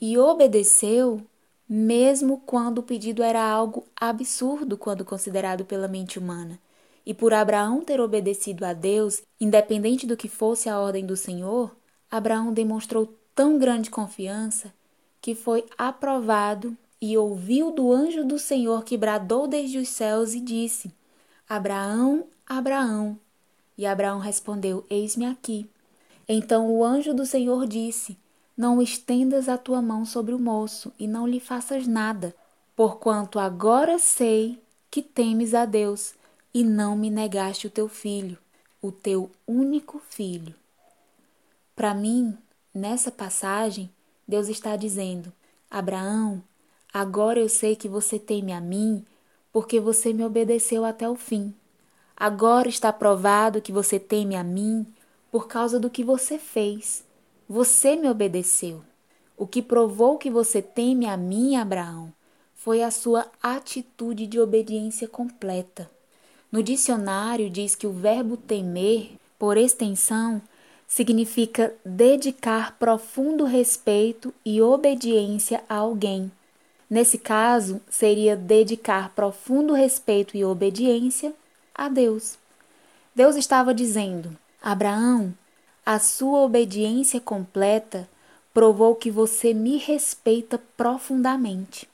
e 0.00 0.16
obedeceu, 0.16 1.20
mesmo 1.68 2.42
quando 2.46 2.78
o 2.78 2.82
pedido 2.82 3.22
era 3.22 3.42
algo 3.42 3.84
absurdo 3.94 4.78
quando 4.78 5.04
considerado 5.04 5.64
pela 5.64 5.86
mente 5.86 6.18
humana. 6.18 6.58
E 7.04 7.12
por 7.12 7.32
Abraão 7.34 7.82
ter 7.82 8.00
obedecido 8.00 8.64
a 8.64 8.72
Deus, 8.72 9.22
independente 9.40 10.06
do 10.06 10.16
que 10.16 10.28
fosse 10.28 10.68
a 10.68 10.78
ordem 10.78 11.04
do 11.04 11.16
Senhor, 11.16 11.74
Abraão 12.10 12.52
demonstrou 12.52 13.14
tão 13.34 13.58
grande 13.58 13.90
confiança 13.90 14.72
que 15.20 15.34
foi 15.34 15.64
aprovado 15.76 16.76
e 17.00 17.16
ouviu 17.16 17.70
do 17.70 17.92
anjo 17.92 18.24
do 18.24 18.38
Senhor 18.38 18.84
que 18.84 18.96
bradou 18.96 19.46
desde 19.46 19.78
os 19.78 19.88
céus 19.88 20.34
e 20.34 20.40
disse: 20.40 20.92
Abraão, 21.48 22.26
Abraão. 22.46 23.18
E 23.76 23.86
Abraão 23.86 24.18
respondeu: 24.18 24.84
Eis-me 24.90 25.26
aqui. 25.26 25.68
Então 26.28 26.70
o 26.70 26.84
anjo 26.84 27.14
do 27.14 27.24
Senhor 27.24 27.66
disse: 27.66 28.18
Não 28.58 28.82
estendas 28.82 29.48
a 29.48 29.56
tua 29.56 29.80
mão 29.80 30.04
sobre 30.04 30.34
o 30.34 30.38
moço 30.38 30.92
e 30.98 31.06
não 31.06 31.26
lhe 31.26 31.40
faças 31.40 31.86
nada, 31.86 32.34
porquanto 32.76 33.38
agora 33.38 33.98
sei 33.98 34.60
que 34.90 35.00
temes 35.00 35.54
a 35.54 35.64
Deus 35.64 36.14
e 36.52 36.64
não 36.64 36.96
me 36.96 37.08
negaste 37.08 37.68
o 37.68 37.70
teu 37.70 37.88
filho, 37.88 38.36
o 38.82 38.92
teu 38.92 39.30
único 39.46 39.98
filho. 40.10 40.54
Para 41.76 41.94
mim, 41.94 42.36
nessa 42.74 43.12
passagem, 43.12 43.88
Deus 44.26 44.48
está 44.48 44.74
dizendo: 44.74 45.32
Abraão, 45.70 46.42
Agora 46.92 47.38
eu 47.38 47.48
sei 47.48 47.76
que 47.76 47.88
você 47.88 48.18
teme 48.18 48.52
a 48.52 48.60
mim, 48.60 49.04
porque 49.52 49.78
você 49.78 50.12
me 50.12 50.24
obedeceu 50.24 50.84
até 50.84 51.08
o 51.08 51.14
fim. 51.14 51.54
Agora 52.16 52.68
está 52.68 52.92
provado 52.92 53.60
que 53.60 53.70
você 53.70 54.00
teme 54.00 54.34
a 54.34 54.42
mim 54.42 54.86
por 55.30 55.46
causa 55.46 55.78
do 55.78 55.90
que 55.90 56.02
você 56.02 56.38
fez. 56.38 57.04
Você 57.48 57.96
me 57.96 58.10
obedeceu. 58.10 58.82
O 59.34 59.46
que 59.46 59.62
provou 59.62 60.18
que 60.18 60.28
você 60.28 60.60
teme 60.60 61.06
a 61.06 61.16
mim, 61.16 61.56
Abraão, 61.56 62.12
foi 62.54 62.82
a 62.82 62.90
sua 62.90 63.26
atitude 63.42 64.26
de 64.26 64.38
obediência 64.38 65.08
completa. 65.08 65.90
No 66.52 66.62
dicionário 66.62 67.48
diz 67.48 67.74
que 67.74 67.86
o 67.86 67.92
verbo 67.92 68.36
temer, 68.36 69.12
por 69.38 69.56
extensão, 69.56 70.42
significa 70.86 71.74
dedicar 71.82 72.76
profundo 72.78 73.44
respeito 73.44 74.34
e 74.44 74.60
obediência 74.60 75.64
a 75.66 75.76
alguém. 75.76 76.30
Nesse 76.90 77.16
caso, 77.16 77.80
seria 77.88 78.36
dedicar 78.36 79.14
profundo 79.14 79.72
respeito 79.72 80.36
e 80.36 80.44
obediência 80.44 81.32
a 81.74 81.88
Deus. 81.88 82.38
Deus 83.14 83.36
estava 83.36 83.72
dizendo: 83.72 84.36
Abraão, 84.60 85.32
a 85.90 85.98
sua 85.98 86.40
obediência 86.40 87.18
completa 87.18 88.06
provou 88.52 88.94
que 88.94 89.10
você 89.10 89.54
me 89.54 89.78
respeita 89.78 90.60
profundamente. 90.76 91.88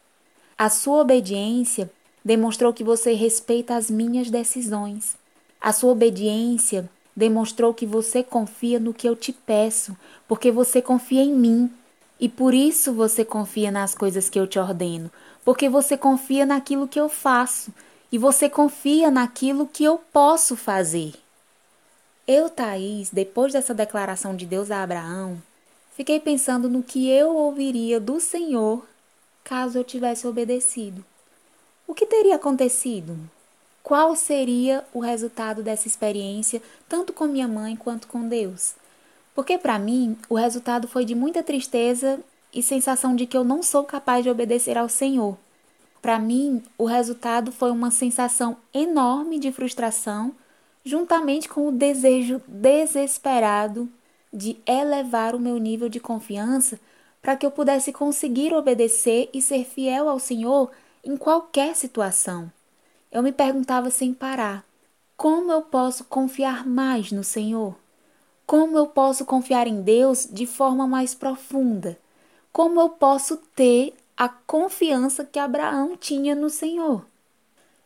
A 0.59 0.69
sua 0.69 1.03
obediência 1.03 1.89
demonstrou 2.25 2.73
que 2.73 2.83
você 2.83 3.13
respeita 3.13 3.77
as 3.77 3.89
minhas 3.89 4.33
decisões. 4.33 5.15
A 5.61 5.73
sua 5.73 5.93
obediência 5.93 6.91
demonstrou 7.15 7.73
que 7.73 7.87
você 7.87 8.25
confia 8.25 8.81
no 8.81 8.93
que 8.93 9.09
eu 9.09 9.15
te 9.15 9.33
peço, 9.33 9.97
porque 10.27 10.51
você 10.51 10.83
confia 10.83 11.23
em 11.23 11.33
mim. 11.33 11.71
E 12.19 12.29
por 12.29 12.53
isso 12.53 12.93
você 12.93 13.25
confia 13.25 13.71
nas 13.71 13.95
coisas 13.95 14.29
que 14.29 14.41
eu 14.41 14.49
te 14.49 14.59
ordeno, 14.59 15.09
porque 15.45 15.69
você 15.69 15.97
confia 15.97 16.45
naquilo 16.45 16.89
que 16.89 16.99
eu 16.99 17.09
faço 17.09 17.73
e 18.11 18.19
você 18.19 18.49
confia 18.49 19.09
naquilo 19.09 19.69
que 19.69 19.85
eu 19.85 20.01
posso 20.13 20.57
fazer. 20.57 21.24
Eu, 22.27 22.49
Thaís, 22.49 23.11
depois 23.11 23.53
dessa 23.53 23.75
declaração 23.75 24.35
de 24.35 24.47
Deus 24.47 24.71
a 24.71 24.83
Abraão, 24.83 25.43
fiquei 25.95 26.19
pensando 26.19 26.69
no 26.69 26.83
que 26.83 27.11
eu 27.11 27.35
ouviria 27.35 28.01
do 28.01 28.21
Senhor 28.21 28.87
caso 29.43 29.79
eu 29.79 29.85
tivesse 29.85 30.27
obedecido. 30.27 31.05
O 31.87 31.95
que 31.95 32.07
teria 32.07 32.37
acontecido? 32.37 33.19
qual 33.85 34.17
seria 34.17 34.83
o 34.95 34.99
resultado 34.99 35.63
dessa 35.63 35.87
experiência, 35.87 36.63
tanto 36.89 37.13
com 37.13 37.27
minha 37.27 37.47
mãe 37.47 37.77
quanto 37.77 38.09
com 38.09 38.27
Deus. 38.27 38.73
Porque 39.35 39.59
para 39.59 39.79
mim, 39.79 40.17
o 40.27 40.37
resultado 40.37 40.89
foi 40.89 41.05
de 41.05 41.15
muita 41.15 41.43
tristeza 41.43 42.19
e 42.51 42.63
sensação 42.63 43.15
de 43.15 43.27
que 43.27 43.37
eu 43.37 43.45
não 43.45 43.63
sou 43.63 43.85
capaz 43.85 44.25
de 44.25 44.31
obedecer 44.31 44.79
ao 44.79 44.89
Senhor. 44.89 45.37
Para 46.01 46.19
mim, 46.19 46.63
o 46.79 46.87
resultado 46.87 47.53
foi 47.53 47.71
uma 47.71 47.91
sensação 47.91 48.57
enorme 48.73 49.39
de 49.39 49.53
frustração, 49.53 50.33
juntamente 50.85 51.49
com 51.49 51.69
o 51.69 51.73
desejo 51.73 52.41
desesperado 52.47 53.89
de 54.33 54.59
elevar 54.67 55.35
o 55.35 55.41
meu 55.41 55.59
nível 55.59 55.89
de 55.89 56.01
confiança 56.01 56.79
para 57.23 57.37
que 57.37 57.47
eu 57.47 57.51
pudesse 57.51 57.93
conseguir 57.93 58.53
obedecer 58.53 59.31
e 59.33 59.41
ser 59.41 59.65
fiel 59.65 60.09
ao 60.09 60.19
Senhor 60.19 60.71
em 61.03 61.17
qualquer 61.17 61.75
situação 61.75 62.51
eu 63.15 63.23
me 63.23 63.31
perguntava 63.31 63.91
sem 63.91 64.13
parar: 64.13 64.65
como 65.17 65.53
eu 65.53 65.63
posso 65.63 66.03
confiar 66.05 66.67
mais 66.67 67.13
no 67.13 67.23
Senhor? 67.23 67.77
Como 68.45 68.77
eu 68.77 68.89
posso 68.89 69.25
confiar 69.25 69.69
em 69.69 69.81
Deus 69.81 70.29
de 70.31 70.47
forma 70.47 70.87
mais 70.87 71.15
profunda? 71.15 71.97
Como 72.53 72.81
eu 72.81 72.91
posso 72.91 73.37
ter 73.55 73.95
a 74.17 74.29
confiança 74.29 75.25
que 75.25 75.39
Abraão 75.39 75.97
tinha 75.97 76.35
no 76.35 76.51
Senhor? 76.51 77.07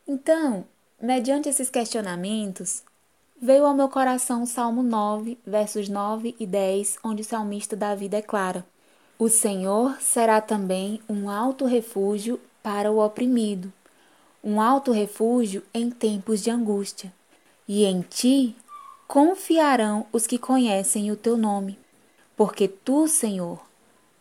Então, 0.07 0.65
mediante 0.99 1.47
esses 1.47 1.69
questionamentos, 1.69 2.83
veio 3.41 3.65
ao 3.65 3.73
meu 3.73 3.89
coração 3.89 4.43
o 4.43 4.47
Salmo 4.47 4.83
9, 4.83 5.37
versos 5.45 5.89
9 5.89 6.35
e 6.39 6.45
10, 6.45 6.97
onde 7.03 7.21
o 7.21 7.25
salmista 7.25 7.75
Davi 7.75 8.09
declara: 8.09 8.65
O 9.17 9.29
Senhor 9.29 9.99
será 9.99 10.41
também 10.41 11.01
um 11.09 11.29
alto 11.29 11.65
refúgio 11.65 12.39
para 12.61 12.91
o 12.91 13.03
oprimido 13.03 13.71
um 14.43 14.61
alto 14.61 14.91
refúgio 14.91 15.63
em 15.73 15.89
tempos 15.89 16.41
de 16.41 16.49
angústia. 16.49 17.13
E 17.67 17.85
em 17.85 18.01
ti 18.01 18.55
confiarão 19.07 20.05
os 20.11 20.25
que 20.25 20.37
conhecem 20.37 21.11
o 21.11 21.15
teu 21.15 21.37
nome, 21.37 21.77
porque 22.35 22.67
tu, 22.67 23.07
Senhor, 23.07 23.59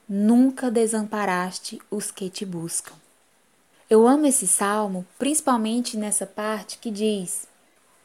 nunca 0.08 0.70
desamparaste 0.70 1.80
os 1.90 2.10
que 2.10 2.28
te 2.28 2.44
buscam. 2.44 2.94
Eu 3.88 4.06
amo 4.06 4.26
esse 4.26 4.46
salmo, 4.46 5.06
principalmente 5.18 5.96
nessa 5.96 6.26
parte 6.26 6.78
que 6.78 6.90
diz: 6.90 7.47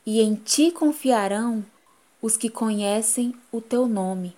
E 0.06 0.22
em 0.22 0.36
ti 0.36 0.72
confiarão 0.72 1.66
os 2.22 2.36
que 2.36 2.50
conhecem 2.50 3.34
o 3.52 3.62
teu 3.62 3.88
nome. 3.88 4.36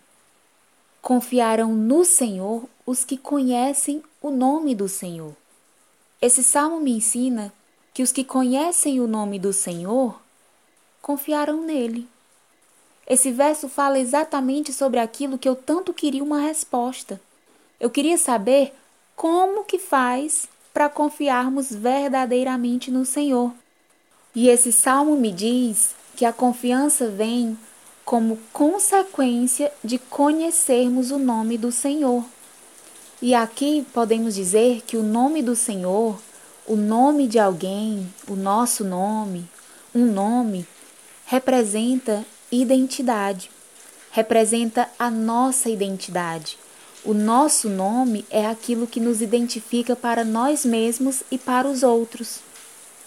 Confiarão 1.02 1.74
no 1.74 2.06
Senhor 2.06 2.68
os 2.86 3.04
que 3.04 3.18
conhecem 3.18 4.04
o 4.22 4.30
nome 4.30 4.76
do 4.76 4.88
Senhor. 4.88 5.36
Esse 6.22 6.44
salmo 6.44 6.80
me 6.80 6.92
ensina 6.92 7.54
que 7.94 8.04
os 8.04 8.12
que 8.12 8.24
conhecem 8.24 9.00
o 9.00 9.08
nome 9.08 9.40
do 9.40 9.54
Senhor 9.54 10.20
confiaram 11.02 11.62
nele. 11.62 12.08
Esse 13.08 13.32
verso 13.32 13.70
fala 13.70 14.00
exatamente 14.00 14.74
sobre 14.74 15.00
aquilo 15.00 15.38
que 15.38 15.48
eu 15.48 15.56
tanto 15.56 15.94
queria 15.94 16.24
uma 16.24 16.42
resposta. 16.42 17.22
Eu 17.80 17.90
queria 17.90 18.18
saber 18.18 18.74
como 19.16 19.64
que 19.64 19.78
faz 19.78 20.48
para 20.74 20.90
confiarmos 20.90 21.74
verdadeiramente 21.74 22.90
no 22.90 23.06
Senhor. 23.06 23.54
E 24.36 24.50
esse 24.50 24.72
salmo 24.72 25.16
me 25.16 25.32
diz 25.32 25.96
que 26.16 26.26
a 26.26 26.34
confiança 26.34 27.08
vem 27.08 27.58
como 28.04 28.38
consequência 28.52 29.72
de 29.84 29.98
conhecermos 29.98 31.10
o 31.10 31.18
nome 31.18 31.58
do 31.58 31.72
Senhor. 31.72 32.24
E 33.22 33.34
aqui 33.34 33.88
podemos 33.94 34.36
dizer 34.36 34.82
que 34.86 34.98
o 34.98 35.04
nome 35.04 35.42
do 35.42 35.56
Senhor 35.56 36.20
o 36.68 36.76
nome 36.76 37.28
de 37.28 37.38
alguém, 37.38 38.12
o 38.28 38.36
nosso 38.36 38.84
nome, 38.84 39.48
um 39.94 40.06
nome, 40.12 40.68
representa 41.28 42.26
identidade, 42.52 43.52
representa 44.10 44.90
a 44.98 45.12
nossa 45.12 45.70
identidade. 45.70 46.58
O 47.04 47.14
nosso 47.14 47.70
nome 47.70 48.26
é 48.32 48.48
aquilo 48.48 48.88
que 48.88 49.00
nos 49.00 49.22
identifica 49.22 49.96
para 49.96 50.26
nós 50.26 50.66
mesmos 50.66 51.22
e 51.30 51.38
para 51.38 51.68
os 51.68 51.84
outros. 51.84 52.40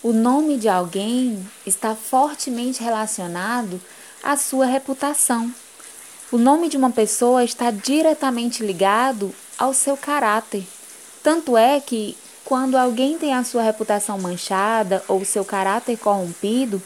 O 0.01 0.12
nome 0.12 0.59
de 0.59 0.68
alguém 0.68 1.44
está 1.66 1.92
fortemente 1.92 2.80
relacionado 2.80 3.80
à 4.22 4.36
sua 4.36 4.64
reputação. 4.64 5.53
O 6.30 6.38
nome 6.38 6.68
de 6.68 6.76
uma 6.76 6.90
pessoa 6.90 7.42
está 7.42 7.72
diretamente 7.72 8.62
ligado 8.62 9.34
ao 9.59 9.74
seu 9.74 9.96
caráter. 9.96 10.64
Tanto 11.20 11.57
é 11.57 11.80
que 11.80 12.16
quando 12.44 12.76
alguém 12.76 13.18
tem 13.18 13.34
a 13.34 13.42
sua 13.42 13.62
reputação 13.62 14.16
manchada 14.20 15.03
ou 15.09 15.24
seu 15.24 15.44
caráter 15.44 15.99
corrompido, 15.99 16.80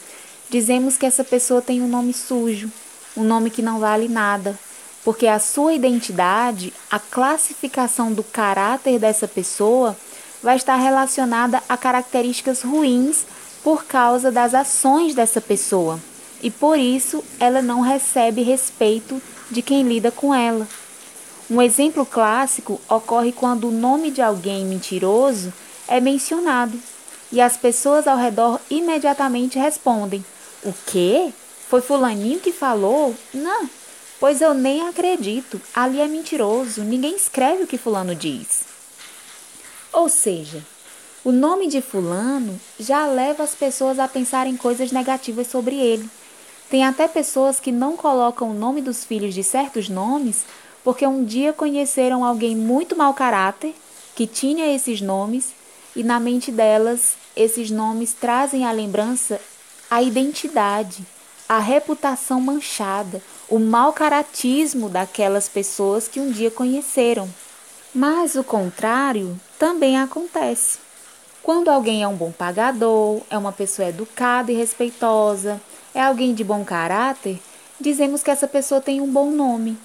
dizemos 0.49 0.97
que 0.97 1.05
essa 1.05 1.23
pessoa 1.23 1.61
tem 1.61 1.83
um 1.83 1.89
nome 1.89 2.15
sujo, 2.15 2.73
um 3.15 3.25
nome 3.25 3.51
que 3.51 3.61
não 3.61 3.79
vale 3.79 4.09
nada, 4.09 4.59
porque 5.05 5.27
a 5.27 5.39
sua 5.39 5.75
identidade, 5.75 6.73
a 6.91 6.99
classificação 6.99 8.11
do 8.11 8.25
caráter 8.25 8.99
dessa 8.99 9.29
pessoa 9.29 9.95
vai 10.43 10.57
estar 10.57 10.77
relacionada 10.77 11.63
a 11.69 11.77
características 11.77 12.63
ruins 12.63 13.25
por 13.63 13.85
causa 13.85 14.31
das 14.31 14.55
ações 14.55 15.15
dessa 15.15 15.41
pessoa. 15.41 16.01
E 16.43 16.51
por 16.51 16.79
isso 16.79 17.23
ela 17.39 17.63
não 17.63 17.81
recebe 17.81 18.43
respeito 18.43 19.23
de 19.51 19.63
quem 19.63 19.83
lida 19.85 20.11
com 20.11 20.35
ela. 20.35 20.67
Um 21.49 21.63
exemplo 21.63 22.05
clássico 22.05 22.81
ocorre 22.89 23.31
quando 23.31 23.69
o 23.69 23.73
nome 23.73 24.11
de 24.11 24.21
alguém 24.23 24.65
mentiroso 24.65 25.53
é 25.87 26.01
mencionado 26.01 26.79
e 27.31 27.41
as 27.41 27.57
pessoas 27.57 28.07
ao 28.07 28.17
redor 28.17 28.61
imediatamente 28.71 29.59
respondem: 29.59 30.25
O 30.65 30.73
quê? 30.87 31.33
Foi 31.69 31.81
Fulaninho 31.81 32.41
que 32.41 32.53
falou? 32.53 33.15
Não, 33.33 33.69
pois 34.21 34.41
eu 34.41 34.53
nem 34.53 34.87
acredito. 34.87 35.61
Ali 35.75 36.01
é 36.01 36.07
mentiroso, 36.07 36.83
ninguém 36.83 37.17
escreve 37.17 37.63
o 37.63 37.67
que 37.67 37.79
Fulano 37.79 38.15
diz. 38.15 38.72
Ou 39.93 40.09
seja, 40.09 40.63
o 41.25 41.31
nome 41.31 41.69
de 41.69 41.83
Fulano 41.83 42.59
já 42.81 43.07
leva 43.07 43.43
as 43.43 43.55
pessoas 43.55 43.99
a 43.99 44.09
pensarem 44.09 44.57
coisas 44.57 44.91
negativas 44.91 45.47
sobre 45.47 45.77
ele. 45.77 46.09
Tem 46.71 46.85
até 46.85 47.07
pessoas 47.07 47.61
que 47.61 47.71
não 47.71 47.97
colocam 47.97 48.51
o 48.51 48.55
nome 48.55 48.81
dos 48.81 49.05
filhos 49.05 49.35
de 49.35 49.45
certos 49.45 49.89
nomes 49.89 50.45
porque 50.83 51.07
um 51.07 51.25
dia 51.25 51.53
conheceram 51.53 52.25
alguém 52.25 52.57
muito 52.57 52.97
mau 52.97 53.15
caráter, 53.15 53.75
que 54.15 54.27
tinha 54.27 54.75
esses 54.75 55.01
nomes, 55.01 55.53
e 55.95 56.03
na 56.03 56.19
mente 56.19 56.51
delas 56.51 57.15
esses 57.37 57.71
nomes 57.71 58.13
trazem 58.13 58.65
à 58.65 58.73
lembrança 58.73 59.41
a 59.91 60.03
identidade, 60.03 61.07
a 61.49 61.59
reputação 61.59 62.41
manchada, 62.41 63.23
o 63.49 63.59
mau 63.59 63.93
caratismo 63.93 64.89
daquelas 64.89 65.49
pessoas 65.49 66.09
que 66.09 66.19
um 66.19 66.31
dia 66.31 66.51
conheceram. 66.51 67.29
Mas 67.95 68.35
o 68.35 68.45
contrário 68.45 69.39
também 69.59 69.99
acontece. 69.99 70.79
Quando 71.43 71.69
alguém 71.69 72.03
é 72.03 72.09
um 72.09 72.17
bom 72.17 72.33
pagador, 72.33 73.21
é 73.29 73.37
uma 73.37 73.53
pessoa 73.53 73.89
educada 73.89 74.51
e 74.53 74.55
respeitosa, 74.55 75.61
é 75.95 76.01
alguém 76.01 76.35
de 76.35 76.45
bom 76.45 76.65
caráter, 76.65 77.41
dizemos 77.81 78.23
que 78.23 78.31
essa 78.31 78.47
pessoa 78.47 78.81
tem 78.81 79.01
um 79.01 79.13
bom 79.13 79.31
nome, 79.31 79.77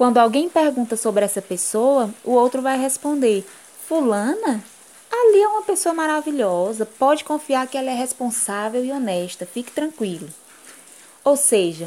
quando 0.00 0.16
alguém 0.16 0.48
pergunta 0.48 0.96
sobre 0.96 1.26
essa 1.26 1.42
pessoa, 1.42 2.08
o 2.24 2.32
outro 2.32 2.62
vai 2.62 2.78
responder: 2.78 3.46
Fulana? 3.86 4.64
ali 5.12 5.42
é 5.42 5.46
uma 5.48 5.62
pessoa 5.62 5.94
maravilhosa, 5.94 6.86
pode 6.86 7.22
confiar 7.22 7.66
que 7.66 7.76
ela 7.76 7.90
é 7.90 7.94
responsável 7.94 8.82
e 8.82 8.90
honesta, 8.90 9.44
fique 9.44 9.70
tranquilo. 9.70 10.28
Ou 11.22 11.36
seja, 11.36 11.86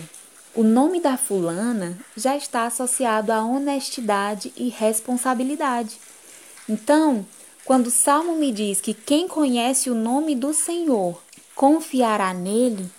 o 0.56 0.64
nome 0.64 1.00
da 1.00 1.18
fulana 1.18 1.98
já 2.16 2.38
está 2.38 2.66
associado 2.66 3.32
à 3.32 3.44
honestidade 3.44 4.54
e 4.56 4.70
responsabilidade. 4.70 6.00
Então, 6.70 7.26
quando 7.66 7.88
o 7.88 7.92
salmo 7.92 8.36
me 8.36 8.52
diz 8.52 8.80
que 8.80 8.94
quem 8.94 9.28
conhece 9.28 9.90
o 9.90 9.96
nome 9.96 10.36
do 10.36 10.54
Senhor 10.54 11.20
confiará 11.56 12.34
nele, 12.34 12.90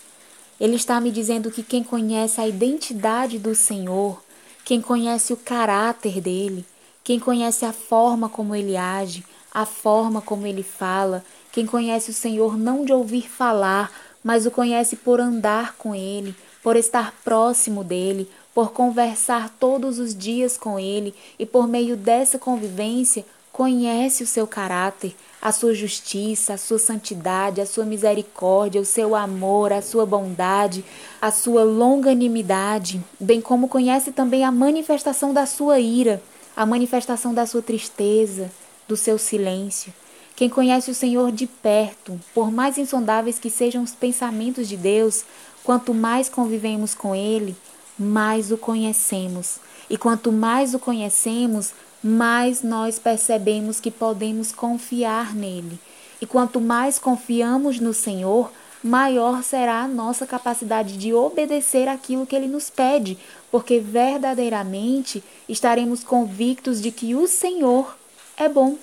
ele 0.59 0.77
está 0.77 1.01
me 1.01 1.11
dizendo 1.11 1.51
que 1.51 1.63
quem 1.63 1.85
conhece 1.85 2.41
a 2.41 2.49
identidade 2.49 3.39
do 3.39 3.55
Senhor, 3.55 4.23
quem 4.65 4.81
conhece 4.81 5.33
o 5.33 5.37
caráter 5.37 6.21
dele, 6.21 6.65
quem 7.05 7.21
conhece 7.21 7.65
a 7.65 7.73
forma 7.73 8.29
como 8.29 8.55
ele 8.55 8.77
age, 8.77 9.25
a 9.53 9.65
forma 9.65 10.21
como 10.21 10.47
ele 10.47 10.63
fala, 10.63 11.25
quem 11.53 11.67
conhece 11.67 12.11
o 12.11 12.15
Senhor 12.15 12.57
não 12.57 12.85
de 12.85 12.93
ouvir 12.93 13.29
falar, 13.29 13.93
mas 14.25 14.47
o 14.47 14.51
conhece 14.51 14.97
por 14.97 15.21
andar 15.21 15.77
com 15.77 15.95
ele, 15.95 16.35
por 16.65 16.77
estar 16.77 17.15
próximo 17.23 17.85
dele, 17.85 18.27
por 18.55 18.73
conversar 18.73 19.51
todos 19.61 19.99
os 19.99 20.17
dias 20.17 20.57
com 20.57 20.79
ele 20.79 21.15
e 21.39 21.45
por 21.45 21.69
meio 21.69 21.95
dessa 21.95 22.39
convivência 22.39 23.23
conhece 23.53 24.23
o 24.23 24.27
seu 24.27 24.47
caráter, 24.47 25.15
a 25.43 25.53
sua 25.53 25.75
justiça, 25.75 26.55
a 26.55 26.59
sua 26.59 26.79
santidade, 26.79 27.61
a 27.61 27.67
sua 27.67 27.85
misericórdia, 27.85 28.81
o 28.81 28.85
seu 28.85 29.15
amor, 29.15 29.75
a 29.75 29.83
sua 29.83 30.07
bondade, 30.07 30.83
a 31.21 31.31
sua 31.31 31.62
longanimidade, 31.62 33.01
bem 33.21 33.43
como 33.43 33.69
conhece 33.69 34.11
também 34.11 34.43
a 34.43 34.51
manifestação 34.51 35.35
da 35.35 35.45
sua 35.45 35.79
ira, 35.79 36.23
a 36.57 36.65
manifestação 36.65 37.35
da 37.35 37.45
sua 37.45 37.61
tristeza, 37.61 38.51
do 38.89 38.97
seu 38.97 39.19
silêncio. 39.19 39.93
Quem 40.35 40.49
conhece 40.49 40.91
o 40.91 40.95
Senhor 40.95 41.31
de 41.31 41.47
perto, 41.47 42.19
por 42.35 42.51
mais 42.51 42.77
insondáveis 42.77 43.39
que 43.39 43.49
sejam 43.49 43.85
os 43.85 43.93
pensamentos 43.93 44.69
de 44.69 44.77
Deus, 44.77 45.25
quanto 45.65 45.93
mais 45.93 46.29
convivemos 46.29 46.95
com 46.95 47.15
Ele, 47.15 47.57
mais 47.99 48.53
o 48.53 48.59
conhecemos. 48.59 49.59
E 49.91 49.97
quanto 49.97 50.31
mais 50.31 50.75
o 50.75 50.79
conhecemos, 50.79 51.73
mais 52.03 52.62
nós 52.62 52.99
percebemos 52.99 53.81
que 53.81 53.91
podemos 53.91 54.53
confiar 54.53 55.35
nele. 55.35 55.81
E 56.21 56.27
quanto 56.27 56.61
mais 56.61 56.99
confiamos 56.99 57.81
no 57.81 57.95
Senhor, 57.95 58.51
maior 58.83 59.43
será 59.43 59.83
a 59.83 59.89
nossa 59.89 60.27
capacidade 60.27 60.99
de 60.99 61.15
obedecer 61.15 61.89
aquilo 61.89 62.27
que 62.27 62.37
ele 62.37 62.47
nos 62.47 62.69
pede, 62.69 63.19
porque 63.51 63.81
verdadeiramente 63.81 65.25
estaremos 65.49 66.05
convictos 66.05 66.81
de 66.83 66.91
que 66.91 67.15
o 67.15 67.27
Senhor 67.27 67.97
é 68.37 68.49
bom 68.49 68.77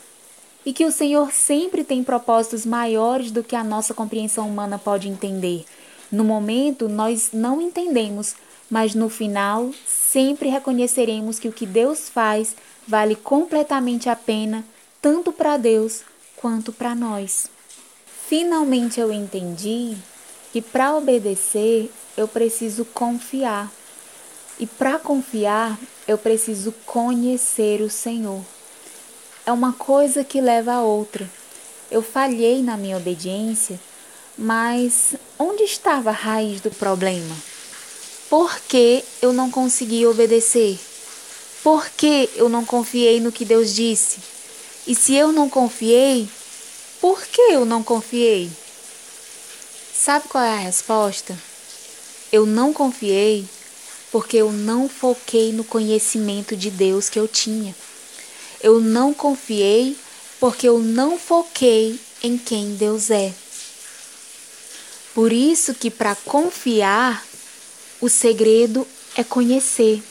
e 0.65 0.73
que 0.73 0.85
o 0.85 0.91
Senhor 0.91 1.31
sempre 1.31 1.83
tem 1.83 2.03
propósitos 2.03 2.65
maiores 2.65 3.31
do 3.31 3.43
que 3.43 3.55
a 3.55 3.63
nossa 3.63 3.93
compreensão 3.93 4.47
humana 4.47 4.79
pode 4.79 5.07
entender. 5.07 5.65
No 6.11 6.23
momento, 6.23 6.89
nós 6.89 7.29
não 7.31 7.61
entendemos, 7.61 8.35
mas 8.69 8.93
no 8.93 9.09
final, 9.09 9.71
sempre 9.85 10.49
reconheceremos 10.49 11.39
que 11.39 11.47
o 11.47 11.53
que 11.53 11.65
Deus 11.65 12.09
faz 12.09 12.55
vale 12.87 13.15
completamente 13.15 14.09
a 14.09 14.15
pena, 14.15 14.65
tanto 15.01 15.31
para 15.31 15.57
Deus 15.57 16.01
quanto 16.35 16.73
para 16.73 16.93
nós. 16.93 17.49
Finalmente 18.27 18.99
eu 18.99 19.11
entendi 19.11 19.95
que 20.51 20.61
para 20.61 20.95
obedecer 20.95 21.91
eu 22.17 22.27
preciso 22.27 22.83
confiar. 22.85 23.71
E 24.59 24.65
para 24.65 24.99
confiar 24.99 25.79
eu 26.07 26.17
preciso 26.17 26.73
conhecer 26.85 27.81
o 27.81 27.89
Senhor. 27.89 28.41
É 29.45 29.51
uma 29.51 29.73
coisa 29.73 30.23
que 30.23 30.41
leva 30.41 30.73
a 30.73 30.81
outra. 30.81 31.29
Eu 31.89 32.01
falhei 32.01 32.61
na 32.61 32.77
minha 32.77 32.97
obediência, 32.97 33.79
mas 34.41 35.13
onde 35.37 35.61
estava 35.61 36.09
a 36.09 36.13
raiz 36.13 36.61
do 36.61 36.71
problema? 36.71 37.35
Por 38.27 38.59
que 38.61 39.03
eu 39.21 39.31
não 39.31 39.51
consegui 39.51 40.03
obedecer? 40.07 40.79
Por 41.61 41.87
que 41.89 42.27
eu 42.35 42.49
não 42.49 42.65
confiei 42.65 43.19
no 43.19 43.31
que 43.31 43.45
Deus 43.45 43.75
disse? 43.75 44.17
E 44.87 44.95
se 44.95 45.13
eu 45.13 45.31
não 45.31 45.47
confiei, 45.47 46.27
por 46.99 47.23
que 47.23 47.39
eu 47.39 47.65
não 47.65 47.83
confiei? 47.83 48.49
Sabe 49.93 50.27
qual 50.27 50.43
é 50.43 50.53
a 50.53 50.59
resposta? 50.59 51.37
Eu 52.31 52.47
não 52.47 52.73
confiei 52.73 53.45
porque 54.11 54.37
eu 54.37 54.51
não 54.51 54.89
foquei 54.89 55.53
no 55.53 55.63
conhecimento 55.63 56.55
de 56.55 56.71
Deus 56.71 57.09
que 57.09 57.19
eu 57.19 57.27
tinha. 57.27 57.75
Eu 58.59 58.79
não 58.81 59.13
confiei 59.13 59.95
porque 60.39 60.67
eu 60.67 60.79
não 60.79 61.19
foquei 61.19 61.99
em 62.23 62.39
quem 62.39 62.73
Deus 62.73 63.11
é. 63.11 63.31
Por 65.13 65.33
isso 65.33 65.73
que 65.73 65.89
para 65.89 66.15
confiar, 66.15 67.23
o 67.99 68.09
segredo 68.09 68.87
é 69.15 69.23
conhecer. 69.23 70.01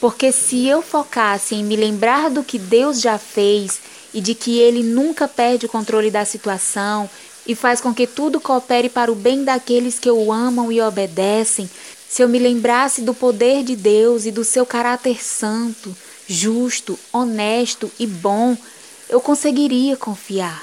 Porque 0.00 0.32
se 0.32 0.66
eu 0.66 0.82
focasse 0.82 1.54
em 1.54 1.62
me 1.62 1.76
lembrar 1.76 2.30
do 2.30 2.42
que 2.42 2.58
Deus 2.58 3.00
já 3.00 3.18
fez 3.18 3.80
e 4.12 4.20
de 4.20 4.34
que 4.34 4.58
Ele 4.58 4.82
nunca 4.82 5.28
perde 5.28 5.66
o 5.66 5.68
controle 5.68 6.10
da 6.10 6.24
situação 6.24 7.08
e 7.46 7.54
faz 7.54 7.80
com 7.80 7.94
que 7.94 8.06
tudo 8.06 8.40
coopere 8.40 8.88
para 8.88 9.12
o 9.12 9.14
bem 9.14 9.44
daqueles 9.44 9.98
que 9.98 10.10
o 10.10 10.32
amam 10.32 10.72
e 10.72 10.80
obedecem, 10.80 11.68
se 12.08 12.22
eu 12.22 12.28
me 12.28 12.38
lembrasse 12.38 13.00
do 13.02 13.14
poder 13.14 13.64
de 13.64 13.74
Deus 13.74 14.26
e 14.26 14.30
do 14.30 14.44
seu 14.44 14.66
caráter 14.66 15.22
santo, 15.24 15.96
justo, 16.26 16.98
honesto 17.12 17.90
e 17.98 18.06
bom, 18.06 18.56
eu 19.08 19.20
conseguiria 19.20 19.96
confiar. 19.96 20.62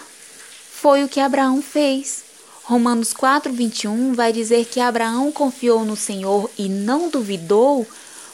Foi 0.71 1.03
o 1.03 1.09
que 1.09 1.19
Abraão 1.19 1.61
fez. 1.61 2.28
Romanos 2.69 3.15
4:21 3.15 4.13
vai 4.13 4.31
dizer 4.31 4.63
que 4.65 4.79
Abraão 4.79 5.31
confiou 5.31 5.83
no 5.83 5.95
Senhor 5.95 6.47
e 6.55 6.69
não 6.69 7.09
duvidou 7.09 7.83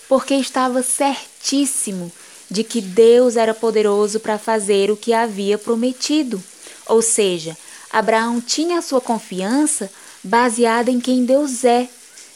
porque 0.10 0.34
estava 0.34 0.84
certíssimo 0.84 2.12
de 2.52 2.62
que 2.62 2.82
Deus 2.82 3.38
era 3.38 3.54
poderoso 3.54 4.20
para 4.20 4.38
fazer 4.38 4.92
o 4.92 4.98
que 4.98 5.14
havia 5.14 5.58
prometido. 5.58 6.44
Ou 6.86 7.02
seja, 7.02 7.56
Abraão 7.90 8.42
tinha 8.42 8.80
a 8.80 8.82
sua 8.82 9.00
confiança 9.00 9.90
baseada 10.22 10.92
em 10.92 11.00
quem 11.00 11.24
Deus 11.24 11.64
é 11.64 11.88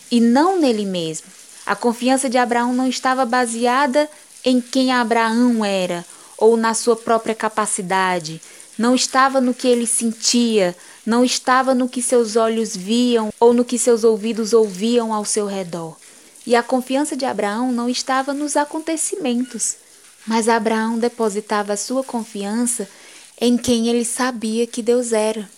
e 0.10 0.22
não 0.22 0.58
nele 0.58 0.86
mesmo. 0.86 1.28
A 1.66 1.76
confiança 1.76 2.30
de 2.30 2.38
Abraão 2.38 2.72
não 2.72 2.88
estava 2.88 3.26
baseada 3.26 4.10
em 4.46 4.62
quem 4.62 4.94
Abraão 4.94 5.66
era 5.66 6.06
ou 6.38 6.56
na 6.56 6.74
sua 6.74 6.96
própria 6.96 7.36
capacidade, 7.36 8.42
não 8.78 8.96
estava 8.96 9.42
no 9.42 9.54
que 9.54 9.68
ele 9.68 9.86
sentia, 9.86 10.74
não 11.10 11.26
estava 11.26 11.74
no 11.74 11.90
que 11.90 12.04
seus 12.04 12.36
olhos 12.36 12.78
viam 12.78 13.34
ou 13.40 13.52
no 13.52 13.66
que 13.66 13.80
seus 13.80 14.04
ouvidos 14.04 14.54
ouviam 14.54 15.12
ao 15.12 15.26
seu 15.26 15.48
redor. 15.48 15.98
E 16.46 16.56
a 16.56 16.62
confiança 16.62 17.18
de 17.18 17.26
Abraão 17.26 17.72
não 17.72 17.90
estava 17.90 18.32
nos 18.32 18.56
acontecimentos, 18.56 19.78
mas 20.28 20.48
Abraão 20.48 21.00
depositava 21.00 21.76
sua 21.76 22.04
confiança 22.04 22.88
em 23.42 23.58
quem 23.58 23.88
ele 23.88 24.06
sabia 24.06 24.68
que 24.68 24.84
Deus 24.84 25.12
era, 25.12 25.50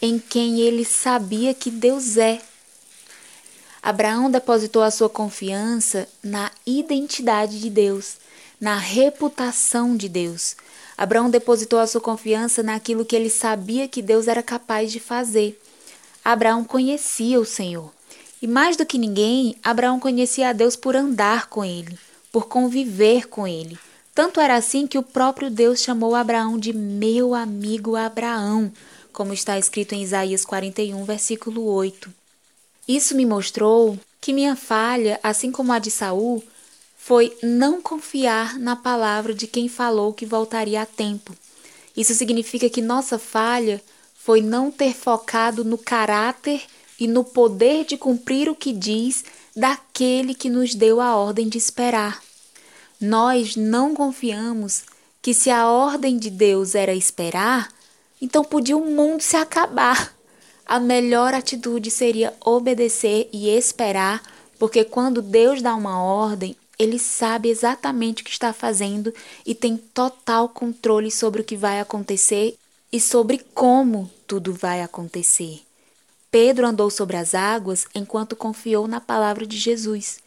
em 0.00 0.16
quem 0.16 0.60
ele 0.60 0.84
sabia 0.84 1.52
que 1.52 1.72
Deus 1.72 2.16
é. 2.16 2.40
Abraão 3.82 4.30
depositou 4.30 4.80
a 4.80 4.92
sua 4.92 5.08
confiança 5.08 6.08
na 6.22 6.52
identidade 6.64 7.58
de 7.58 7.68
Deus, 7.68 8.12
na 8.60 8.76
reputação 8.76 9.96
de 9.96 10.08
Deus. 10.08 10.54
Abraão 11.00 11.30
depositou 11.30 11.78
a 11.78 11.86
sua 11.86 11.98
confiança 11.98 12.62
naquilo 12.62 13.06
que 13.06 13.16
ele 13.16 13.30
sabia 13.30 13.88
que 13.88 14.02
Deus 14.02 14.28
era 14.28 14.42
capaz 14.42 14.92
de 14.92 15.00
fazer. 15.00 15.58
Abraão 16.22 16.62
conhecia 16.62 17.40
o 17.40 17.44
Senhor. 17.46 17.90
E 18.42 18.46
mais 18.46 18.76
do 18.76 18.84
que 18.84 18.98
ninguém, 18.98 19.56
Abraão 19.64 19.98
conhecia 19.98 20.50
a 20.50 20.52
Deus 20.52 20.76
por 20.76 20.94
andar 20.94 21.46
com 21.46 21.64
ele, 21.64 21.98
por 22.30 22.48
conviver 22.48 23.28
com 23.28 23.48
ele. 23.48 23.78
Tanto 24.14 24.40
era 24.40 24.54
assim 24.56 24.86
que 24.86 24.98
o 24.98 25.02
próprio 25.02 25.50
Deus 25.50 25.80
chamou 25.80 26.14
Abraão 26.14 26.58
de 26.58 26.74
meu 26.74 27.34
amigo 27.34 27.96
Abraão, 27.96 28.70
como 29.10 29.32
está 29.32 29.58
escrito 29.58 29.94
em 29.94 30.02
Isaías 30.02 30.44
41, 30.44 31.02
versículo 31.06 31.64
8. 31.64 32.12
Isso 32.86 33.16
me 33.16 33.24
mostrou 33.24 33.98
que 34.20 34.34
minha 34.34 34.54
falha, 34.54 35.18
assim 35.22 35.50
como 35.50 35.72
a 35.72 35.78
de 35.78 35.90
Saul, 35.90 36.44
foi 37.10 37.36
não 37.42 37.82
confiar 37.82 38.56
na 38.56 38.76
palavra 38.76 39.34
de 39.34 39.48
quem 39.48 39.68
falou 39.68 40.12
que 40.12 40.24
voltaria 40.24 40.80
a 40.80 40.86
tempo. 40.86 41.34
Isso 41.96 42.14
significa 42.14 42.70
que 42.70 42.80
nossa 42.80 43.18
falha 43.18 43.82
foi 44.14 44.40
não 44.40 44.70
ter 44.70 44.94
focado 44.94 45.64
no 45.64 45.76
caráter 45.76 46.62
e 47.00 47.08
no 47.08 47.24
poder 47.24 47.84
de 47.84 47.96
cumprir 47.96 48.48
o 48.48 48.54
que 48.54 48.72
diz 48.72 49.24
daquele 49.56 50.34
que 50.34 50.48
nos 50.48 50.72
deu 50.72 51.00
a 51.00 51.16
ordem 51.16 51.48
de 51.48 51.58
esperar. 51.58 52.22
Nós 53.00 53.56
não 53.56 53.92
confiamos 53.92 54.84
que 55.20 55.34
se 55.34 55.50
a 55.50 55.66
ordem 55.66 56.16
de 56.16 56.30
Deus 56.30 56.76
era 56.76 56.94
esperar, 56.94 57.70
então 58.22 58.44
podia 58.44 58.76
o 58.76 58.88
mundo 58.88 59.20
se 59.20 59.36
acabar. 59.36 60.14
A 60.64 60.78
melhor 60.78 61.34
atitude 61.34 61.90
seria 61.90 62.32
obedecer 62.40 63.28
e 63.32 63.48
esperar, 63.48 64.22
porque 64.60 64.84
quando 64.84 65.20
Deus 65.20 65.60
dá 65.60 65.74
uma 65.74 66.00
ordem, 66.00 66.54
ele 66.80 66.98
sabe 66.98 67.50
exatamente 67.50 68.22
o 68.22 68.24
que 68.24 68.30
está 68.30 68.54
fazendo 68.54 69.12
e 69.44 69.54
tem 69.54 69.76
total 69.76 70.48
controle 70.48 71.10
sobre 71.10 71.42
o 71.42 71.44
que 71.44 71.54
vai 71.54 71.78
acontecer 71.78 72.56
e 72.90 72.98
sobre 72.98 73.36
como 73.54 74.10
tudo 74.26 74.54
vai 74.54 74.80
acontecer. 74.80 75.60
Pedro 76.30 76.66
andou 76.66 76.88
sobre 76.88 77.18
as 77.18 77.34
águas 77.34 77.86
enquanto 77.94 78.34
confiou 78.34 78.88
na 78.88 78.98
palavra 78.98 79.46
de 79.46 79.58
Jesus, 79.58 80.20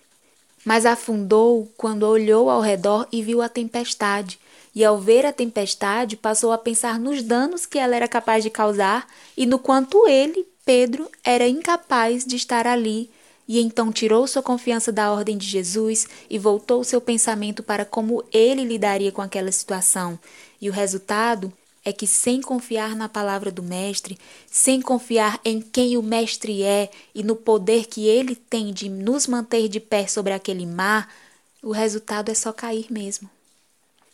mas 0.64 0.86
afundou 0.86 1.68
quando 1.76 2.04
olhou 2.04 2.52
ao 2.52 2.62
redor 2.62 3.08
e 3.12 3.24
viu 3.24 3.42
a 3.42 3.50
tempestade. 3.50 4.40
E 4.76 4.86
ao 4.86 5.00
ver 5.00 5.26
a 5.26 5.34
tempestade, 5.34 6.16
passou 6.16 6.52
a 6.52 6.58
pensar 6.58 7.00
nos 7.00 7.24
danos 7.24 7.66
que 7.66 7.80
ela 7.80 7.96
era 7.96 8.08
capaz 8.08 8.44
de 8.44 8.52
causar 8.52 9.08
e 9.36 9.48
no 9.48 9.58
quanto 9.58 10.08
ele, 10.08 10.46
Pedro, 10.64 11.10
era 11.24 11.48
incapaz 11.48 12.24
de 12.24 12.36
estar 12.36 12.68
ali 12.68 13.10
e 13.48 13.60
então 13.60 13.92
tirou 13.92 14.26
sua 14.26 14.42
confiança 14.42 14.92
da 14.92 15.12
ordem 15.12 15.38
de 15.38 15.46
Jesus 15.46 16.08
e 16.30 16.40
voltou 16.40 16.84
seu 16.84 17.02
pensamento 17.02 17.62
para 17.62 17.86
como 17.86 18.24
ele 18.32 18.64
lidaria 18.64 19.12
com 19.12 19.22
aquela 19.22 19.52
situação. 19.52 20.18
E 20.62 20.70
o 20.70 20.74
resultado 20.74 21.52
é 21.86 21.92
que, 21.92 22.08
sem 22.08 22.42
confiar 22.42 22.96
na 22.96 23.10
palavra 23.10 23.52
do 23.52 23.62
Mestre, 23.62 24.18
sem 24.50 24.82
confiar 24.82 25.40
em 25.44 25.62
quem 25.62 25.98
o 25.98 26.04
Mestre 26.04 26.64
é 26.64 26.90
e 27.14 27.22
no 27.22 27.36
poder 27.36 27.88
que 27.88 28.08
ele 28.08 28.36
tem 28.36 28.72
de 28.72 28.88
nos 28.88 29.28
manter 29.28 29.68
de 29.68 29.80
pé 29.80 30.08
sobre 30.08 30.32
aquele 30.32 30.66
mar, 30.66 31.14
o 31.62 31.72
resultado 31.72 32.30
é 32.30 32.34
só 32.34 32.54
cair 32.54 32.88
mesmo. 32.90 33.30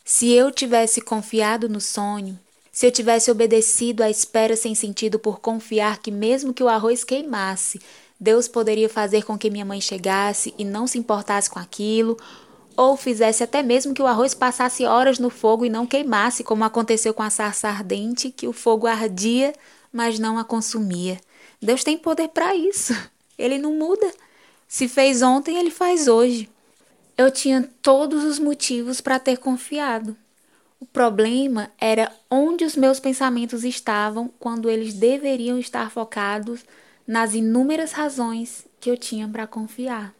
Se 0.04 0.32
eu 0.32 0.50
tivesse 0.50 1.00
confiado 1.00 1.68
no 1.68 1.80
sonho, 1.80 2.38
se 2.72 2.86
eu 2.86 2.90
tivesse 2.90 3.30
obedecido 3.30 4.02
à 4.02 4.10
espera 4.10 4.56
sem 4.56 4.74
sentido 4.74 5.18
por 5.18 5.38
confiar 5.38 5.98
que, 5.98 6.10
mesmo 6.10 6.54
que 6.54 6.62
o 6.62 6.68
arroz 6.68 7.04
queimasse, 7.04 7.80
Deus 8.20 8.46
poderia 8.46 8.88
fazer 8.88 9.24
com 9.24 9.38
que 9.38 9.48
minha 9.48 9.64
mãe 9.64 9.80
chegasse 9.80 10.54
e 10.58 10.64
não 10.64 10.86
se 10.86 10.98
importasse 10.98 11.48
com 11.48 11.58
aquilo, 11.58 12.18
ou 12.76 12.94
fizesse 12.96 13.42
até 13.42 13.62
mesmo 13.62 13.94
que 13.94 14.02
o 14.02 14.06
arroz 14.06 14.34
passasse 14.34 14.84
horas 14.84 15.18
no 15.18 15.30
fogo 15.30 15.64
e 15.64 15.70
não 15.70 15.86
queimasse, 15.86 16.44
como 16.44 16.62
aconteceu 16.62 17.14
com 17.14 17.22
a 17.22 17.30
sarça 17.30 17.68
ardente, 17.68 18.30
que 18.30 18.46
o 18.46 18.52
fogo 18.52 18.86
ardia, 18.86 19.54
mas 19.90 20.18
não 20.18 20.38
a 20.38 20.44
consumia. 20.44 21.18
Deus 21.62 21.82
tem 21.82 21.96
poder 21.96 22.28
para 22.28 22.54
isso. 22.54 22.94
Ele 23.38 23.56
não 23.56 23.72
muda. 23.72 24.12
Se 24.68 24.86
fez 24.86 25.22
ontem, 25.22 25.56
ele 25.58 25.70
faz 25.70 26.06
hoje. 26.06 26.48
Eu 27.16 27.30
tinha 27.30 27.68
todos 27.82 28.22
os 28.22 28.38
motivos 28.38 29.00
para 29.00 29.18
ter 29.18 29.38
confiado. 29.38 30.14
O 30.78 30.86
problema 30.86 31.70
era 31.78 32.12
onde 32.30 32.64
os 32.64 32.76
meus 32.76 33.00
pensamentos 33.00 33.64
estavam 33.64 34.30
quando 34.38 34.70
eles 34.70 34.94
deveriam 34.94 35.58
estar 35.58 35.90
focados 35.90 36.64
nas 37.10 37.34
inúmeras 37.34 37.90
razões 37.90 38.64
que 38.78 38.88
eu 38.88 38.96
tinha 38.96 39.26
para 39.26 39.44
confiar. 39.44 40.14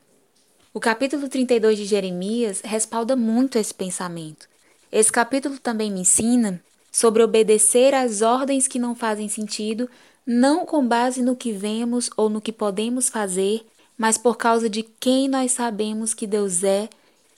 O 0.74 0.80
capítulo 0.80 1.28
32 1.28 1.78
de 1.78 1.84
Jeremias 1.84 2.62
respalda 2.64 3.14
muito 3.14 3.57
esse 3.57 3.72
pensamento. 3.72 4.49
Esse 4.91 5.12
capítulo 5.12 5.57
também 5.61 5.88
me 5.88 6.01
ensina 6.01 6.61
sobre 6.91 7.22
obedecer 7.22 7.95
às 7.95 8.22
ordens 8.22 8.66
que 8.66 8.80
não 8.80 8.97
fazem 8.97 9.28
sentido, 9.28 9.88
não 10.26 10.66
com 10.66 10.84
base 10.84 11.22
no 11.22 11.36
que 11.36 11.53
vemos 11.53 12.11
ou 12.16 12.28
no 12.28 12.41
que 12.41 12.51
podemos 12.51 13.09
fazer, 13.09 13.64
mas 13.97 14.18
por 14.18 14.36
causa 14.36 14.68
de 14.68 14.82
quem 14.82 15.28
nós 15.28 15.53
sabemos 15.53 16.12
que 16.12 16.26
Deus 16.26 16.64
é 16.64 16.88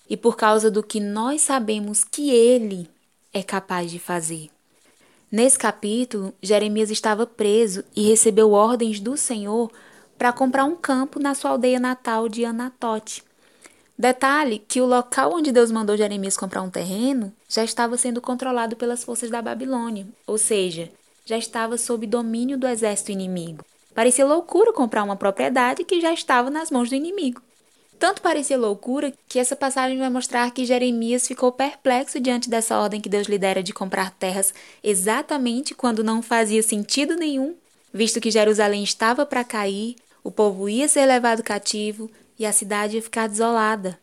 e 0.08 0.16
por 0.16 0.34
causa 0.34 0.70
do 0.70 0.82
que 0.82 0.98
nós 0.98 1.42
sabemos 1.42 2.04
que 2.04 2.30
Ele 2.30 2.88
é 3.34 3.42
capaz 3.42 3.90
de 3.90 3.98
fazer. 3.98 4.48
Nesse 5.32 5.58
capítulo, 5.58 6.34
Jeremias 6.42 6.90
estava 6.90 7.26
preso 7.26 7.82
e 7.96 8.06
recebeu 8.06 8.52
ordens 8.52 9.00
do 9.00 9.16
Senhor 9.16 9.72
para 10.18 10.30
comprar 10.30 10.66
um 10.66 10.76
campo 10.76 11.18
na 11.18 11.34
sua 11.34 11.52
aldeia 11.52 11.80
natal 11.80 12.28
de 12.28 12.44
Anatote. 12.44 13.24
Detalhe 13.98 14.58
que 14.58 14.78
o 14.78 14.84
local 14.84 15.32
onde 15.32 15.50
Deus 15.50 15.70
mandou 15.70 15.96
Jeremias 15.96 16.36
comprar 16.36 16.60
um 16.60 16.68
terreno 16.68 17.32
já 17.48 17.64
estava 17.64 17.96
sendo 17.96 18.20
controlado 18.20 18.76
pelas 18.76 19.04
forças 19.04 19.30
da 19.30 19.40
Babilônia, 19.40 20.06
ou 20.26 20.36
seja, 20.36 20.90
já 21.24 21.38
estava 21.38 21.78
sob 21.78 22.06
domínio 22.06 22.58
do 22.58 22.68
exército 22.68 23.10
inimigo. 23.10 23.64
Parecia 23.94 24.26
loucura 24.26 24.70
comprar 24.70 25.02
uma 25.02 25.16
propriedade 25.16 25.82
que 25.82 25.98
já 25.98 26.12
estava 26.12 26.50
nas 26.50 26.70
mãos 26.70 26.90
do 26.90 26.94
inimigo. 26.94 27.40
Tanto 28.02 28.20
parecia 28.20 28.58
loucura 28.58 29.14
que 29.28 29.38
essa 29.38 29.54
passagem 29.54 29.96
vai 29.96 30.10
mostrar 30.10 30.50
que 30.50 30.64
Jeremias 30.64 31.28
ficou 31.28 31.52
perplexo 31.52 32.18
diante 32.18 32.50
dessa 32.50 32.76
ordem 32.76 33.00
que 33.00 33.08
Deus 33.08 33.28
lhe 33.28 33.38
dera 33.38 33.62
de 33.62 33.72
comprar 33.72 34.10
terras 34.10 34.52
exatamente 34.82 35.72
quando 35.72 36.02
não 36.02 36.20
fazia 36.20 36.64
sentido 36.64 37.14
nenhum, 37.14 37.54
visto 37.94 38.20
que 38.20 38.28
Jerusalém 38.28 38.82
estava 38.82 39.24
para 39.24 39.44
cair, 39.44 39.94
o 40.24 40.32
povo 40.32 40.68
ia 40.68 40.88
ser 40.88 41.06
levado 41.06 41.44
cativo 41.44 42.10
e 42.36 42.44
a 42.44 42.52
cidade 42.52 42.96
ia 42.96 43.02
ficar 43.02 43.28
desolada. 43.28 43.96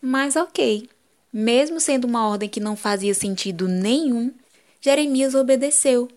Mas 0.00 0.36
ok, 0.36 0.88
mesmo 1.32 1.80
sendo 1.80 2.04
uma 2.04 2.28
ordem 2.28 2.48
que 2.48 2.60
não 2.60 2.76
fazia 2.76 3.14
sentido 3.14 3.66
nenhum, 3.66 4.32
Jeremias 4.80 5.34
obedeceu. 5.34 6.08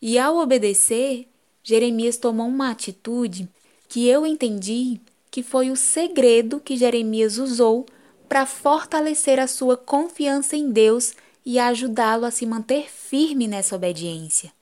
E 0.00 0.16
ao 0.20 0.36
obedecer, 0.36 1.26
Jeremias 1.64 2.16
tomou 2.16 2.46
uma 2.46 2.70
atitude 2.70 3.48
que 3.88 4.06
eu 4.06 4.24
entendi 4.24 5.00
que 5.30 5.42
foi 5.42 5.70
o 5.70 5.76
segredo 5.76 6.60
que 6.60 6.76
Jeremias 6.76 7.38
usou 7.38 7.86
para 8.28 8.46
fortalecer 8.46 9.38
a 9.38 9.46
sua 9.46 9.76
confiança 9.76 10.56
em 10.56 10.70
Deus 10.70 11.14
e 11.44 11.58
ajudá-lo 11.58 12.24
a 12.24 12.30
se 12.30 12.46
manter 12.46 12.90
firme 12.90 13.46
nessa 13.46 13.76
obediência. 13.76 14.52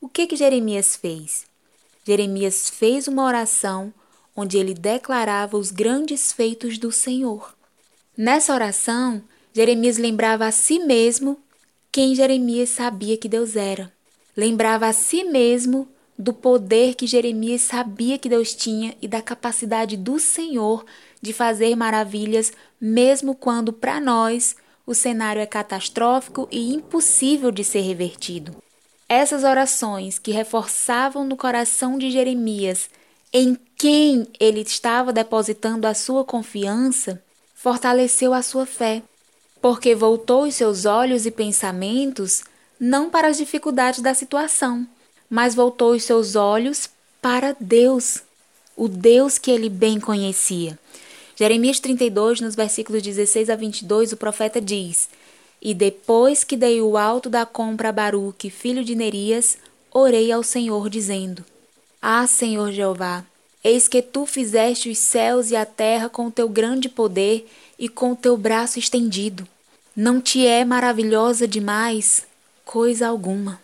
O 0.00 0.08
que 0.08 0.26
que 0.26 0.36
Jeremias 0.36 0.96
fez? 0.96 1.46
Jeremias 2.06 2.70
fez 2.70 3.08
uma 3.08 3.24
oração 3.24 3.92
onde 4.34 4.56
ele 4.56 4.72
declarava 4.72 5.56
os 5.56 5.70
grandes 5.70 6.32
feitos 6.32 6.78
do 6.78 6.92
Senhor. 6.92 7.54
Nessa 8.16 8.54
oração, 8.54 9.22
Jeremias 9.52 9.98
lembrava 9.98 10.46
a 10.46 10.52
si 10.52 10.78
mesmo 10.78 11.38
quem 11.90 12.14
Jeremias 12.14 12.70
sabia 12.70 13.16
que 13.16 13.28
Deus 13.28 13.56
era. 13.56 13.92
Lembrava 14.36 14.86
a 14.86 14.92
si 14.92 15.24
mesmo 15.24 15.88
do 16.18 16.32
poder 16.32 16.96
que 16.96 17.06
Jeremias 17.06 17.62
sabia 17.62 18.18
que 18.18 18.28
Deus 18.28 18.52
tinha 18.52 18.96
e 19.00 19.06
da 19.06 19.22
capacidade 19.22 19.96
do 19.96 20.18
Senhor 20.18 20.84
de 21.22 21.32
fazer 21.32 21.76
maravilhas, 21.76 22.52
mesmo 22.80 23.34
quando 23.34 23.72
para 23.72 24.00
nós 24.00 24.56
o 24.84 24.94
cenário 24.94 25.40
é 25.40 25.46
catastrófico 25.46 26.48
e 26.50 26.74
impossível 26.74 27.52
de 27.52 27.62
ser 27.62 27.80
revertido. 27.80 28.56
Essas 29.08 29.44
orações 29.44 30.18
que 30.18 30.32
reforçavam 30.32 31.24
no 31.24 31.36
coração 31.36 31.96
de 31.96 32.10
Jeremias 32.10 32.90
em 33.32 33.56
quem 33.76 34.26
ele 34.40 34.60
estava 34.60 35.12
depositando 35.12 35.86
a 35.86 35.94
sua 35.94 36.24
confiança, 36.24 37.22
fortaleceu 37.54 38.32
a 38.32 38.42
sua 38.42 38.66
fé, 38.66 39.02
porque 39.60 39.94
voltou 39.94 40.44
os 40.44 40.54
seus 40.54 40.84
olhos 40.84 41.26
e 41.26 41.30
pensamentos 41.30 42.42
não 42.80 43.10
para 43.10 43.28
as 43.28 43.36
dificuldades 43.36 44.00
da 44.00 44.14
situação, 44.14 44.86
mas 45.28 45.54
voltou 45.54 45.92
os 45.92 46.04
seus 46.04 46.36
olhos 46.36 46.88
para 47.20 47.56
Deus, 47.58 48.22
o 48.76 48.88
Deus 48.88 49.38
que 49.38 49.50
ele 49.50 49.68
bem 49.68 50.00
conhecia. 50.00 50.78
Jeremias 51.36 51.78
32, 51.78 52.40
nos 52.40 52.54
versículos 52.54 53.02
16 53.02 53.50
a 53.50 53.56
22, 53.56 54.12
o 54.12 54.16
profeta 54.16 54.60
diz: 54.60 55.08
E 55.62 55.72
depois 55.72 56.42
que 56.42 56.56
dei 56.56 56.80
o 56.80 56.96
alto 56.96 57.28
da 57.28 57.46
compra 57.46 57.90
a 57.90 57.92
Baruque, 57.92 58.50
filho 58.50 58.84
de 58.84 58.94
Nerias, 58.94 59.58
orei 59.92 60.32
ao 60.32 60.42
Senhor, 60.42 60.88
dizendo: 60.88 61.44
Ah, 62.02 62.26
Senhor 62.26 62.72
Jeová, 62.72 63.24
eis 63.62 63.86
que 63.86 64.02
tu 64.02 64.26
fizeste 64.26 64.90
os 64.90 64.98
céus 64.98 65.50
e 65.50 65.56
a 65.56 65.64
terra 65.66 66.08
com 66.08 66.26
o 66.26 66.30
teu 66.30 66.48
grande 66.48 66.88
poder 66.88 67.46
e 67.78 67.88
com 67.88 68.12
o 68.12 68.16
teu 68.16 68.36
braço 68.36 68.78
estendido. 68.78 69.46
Não 69.94 70.20
te 70.20 70.46
é 70.46 70.64
maravilhosa 70.64 71.46
demais 71.46 72.26
coisa 72.64 73.08
alguma. 73.08 73.60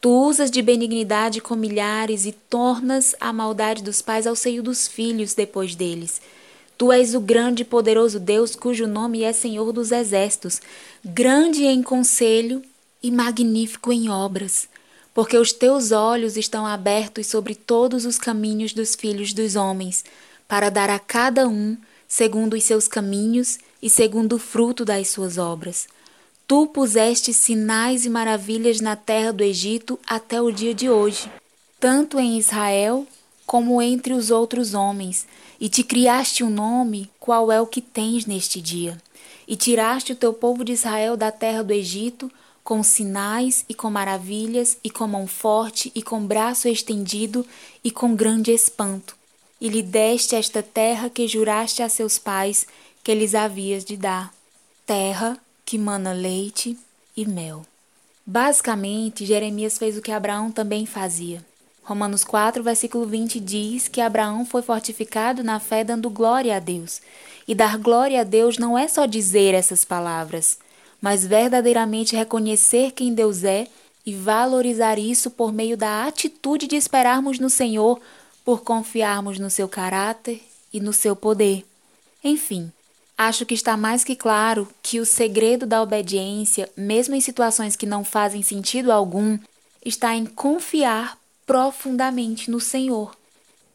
Tu 0.00 0.08
usas 0.08 0.50
de 0.50 0.62
benignidade 0.62 1.42
com 1.42 1.54
milhares 1.54 2.24
e 2.24 2.32
tornas 2.32 3.14
a 3.20 3.34
maldade 3.34 3.82
dos 3.82 4.00
pais 4.00 4.26
ao 4.26 4.34
seio 4.34 4.62
dos 4.62 4.88
filhos 4.88 5.34
depois 5.34 5.74
deles. 5.74 6.22
Tu 6.78 6.90
és 6.90 7.14
o 7.14 7.20
grande 7.20 7.62
e 7.62 7.66
poderoso 7.66 8.18
Deus 8.18 8.56
cujo 8.56 8.86
nome 8.86 9.22
é 9.22 9.30
Senhor 9.34 9.70
dos 9.74 9.92
Exércitos, 9.92 10.62
grande 11.04 11.64
em 11.64 11.82
conselho 11.82 12.62
e 13.02 13.10
magnífico 13.10 13.92
em 13.92 14.08
obras, 14.08 14.70
porque 15.12 15.36
os 15.36 15.52
teus 15.52 15.92
olhos 15.92 16.38
estão 16.38 16.64
abertos 16.64 17.26
sobre 17.26 17.54
todos 17.54 18.06
os 18.06 18.16
caminhos 18.16 18.72
dos 18.72 18.94
filhos 18.94 19.34
dos 19.34 19.54
homens, 19.54 20.02
para 20.48 20.70
dar 20.70 20.88
a 20.88 20.98
cada 20.98 21.46
um 21.46 21.76
segundo 22.08 22.54
os 22.54 22.64
seus 22.64 22.88
caminhos 22.88 23.58
e 23.82 23.90
segundo 23.90 24.36
o 24.36 24.38
fruto 24.38 24.82
das 24.82 25.08
suas 25.08 25.36
obras. 25.36 25.86
Tu 26.50 26.66
puseste 26.66 27.32
sinais 27.32 28.04
e 28.04 28.10
maravilhas 28.10 28.80
na 28.80 28.96
terra 28.96 29.32
do 29.32 29.44
Egito 29.44 29.96
até 30.04 30.42
o 30.42 30.50
dia 30.50 30.74
de 30.74 30.90
hoje, 30.90 31.30
tanto 31.78 32.18
em 32.18 32.36
Israel 32.36 33.06
como 33.46 33.80
entre 33.80 34.12
os 34.12 34.32
outros 34.32 34.74
homens, 34.74 35.28
e 35.60 35.68
te 35.68 35.84
criaste 35.84 36.42
um 36.42 36.50
nome, 36.50 37.08
qual 37.20 37.52
é 37.52 37.60
o 37.60 37.68
que 37.68 37.80
tens 37.80 38.26
neste 38.26 38.60
dia. 38.60 39.00
E 39.46 39.54
tiraste 39.54 40.10
o 40.10 40.16
teu 40.16 40.32
povo 40.32 40.64
de 40.64 40.72
Israel 40.72 41.16
da 41.16 41.30
terra 41.30 41.62
do 41.62 41.72
Egito, 41.72 42.28
com 42.64 42.82
sinais 42.82 43.64
e 43.68 43.72
com 43.72 43.88
maravilhas, 43.88 44.76
e 44.82 44.90
com 44.90 45.06
mão 45.06 45.28
forte, 45.28 45.92
e 45.94 46.02
com 46.02 46.20
braço 46.20 46.66
estendido, 46.66 47.46
e 47.84 47.92
com 47.92 48.16
grande 48.16 48.50
espanto. 48.50 49.16
E 49.60 49.68
lhe 49.68 49.84
deste 49.84 50.34
esta 50.34 50.64
terra 50.64 51.08
que 51.08 51.28
juraste 51.28 51.80
a 51.80 51.88
seus 51.88 52.18
pais 52.18 52.66
que 53.04 53.14
lhes 53.14 53.36
havias 53.36 53.84
de 53.84 53.96
dar. 53.96 54.34
Terra 54.84 55.38
que 55.70 55.78
mana 55.78 56.12
leite 56.12 56.76
e 57.16 57.24
mel. 57.24 57.64
Basicamente, 58.26 59.24
Jeremias 59.24 59.78
fez 59.78 59.96
o 59.96 60.02
que 60.02 60.10
Abraão 60.10 60.50
também 60.50 60.84
fazia. 60.84 61.46
Romanos 61.84 62.24
4, 62.24 62.60
versículo 62.60 63.06
20 63.06 63.38
diz 63.38 63.86
que 63.86 64.00
Abraão 64.00 64.44
foi 64.44 64.62
fortificado 64.62 65.44
na 65.44 65.60
fé 65.60 65.84
dando 65.84 66.10
glória 66.10 66.56
a 66.56 66.58
Deus. 66.58 67.00
E 67.46 67.54
dar 67.54 67.78
glória 67.78 68.22
a 68.22 68.24
Deus 68.24 68.58
não 68.58 68.76
é 68.76 68.88
só 68.88 69.06
dizer 69.06 69.54
essas 69.54 69.84
palavras, 69.84 70.58
mas 71.00 71.24
verdadeiramente 71.24 72.16
reconhecer 72.16 72.90
quem 72.90 73.14
Deus 73.14 73.44
é 73.44 73.68
e 74.04 74.12
valorizar 74.12 74.98
isso 74.98 75.30
por 75.30 75.52
meio 75.52 75.76
da 75.76 76.04
atitude 76.04 76.66
de 76.66 76.74
esperarmos 76.74 77.38
no 77.38 77.48
Senhor, 77.48 78.00
por 78.44 78.62
confiarmos 78.64 79.38
no 79.38 79.48
seu 79.48 79.68
caráter 79.68 80.42
e 80.72 80.80
no 80.80 80.92
seu 80.92 81.14
poder. 81.14 81.64
Enfim, 82.24 82.72
acho 83.20 83.44
que 83.44 83.52
está 83.52 83.76
mais 83.76 84.02
que 84.02 84.16
claro 84.16 84.66
que 84.82 84.98
o 84.98 85.04
segredo 85.04 85.66
da 85.66 85.82
obediência, 85.82 86.70
mesmo 86.74 87.14
em 87.14 87.20
situações 87.20 87.76
que 87.76 87.84
não 87.84 88.02
fazem 88.02 88.42
sentido 88.42 88.90
algum, 88.90 89.38
está 89.84 90.16
em 90.16 90.24
confiar 90.24 91.18
profundamente 91.44 92.50
no 92.50 92.58
Senhor. 92.58 93.14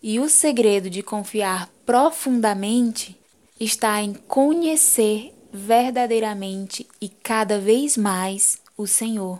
E 0.01 0.19
o 0.19 0.27
segredo 0.29 0.89
de 0.89 1.03
confiar 1.03 1.69
profundamente 1.85 3.15
está 3.59 4.01
em 4.01 4.15
conhecer 4.15 5.31
verdadeiramente 5.53 6.87
e 6.99 7.07
cada 7.07 7.59
vez 7.59 7.95
mais 7.95 8.57
o 8.75 8.87
Senhor. 8.87 9.39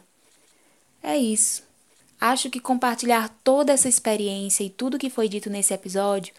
É 1.02 1.18
isso. 1.18 1.64
Acho 2.22 2.52
que 2.52 2.60
compartilhar 2.60 3.36
toda 3.44 3.74
essa 3.74 3.90
experiência 3.90 4.64
e 4.64 4.70
tudo 4.70 5.00
que 5.00 5.10
foi 5.10 5.28
dito 5.28 5.50
nesse 5.50 5.74
episódio 5.74 6.32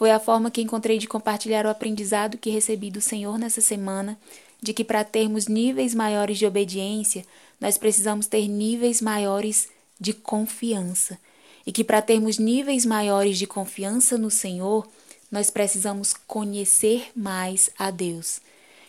foi 0.00 0.10
a 0.10 0.18
forma 0.18 0.50
que 0.50 0.62
encontrei 0.62 0.96
de 0.96 1.06
compartilhar 1.06 1.66
o 1.66 1.68
aprendizado 1.68 2.38
que 2.38 2.48
recebi 2.48 2.90
do 2.90 3.02
Senhor 3.02 3.38
nessa 3.38 3.60
semana, 3.60 4.18
de 4.58 4.72
que 4.72 4.82
para 4.82 5.04
termos 5.04 5.46
níveis 5.46 5.94
maiores 5.94 6.38
de 6.38 6.46
obediência, 6.46 7.22
nós 7.60 7.76
precisamos 7.76 8.26
ter 8.26 8.48
níveis 8.48 9.02
maiores 9.02 9.68
de 10.00 10.14
confiança. 10.14 11.18
E 11.66 11.70
que 11.70 11.84
para 11.84 12.00
termos 12.00 12.38
níveis 12.38 12.86
maiores 12.86 13.38
de 13.38 13.46
confiança 13.46 14.16
no 14.16 14.30
Senhor, 14.30 14.88
nós 15.30 15.50
precisamos 15.50 16.14
conhecer 16.26 17.10
mais 17.14 17.68
a 17.78 17.90
Deus. 17.90 18.40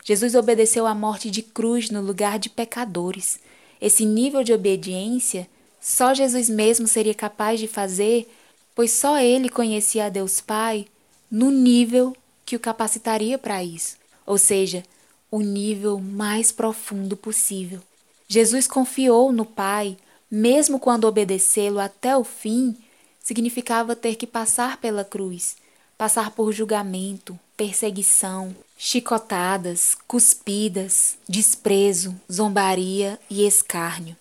Jesus 0.05 0.33
obedeceu 0.33 0.87
à 0.87 0.95
morte 0.95 1.29
de 1.29 1.41
cruz 1.41 1.89
no 1.89 2.01
lugar 2.01 2.39
de 2.39 2.49
pecadores. 2.49 3.37
Esse 3.81 4.05
nível 4.05 4.45
de 4.45 4.53
obediência 4.53 5.45
só 5.77 6.13
Jesus 6.13 6.49
mesmo 6.49 6.87
seria 6.87 7.13
capaz 7.13 7.59
de 7.59 7.67
fazer, 7.67 8.33
pois 8.73 8.91
só 8.91 9.19
ele 9.19 9.49
conhecia 9.49 10.05
a 10.05 10.09
Deus 10.09 10.39
Pai 10.39 10.87
no 11.31 11.49
nível 11.49 12.15
que 12.45 12.55
o 12.55 12.59
capacitaria 12.59 13.37
para 13.37 13.63
isso, 13.63 13.95
ou 14.25 14.37
seja, 14.37 14.83
o 15.31 15.39
nível 15.39 15.97
mais 15.99 16.51
profundo 16.51 17.15
possível. 17.15 17.79
Jesus 18.27 18.67
confiou 18.67 19.31
no 19.31 19.45
Pai, 19.45 19.97
mesmo 20.29 20.77
quando 20.77 21.05
obedecê-lo 21.05 21.79
até 21.79 22.17
o 22.17 22.23
fim 22.23 22.75
significava 23.23 23.95
ter 23.95 24.15
que 24.15 24.27
passar 24.27 24.77
pela 24.77 25.05
cruz, 25.05 25.55
passar 25.97 26.31
por 26.31 26.51
julgamento, 26.51 27.39
perseguição, 27.55 28.55
chicotadas, 28.77 29.95
cuspidas, 30.07 31.15
desprezo, 31.29 32.15
zombaria 32.31 33.19
e 33.29 33.45
escárnio. 33.45 34.17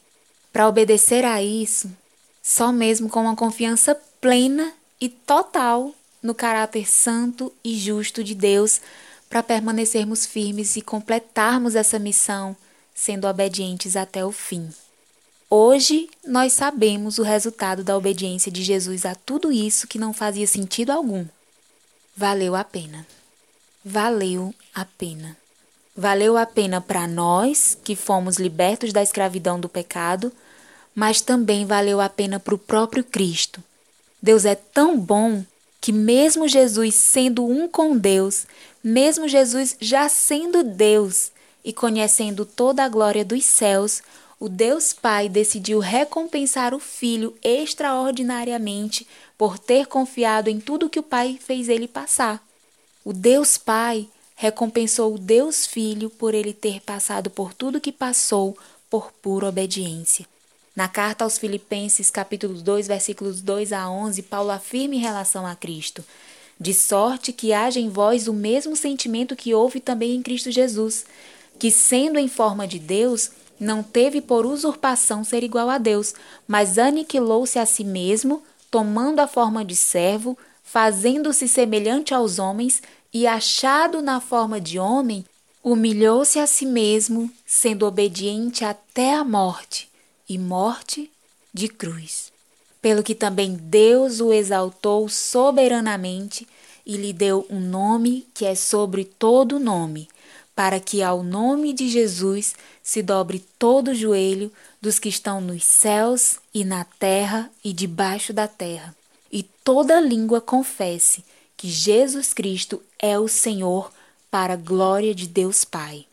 Para 0.52 0.68
obedecer 0.68 1.24
a 1.24 1.42
isso, 1.42 1.90
só 2.42 2.70
mesmo 2.70 3.08
com 3.08 3.22
uma 3.22 3.36
confiança 3.36 3.98
plena 4.20 4.72
e 5.00 5.08
total 5.08 5.94
no 6.22 6.34
caráter 6.34 6.88
santo 6.88 7.52
e 7.64 7.78
justo 7.78 8.22
de 8.22 8.34
Deus 8.34 8.80
para 9.28 9.42
permanecermos 9.42 10.26
firmes 10.26 10.76
e 10.76 10.82
completarmos 10.82 11.74
essa 11.74 11.98
missão, 11.98 12.56
sendo 12.94 13.28
obedientes 13.28 13.96
até 13.96 14.24
o 14.24 14.32
fim. 14.32 14.68
Hoje 15.48 16.08
nós 16.24 16.52
sabemos 16.52 17.18
o 17.18 17.22
resultado 17.22 17.82
da 17.82 17.96
obediência 17.96 18.52
de 18.52 18.62
Jesus 18.62 19.04
a 19.04 19.14
tudo 19.14 19.50
isso 19.50 19.86
que 19.86 19.98
não 19.98 20.12
fazia 20.12 20.46
sentido 20.46 20.90
algum. 20.90 21.26
Valeu 22.16 22.54
a 22.54 22.62
pena. 22.62 23.06
Valeu 23.84 24.54
a 24.74 24.84
pena. 24.84 25.36
Valeu 25.96 26.36
a 26.36 26.46
pena 26.46 26.80
para 26.80 27.06
nós 27.08 27.76
que 27.82 27.96
fomos 27.96 28.36
libertos 28.36 28.92
da 28.92 29.02
escravidão 29.02 29.58
do 29.58 29.68
pecado, 29.68 30.32
mas 30.94 31.20
também 31.20 31.66
valeu 31.66 32.00
a 32.00 32.08
pena 32.08 32.38
para 32.38 32.54
o 32.54 32.58
próprio 32.58 33.02
Cristo. 33.02 33.62
Deus 34.22 34.44
é 34.44 34.54
tão 34.54 34.98
bom 34.98 35.44
que, 35.80 35.92
mesmo 35.92 36.46
Jesus 36.46 36.94
sendo 36.94 37.46
um 37.46 37.66
com 37.66 37.96
Deus, 37.96 38.46
mesmo 38.82 39.26
Jesus 39.26 39.76
já 39.80 40.08
sendo 40.08 40.62
Deus 40.62 41.32
e 41.64 41.72
conhecendo 41.72 42.44
toda 42.44 42.84
a 42.84 42.88
glória 42.88 43.24
dos 43.24 43.44
céus, 43.44 44.02
o 44.38 44.48
Deus 44.48 44.92
Pai 44.92 45.28
decidiu 45.28 45.78
recompensar 45.78 46.74
o 46.74 46.78
Filho 46.78 47.36
extraordinariamente 47.42 49.06
por 49.36 49.58
ter 49.58 49.86
confiado 49.86 50.48
em 50.48 50.58
tudo 50.58 50.88
que 50.88 50.98
o 50.98 51.02
Pai 51.02 51.38
fez 51.38 51.68
ele 51.68 51.86
passar. 51.86 52.42
O 53.04 53.12
Deus 53.12 53.58
Pai 53.58 54.08
recompensou 54.34 55.14
o 55.14 55.18
Deus 55.18 55.66
Filho 55.66 56.08
por 56.08 56.34
ele 56.34 56.54
ter 56.54 56.80
passado 56.80 57.28
por 57.28 57.52
tudo 57.52 57.80
que 57.80 57.92
passou 57.92 58.56
por 58.88 59.12
pura 59.12 59.48
obediência. 59.48 60.26
Na 60.80 60.88
carta 60.88 61.24
aos 61.24 61.36
Filipenses, 61.36 62.10
capítulo 62.10 62.54
2, 62.54 62.88
versículos 62.88 63.42
2 63.42 63.70
a 63.70 63.90
11, 63.90 64.22
Paulo 64.22 64.50
afirma 64.50 64.94
em 64.94 64.98
relação 64.98 65.46
a 65.46 65.54
Cristo: 65.54 66.02
De 66.58 66.72
sorte 66.72 67.34
que 67.34 67.52
haja 67.52 67.78
em 67.78 67.90
vós 67.90 68.26
o 68.26 68.32
mesmo 68.32 68.74
sentimento 68.74 69.36
que 69.36 69.52
houve 69.52 69.78
também 69.78 70.14
em 70.14 70.22
Cristo 70.22 70.50
Jesus, 70.50 71.04
que, 71.58 71.70
sendo 71.70 72.18
em 72.18 72.28
forma 72.28 72.66
de 72.66 72.78
Deus, 72.78 73.30
não 73.60 73.82
teve 73.82 74.22
por 74.22 74.46
usurpação 74.46 75.22
ser 75.22 75.44
igual 75.44 75.68
a 75.68 75.76
Deus, 75.76 76.14
mas 76.48 76.78
aniquilou-se 76.78 77.58
a 77.58 77.66
si 77.66 77.84
mesmo, 77.84 78.42
tomando 78.70 79.20
a 79.20 79.26
forma 79.26 79.62
de 79.62 79.76
servo, 79.76 80.38
fazendo-se 80.64 81.46
semelhante 81.46 82.14
aos 82.14 82.38
homens, 82.38 82.82
e 83.12 83.26
achado 83.26 84.00
na 84.00 84.18
forma 84.18 84.58
de 84.58 84.78
homem, 84.78 85.26
humilhou-se 85.62 86.38
a 86.38 86.46
si 86.46 86.64
mesmo, 86.64 87.30
sendo 87.44 87.84
obediente 87.84 88.64
até 88.64 89.12
a 89.12 89.22
morte 89.22 89.89
e 90.30 90.38
morte 90.38 91.10
de 91.52 91.66
cruz. 91.66 92.32
Pelo 92.80 93.02
que 93.02 93.16
também 93.16 93.54
Deus 93.54 94.20
o 94.20 94.32
exaltou 94.32 95.08
soberanamente 95.08 96.46
e 96.86 96.96
lhe 96.96 97.12
deu 97.12 97.44
um 97.50 97.58
nome 97.58 98.28
que 98.32 98.46
é 98.46 98.54
sobre 98.54 99.04
todo 99.04 99.58
nome, 99.58 100.08
para 100.54 100.78
que 100.78 101.02
ao 101.02 101.24
nome 101.24 101.72
de 101.72 101.88
Jesus 101.88 102.54
se 102.80 103.02
dobre 103.02 103.44
todo 103.58 103.88
o 103.90 103.94
joelho 103.94 104.52
dos 104.80 105.00
que 105.00 105.08
estão 105.08 105.40
nos 105.40 105.64
céus 105.64 106.38
e 106.54 106.64
na 106.64 106.84
terra 106.84 107.50
e 107.64 107.72
debaixo 107.72 108.32
da 108.32 108.46
terra, 108.46 108.94
e 109.32 109.42
toda 109.42 110.00
língua 110.00 110.40
confesse 110.40 111.24
que 111.56 111.68
Jesus 111.68 112.32
Cristo 112.32 112.80
é 113.00 113.18
o 113.18 113.26
Senhor 113.26 113.92
para 114.30 114.54
a 114.54 114.56
glória 114.56 115.12
de 115.12 115.26
Deus 115.26 115.64
Pai. 115.64 116.06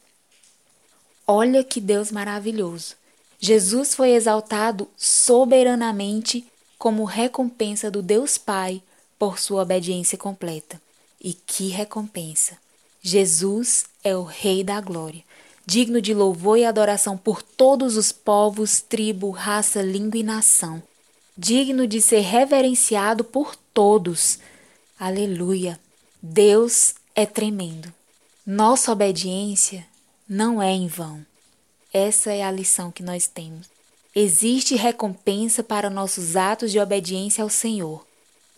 Olha 1.28 1.63
que 1.63 1.80
Deus 1.80 2.11
maravilhoso! 2.11 2.95
Jesus 3.39 3.93
foi 3.93 4.11
exaltado 4.11 4.88
soberanamente 4.97 6.45
como 6.77 7.03
recompensa 7.03 7.89
do 7.89 8.01
Deus 8.01 8.38
Pai 8.38 8.81
por 9.17 9.39
sua 9.39 9.61
obediência 9.63 10.17
completa. 10.17 10.81
E 11.21 11.33
que 11.33 11.69
recompensa! 11.69 12.57
Jesus 13.01 13.85
é 14.03 14.15
o 14.15 14.23
Rei 14.23 14.63
da 14.63 14.79
Glória, 14.81 15.23
digno 15.65 16.01
de 16.01 16.13
louvor 16.13 16.57
e 16.57 16.65
adoração 16.65 17.17
por 17.17 17.41
todos 17.41 17.95
os 17.97 18.11
povos, 18.11 18.81
tribo, 18.81 19.29
raça, 19.31 19.81
língua 19.81 20.19
e 20.19 20.23
nação, 20.23 20.81
digno 21.38 21.88
de 21.88 22.01
ser 22.01 22.21
reverenciado 22.21 23.23
por 23.23 23.55
todos. 23.73 24.39
Aleluia! 24.99 25.79
Deus 26.21 26.95
é 27.15 27.25
tremendo. 27.25 27.93
Nossa 28.45 28.91
obediência 28.91 29.85
não 30.27 30.61
é 30.61 30.71
em 30.71 30.88
vão. 30.88 31.26
Essa 31.97 32.31
é 32.31 32.43
a 32.43 32.51
lição 32.51 32.91
que 32.91 33.01
nós 33.01 33.25
temos. 33.25 33.67
Existe 34.15 34.75
recompensa 34.75 35.63
para 35.63 35.89
nossos 35.89 36.35
atos 36.35 36.71
de 36.71 36.79
obediência 36.79 37.41
ao 37.43 37.49
Senhor. 37.49 38.05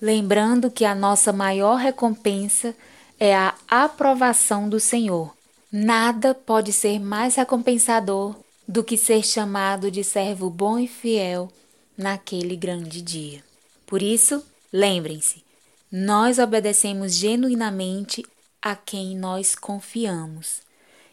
Lembrando 0.02 0.70
que 0.70 0.84
a 0.84 0.94
nossa 0.94 1.32
maior 1.32 1.78
recompensa 1.78 2.76
é 3.18 3.34
a 3.34 3.56
aprovação 3.70 4.68
do 4.68 4.78
Senhor. 4.78 5.34
Nada 5.72 6.36
pode 6.36 6.74
ser 6.74 7.00
mais 7.00 7.36
recompensador 7.36 8.36
do 8.68 8.84
que 8.84 8.98
ser 8.98 9.24
chamado 9.24 9.90
de 9.90 10.04
servo 10.04 10.50
bom 10.50 10.78
e 10.78 10.86
fiel 10.86 11.50
naquele 11.98 12.58
grande 12.58 13.02
dia. 13.02 13.42
Por 13.88 14.02
isso, 14.02 14.44
lembrem-se, 14.72 15.46
nós 15.90 16.40
obedecemos 16.40 17.16
genuinamente 17.16 18.22
a 18.62 18.76
quem 18.76 19.18
nós 19.18 19.56
confiamos 19.56 20.68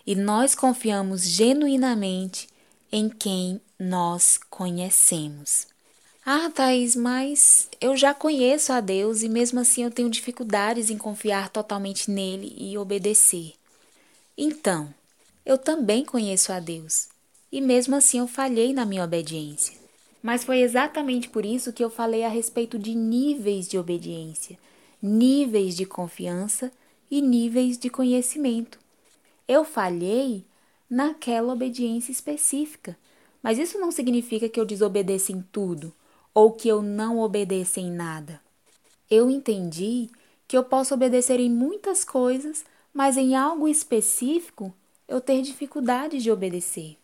e 0.06 0.14
nós 0.14 0.54
confiamos 0.54 1.22
genuinamente 1.22 2.48
em 2.92 3.08
quem 3.08 3.60
nós 3.78 4.38
conhecemos. 4.48 5.66
Ah, 6.24 6.50
Thaís, 6.50 6.96
mas 6.96 7.68
eu 7.80 7.96
já 7.96 8.14
conheço 8.14 8.72
a 8.72 8.80
Deus 8.80 9.22
e 9.22 9.28
mesmo 9.28 9.60
assim 9.60 9.84
eu 9.84 9.90
tenho 9.90 10.10
dificuldades 10.10 10.90
em 10.90 10.98
confiar 10.98 11.48
totalmente 11.50 12.10
nele 12.10 12.54
e 12.56 12.76
obedecer. 12.78 13.54
Então, 14.36 14.92
eu 15.44 15.56
também 15.56 16.04
conheço 16.04 16.52
a 16.52 16.60
Deus 16.60 17.08
e 17.50 17.60
mesmo 17.60 17.94
assim 17.94 18.18
eu 18.18 18.26
falhei 18.26 18.72
na 18.72 18.84
minha 18.84 19.04
obediência. 19.04 19.76
Mas 20.22 20.42
foi 20.42 20.60
exatamente 20.60 21.28
por 21.28 21.46
isso 21.46 21.72
que 21.72 21.84
eu 21.84 21.90
falei 21.90 22.24
a 22.24 22.28
respeito 22.28 22.78
de 22.78 22.94
níveis 22.94 23.68
de 23.68 23.78
obediência, 23.78 24.58
níveis 25.00 25.76
de 25.76 25.86
confiança 25.86 26.72
e 27.08 27.22
níveis 27.22 27.78
de 27.78 27.88
conhecimento. 27.88 28.78
Eu 29.48 29.64
falhei 29.64 30.44
naquela 30.88 31.52
obediência 31.52 32.10
específica, 32.10 32.96
mas 33.42 33.58
isso 33.58 33.78
não 33.78 33.90
significa 33.92 34.48
que 34.48 34.58
eu 34.58 34.64
desobedeça 34.64 35.32
em 35.32 35.40
tudo 35.40 35.92
ou 36.34 36.52
que 36.52 36.68
eu 36.68 36.82
não 36.82 37.20
obedeça 37.20 37.80
em 37.80 37.90
nada. 37.90 38.40
Eu 39.10 39.30
entendi 39.30 40.10
que 40.48 40.56
eu 40.56 40.64
posso 40.64 40.94
obedecer 40.94 41.40
em 41.40 41.50
muitas 41.50 42.04
coisas, 42.04 42.64
mas 42.92 43.16
em 43.16 43.34
algo 43.34 43.68
específico 43.68 44.74
eu 45.08 45.20
ter 45.20 45.42
dificuldade 45.42 46.18
de 46.18 46.30
obedecer. 46.30 46.96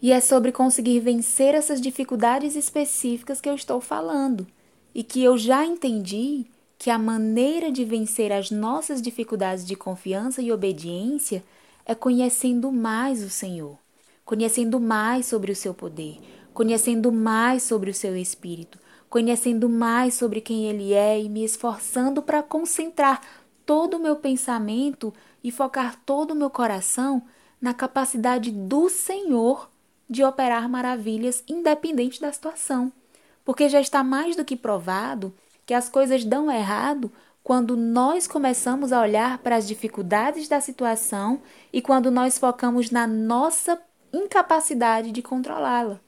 E 0.00 0.10
é 0.10 0.20
sobre 0.20 0.50
conseguir 0.50 0.98
vencer 1.00 1.54
essas 1.54 1.80
dificuldades 1.80 2.56
específicas 2.56 3.40
que 3.40 3.48
eu 3.48 3.54
estou 3.54 3.80
falando, 3.80 4.46
e 4.94 5.04
que 5.04 5.22
eu 5.22 5.38
já 5.38 5.64
entendi 5.64 6.46
que 6.76 6.90
a 6.90 6.98
maneira 6.98 7.70
de 7.70 7.84
vencer 7.84 8.32
as 8.32 8.50
nossas 8.50 9.00
dificuldades 9.00 9.64
de 9.64 9.76
confiança 9.76 10.42
e 10.42 10.50
obediência 10.50 11.44
é 11.84 11.94
conhecendo 11.94 12.70
mais 12.70 13.22
o 13.22 13.30
Senhor, 13.30 13.78
conhecendo 14.24 14.78
mais 14.80 15.26
sobre 15.26 15.52
o 15.52 15.56
seu 15.56 15.74
poder, 15.74 16.18
conhecendo 16.54 17.10
mais 17.12 17.62
sobre 17.62 17.90
o 17.90 17.94
seu 17.94 18.16
espírito, 18.16 18.78
conhecendo 19.08 19.68
mais 19.68 20.14
sobre 20.14 20.40
quem 20.40 20.66
ele 20.66 20.92
é 20.92 21.20
e 21.20 21.28
me 21.28 21.44
esforçando 21.44 22.22
para 22.22 22.42
concentrar 22.42 23.20
todo 23.66 23.96
o 23.96 24.00
meu 24.00 24.16
pensamento 24.16 25.12
e 25.42 25.50
focar 25.50 25.96
todo 26.04 26.32
o 26.32 26.36
meu 26.36 26.50
coração 26.50 27.22
na 27.60 27.72
capacidade 27.72 28.50
do 28.50 28.88
Senhor 28.88 29.70
de 30.08 30.24
operar 30.24 30.68
maravilhas 30.68 31.42
independente 31.48 32.20
da 32.20 32.32
situação. 32.32 32.92
Porque 33.44 33.68
já 33.68 33.80
está 33.80 34.02
mais 34.02 34.36
do 34.36 34.44
que 34.44 34.56
provado 34.56 35.34
que 35.64 35.74
as 35.74 35.88
coisas 35.88 36.24
dão 36.24 36.50
errado 36.50 37.10
quando 37.42 37.76
nós 37.76 38.26
começamos 38.26 38.92
a 38.92 39.00
olhar 39.00 39.38
para 39.38 39.56
as 39.56 39.66
dificuldades 39.66 40.48
da 40.48 40.60
situação 40.60 41.40
e 41.72 41.82
quando 41.82 42.10
nós 42.10 42.38
focamos 42.38 42.90
na 42.90 43.06
nossa 43.06 43.80
incapacidade 44.12 45.10
de 45.10 45.22
controlá-la. 45.22 46.00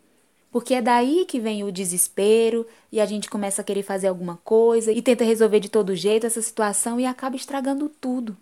Porque 0.50 0.74
é 0.74 0.80
daí 0.80 1.24
que 1.24 1.40
vem 1.40 1.64
o 1.64 1.72
desespero 1.72 2.64
e 2.92 3.00
a 3.00 3.06
gente 3.06 3.28
começa 3.28 3.60
a 3.60 3.64
querer 3.64 3.82
fazer 3.82 4.06
alguma 4.06 4.38
coisa 4.44 4.92
e 4.92 5.02
tenta 5.02 5.24
resolver 5.24 5.58
de 5.58 5.68
todo 5.68 5.96
jeito 5.96 6.26
essa 6.26 6.40
situação 6.40 7.00
e 7.00 7.06
acaba 7.06 7.34
estragando 7.34 7.88
tudo. 7.88 8.36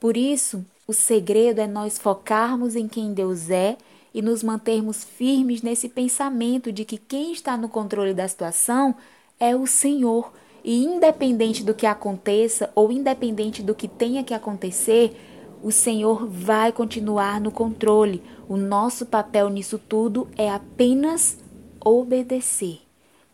Por 0.00 0.16
isso, 0.16 0.64
o 0.88 0.92
segredo 0.92 1.60
é 1.60 1.66
nós 1.68 1.98
focarmos 1.98 2.74
em 2.74 2.88
quem 2.88 3.14
Deus 3.14 3.48
é 3.48 3.76
e 4.12 4.20
nos 4.20 4.42
mantermos 4.42 5.04
firmes 5.04 5.62
nesse 5.62 5.88
pensamento 5.88 6.72
de 6.72 6.84
que 6.84 6.98
quem 6.98 7.32
está 7.32 7.56
no 7.56 7.68
controle 7.68 8.12
da 8.12 8.26
situação 8.26 8.96
é 9.38 9.54
o 9.54 9.64
Senhor. 9.64 10.32
E 10.64 10.84
independente 10.84 11.64
do 11.64 11.74
que 11.74 11.86
aconteça 11.86 12.70
ou 12.74 12.92
independente 12.92 13.62
do 13.62 13.74
que 13.74 13.88
tenha 13.88 14.22
que 14.22 14.34
acontecer, 14.34 15.16
o 15.62 15.70
Senhor 15.70 16.26
vai 16.26 16.72
continuar 16.72 17.40
no 17.40 17.50
controle. 17.50 18.22
O 18.48 18.56
nosso 18.56 19.06
papel 19.06 19.48
nisso 19.48 19.78
tudo 19.78 20.28
é 20.36 20.50
apenas 20.50 21.38
obedecer. 21.84 22.80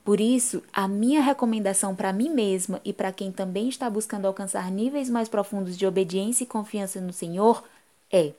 Por 0.05 0.20
isso, 0.20 0.62
a 0.72 0.89
minha 0.89 1.20
recomendação 1.20 1.95
para 1.95 2.14
mim 2.14 2.31
mesma 2.31 2.81
e 2.83 2.95
para 2.95 3.12
quem 3.12 3.31
também 3.31 3.68
está 3.68 3.91
buscando 3.91 4.26
alcançar 4.26 4.70
níveis 4.70 5.11
mais 5.11 5.29
profundos 5.29 5.76
de 5.76 5.87
obediência 5.87 6.45
e 6.45 6.47
confiança 6.47 6.99
no 6.99 7.12
Senhor 7.12 7.62
é: 8.11 8.33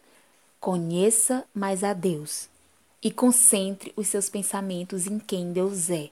Conheça 0.59 1.45
mais 1.53 1.83
a 1.83 1.93
Deus 1.93 2.49
e 3.03 3.11
concentre 3.11 3.93
os 3.95 4.07
seus 4.07 4.29
pensamentos 4.29 5.05
em 5.05 5.19
quem 5.19 5.53
Deus 5.53 5.89
é. 5.91 6.09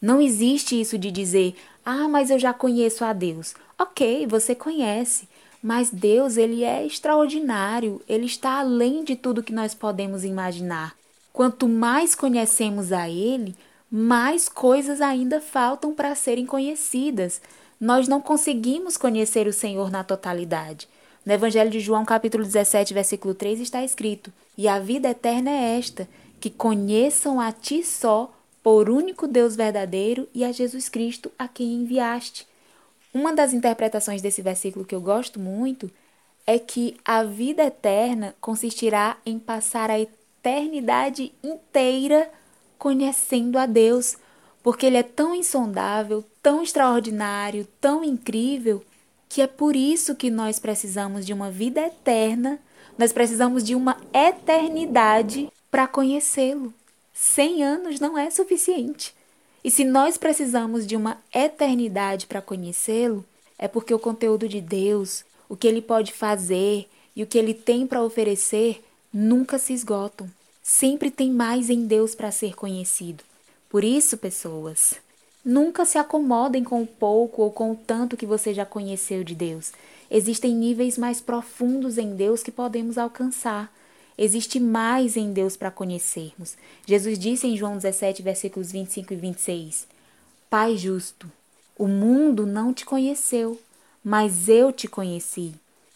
Não 0.00 0.20
existe 0.20 0.80
isso 0.80 0.96
de 0.98 1.10
dizer: 1.10 1.54
"Ah, 1.84 2.08
mas 2.08 2.30
eu 2.30 2.38
já 2.38 2.52
conheço 2.52 3.04
a 3.04 3.12
Deus". 3.12 3.54
OK, 3.78 4.26
você 4.26 4.54
conhece, 4.54 5.28
mas 5.62 5.90
Deus, 5.90 6.36
ele 6.36 6.64
é 6.64 6.86
extraordinário, 6.86 8.00
ele 8.08 8.26
está 8.26 8.60
além 8.60 9.04
de 9.04 9.14
tudo 9.16 9.42
que 9.42 9.52
nós 9.52 9.74
podemos 9.74 10.24
imaginar. 10.24 10.94
Quanto 11.32 11.68
mais 11.68 12.14
conhecemos 12.14 12.92
a 12.92 13.08
ele, 13.08 13.54
mais 13.90 14.48
coisas 14.48 15.00
ainda 15.00 15.40
faltam 15.40 15.94
para 15.94 16.14
serem 16.14 16.46
conhecidas. 16.46 17.40
Nós 17.80 18.08
não 18.08 18.20
conseguimos 18.20 18.96
conhecer 18.96 19.46
o 19.46 19.52
Senhor 19.52 19.90
na 19.90 20.04
totalidade. 20.04 20.88
No 21.24 21.32
Evangelho 21.32 21.70
de 21.70 21.80
João, 21.80 22.04
capítulo 22.04 22.44
17, 22.44 22.94
versículo 22.94 23.34
3, 23.34 23.60
está 23.60 23.84
escrito: 23.84 24.32
E 24.56 24.66
a 24.66 24.78
vida 24.78 25.10
eterna 25.10 25.50
é 25.50 25.78
esta, 25.78 26.08
que 26.40 26.50
conheçam 26.50 27.40
a 27.40 27.52
ti 27.52 27.82
só, 27.82 28.32
por 28.62 28.90
único 28.90 29.26
Deus 29.26 29.56
verdadeiro, 29.56 30.28
e 30.34 30.44
a 30.44 30.52
Jesus 30.52 30.88
Cristo, 30.88 31.30
a 31.38 31.48
quem 31.48 31.74
enviaste. 31.74 32.46
Uma 33.12 33.32
das 33.32 33.52
interpretações 33.52 34.22
desse 34.22 34.42
versículo 34.42 34.84
que 34.84 34.94
eu 34.94 35.00
gosto 35.00 35.40
muito 35.40 35.90
é 36.46 36.58
que 36.58 36.96
a 37.04 37.22
vida 37.22 37.62
eterna 37.64 38.34
consistirá 38.40 39.16
em 39.24 39.38
passar 39.38 39.90
a 39.90 39.98
eternidade 39.98 41.32
inteira 41.42 42.30
conhecendo 42.78 43.58
a 43.58 43.66
Deus, 43.66 44.16
porque 44.62 44.86
Ele 44.86 44.96
é 44.96 45.02
tão 45.02 45.34
insondável, 45.34 46.24
tão 46.42 46.62
extraordinário, 46.62 47.66
tão 47.80 48.02
incrível, 48.02 48.82
que 49.28 49.42
é 49.42 49.46
por 49.46 49.76
isso 49.76 50.14
que 50.14 50.30
nós 50.30 50.58
precisamos 50.58 51.26
de 51.26 51.32
uma 51.32 51.50
vida 51.50 51.80
eterna, 51.80 52.58
nós 52.98 53.12
precisamos 53.12 53.62
de 53.62 53.74
uma 53.74 53.96
eternidade 54.12 55.50
para 55.70 55.86
conhecê-lo. 55.86 56.74
Cem 57.22 57.62
anos 57.62 58.00
não 58.00 58.16
é 58.16 58.30
suficiente. 58.30 59.14
E 59.62 59.70
se 59.70 59.84
nós 59.84 60.16
precisamos 60.16 60.86
de 60.86 60.96
uma 60.96 61.18
eternidade 61.34 62.26
para 62.26 62.40
conhecê-lo, 62.40 63.22
é 63.58 63.68
porque 63.68 63.92
o 63.92 63.98
conteúdo 63.98 64.48
de 64.48 64.58
Deus, 64.58 65.22
o 65.46 65.54
que 65.54 65.68
ele 65.68 65.82
pode 65.82 66.14
fazer 66.14 66.88
e 67.14 67.22
o 67.22 67.26
que 67.26 67.36
ele 67.36 67.52
tem 67.52 67.86
para 67.86 68.02
oferecer 68.02 68.82
nunca 69.12 69.58
se 69.58 69.74
esgotam. 69.74 70.30
Sempre 70.62 71.10
tem 71.10 71.30
mais 71.30 71.68
em 71.68 71.84
Deus 71.84 72.14
para 72.14 72.30
ser 72.30 72.56
conhecido. 72.56 73.22
Por 73.68 73.84
isso, 73.84 74.16
pessoas, 74.16 74.94
Nunca 75.42 75.86
se 75.86 75.96
acomodem 75.96 76.62
com 76.62 76.82
o 76.82 76.86
pouco 76.86 77.40
ou 77.42 77.50
com 77.50 77.72
o 77.72 77.76
tanto 77.76 78.14
que 78.16 78.26
você 78.26 78.52
já 78.52 78.66
conheceu 78.66 79.24
de 79.24 79.34
Deus. 79.34 79.72
Existem 80.10 80.54
níveis 80.54 80.98
mais 80.98 81.20
profundos 81.20 81.96
em 81.96 82.14
Deus 82.14 82.42
que 82.42 82.50
podemos 82.50 82.98
alcançar. 82.98 83.72
Existe 84.22 84.60
mais 84.60 85.16
em 85.16 85.32
Deus 85.32 85.56
para 85.56 85.70
conhecermos. 85.70 86.54
Jesus 86.86 87.18
disse 87.18 87.46
em 87.46 87.56
João 87.56 87.78
17, 87.78 88.22
versículos 88.22 88.70
25 88.70 89.14
e 89.14 89.16
26: 89.16 89.88
Pai 90.50 90.76
justo, 90.76 91.32
o 91.74 91.88
mundo 91.88 92.44
não 92.44 92.74
te 92.74 92.84
conheceu, 92.84 93.58
mas 94.04 94.46
eu 94.46 94.72
te 94.72 94.86
conheci. 94.86 95.54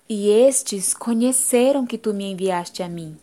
E 0.08 0.30
estes 0.30 0.94
conheceram 0.94 1.84
que 1.84 1.98
tu 1.98 2.14
me 2.14 2.24
enviaste 2.24 2.82
a 2.82 2.88
mim. 2.88 3.14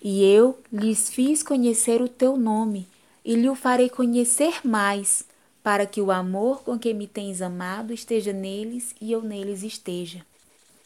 E 0.00 0.22
eu 0.22 0.56
lhes 0.72 1.10
fiz 1.10 1.42
conhecer 1.42 2.00
o 2.00 2.08
teu 2.08 2.36
nome, 2.36 2.86
e 3.24 3.34
lhe 3.34 3.48
o 3.48 3.56
farei 3.56 3.90
conhecer 3.90 4.60
mais 4.64 5.24
para 5.64 5.84
que 5.84 6.00
o 6.00 6.12
amor 6.12 6.62
com 6.62 6.78
que 6.78 6.94
me 6.94 7.08
tens 7.08 7.42
amado 7.42 7.92
esteja 7.92 8.32
neles 8.32 8.94
e 9.00 9.10
eu 9.10 9.20
neles 9.20 9.64
esteja. 9.64 10.24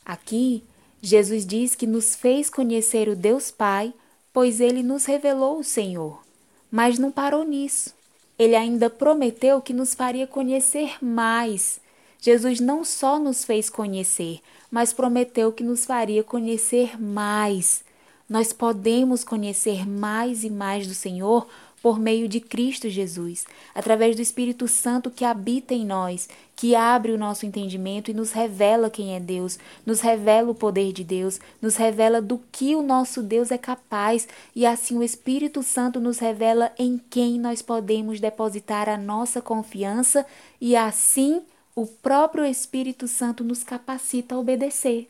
Aqui, 0.07 0.63
Jesus 1.01 1.47
diz 1.47 1.75
que 1.75 1.87
nos 1.87 2.17
fez 2.17 2.51
conhecer 2.51 3.09
o 3.09 3.17
Deus 3.17 3.51
Pai, 3.51 3.93
pois 4.33 4.61
ele 4.61 4.83
nos 4.83 5.05
revelou 5.05 5.59
o 5.59 5.65
Senhor. 5.65 6.23
Mas 6.71 6.99
não 6.99 7.11
parou 7.11 7.45
nisso. 7.45 7.95
Ele 8.39 8.55
ainda 8.55 8.91
prometeu 8.91 9.61
que 9.61 9.73
nos 9.73 9.95
faria 9.95 10.27
conhecer 10.27 10.97
mais. 11.03 11.81
Jesus 12.21 12.61
não 12.61 12.85
só 12.85 13.19
nos 13.19 13.45
fez 13.45 13.71
conhecer, 13.71 14.41
mas 14.71 14.93
prometeu 14.93 15.53
que 15.53 15.63
nos 15.63 15.85
faria 15.85 16.23
conhecer 16.23 17.01
mais. 17.01 17.85
Nós 18.29 18.53
podemos 18.53 19.25
conhecer 19.25 19.89
mais 19.89 20.45
e 20.45 20.51
mais 20.51 20.87
do 20.87 20.95
Senhor 20.95 21.49
por 21.83 21.99
meio 21.99 22.29
de 22.29 22.41
Cristo 22.41 22.89
Jesus, 22.89 23.45
através 23.75 24.17
do 24.17 24.23
Espírito 24.23 24.67
Santo 24.67 25.11
que 25.11 25.25
habita 25.25 25.75
em 25.75 25.87
nós, 25.87 26.29
que 26.57 26.75
abre 26.75 27.13
o 27.13 27.19
nosso 27.19 27.47
entendimento 27.47 28.11
e 28.11 28.15
nos 28.15 28.33
revela 28.33 28.91
quem 28.91 29.15
é 29.15 29.21
Deus, 29.21 29.59
nos 29.87 30.01
revela 30.01 30.51
o 30.51 30.55
poder 30.55 30.93
de 30.93 31.05
Deus, 31.05 31.41
nos 31.63 31.77
revela 31.77 32.21
do 32.21 32.41
que 32.51 32.75
o 32.75 32.83
nosso 32.83 33.23
Deus 33.23 33.53
é 33.53 33.59
capaz, 33.59 34.27
e 34.55 34.67
assim 34.67 34.99
o 34.99 35.05
Espírito 35.05 35.63
Santo 35.63 36.01
nos 36.01 36.19
revela 36.19 36.73
em 36.77 37.01
quem 37.11 37.39
nós 37.39 37.63
podemos 37.63 38.19
depositar 38.19 38.89
a 38.89 38.97
nossa 38.97 39.41
confiança, 39.41 40.27
e 40.61 40.75
assim 40.75 41.43
o 41.77 41.87
próprio 41.87 42.45
Espírito 42.45 43.07
Santo 43.07 43.45
nos 43.45 43.63
capacita 43.63 44.35
a 44.35 44.39
obedecer. 44.39 45.09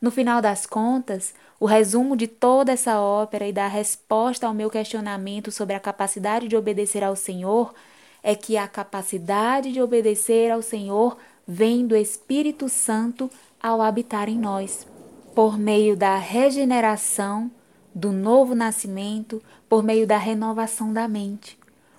No 0.00 0.10
final 0.10 0.40
das 0.40 0.64
contas, 0.64 1.34
o 1.60 1.66
resumo 1.66 2.16
de 2.16 2.26
toda 2.26 2.72
essa 2.72 2.98
ópera 2.98 3.46
e 3.46 3.52
da 3.52 3.68
resposta 3.68 4.46
ao 4.46 4.54
meu 4.54 4.70
questionamento 4.70 5.52
sobre 5.52 5.74
a 5.74 5.80
capacidade 5.80 6.48
de 6.48 6.56
obedecer 6.56 7.04
ao 7.04 7.14
Senhor 7.14 7.74
é 8.22 8.34
que 8.34 8.56
a 8.56 8.66
capacidade 8.66 9.70
de 9.70 9.82
obedecer 9.82 10.50
ao 10.50 10.62
Senhor 10.62 11.18
vem 11.46 11.86
do 11.86 11.94
Espírito 11.94 12.66
Santo 12.70 13.30
ao 13.62 13.82
habitar 13.82 14.26
em 14.26 14.38
nós, 14.38 14.86
por 15.34 15.58
meio 15.58 15.94
da 15.94 16.16
regeneração 16.16 17.50
do 17.94 18.10
novo 18.10 18.54
nascimento 18.54 19.42
por 19.68 19.82
meio 19.82 20.06
da 20.06 20.16
renovação 20.16 20.92
da 20.92 21.06
mente. 21.06 21.58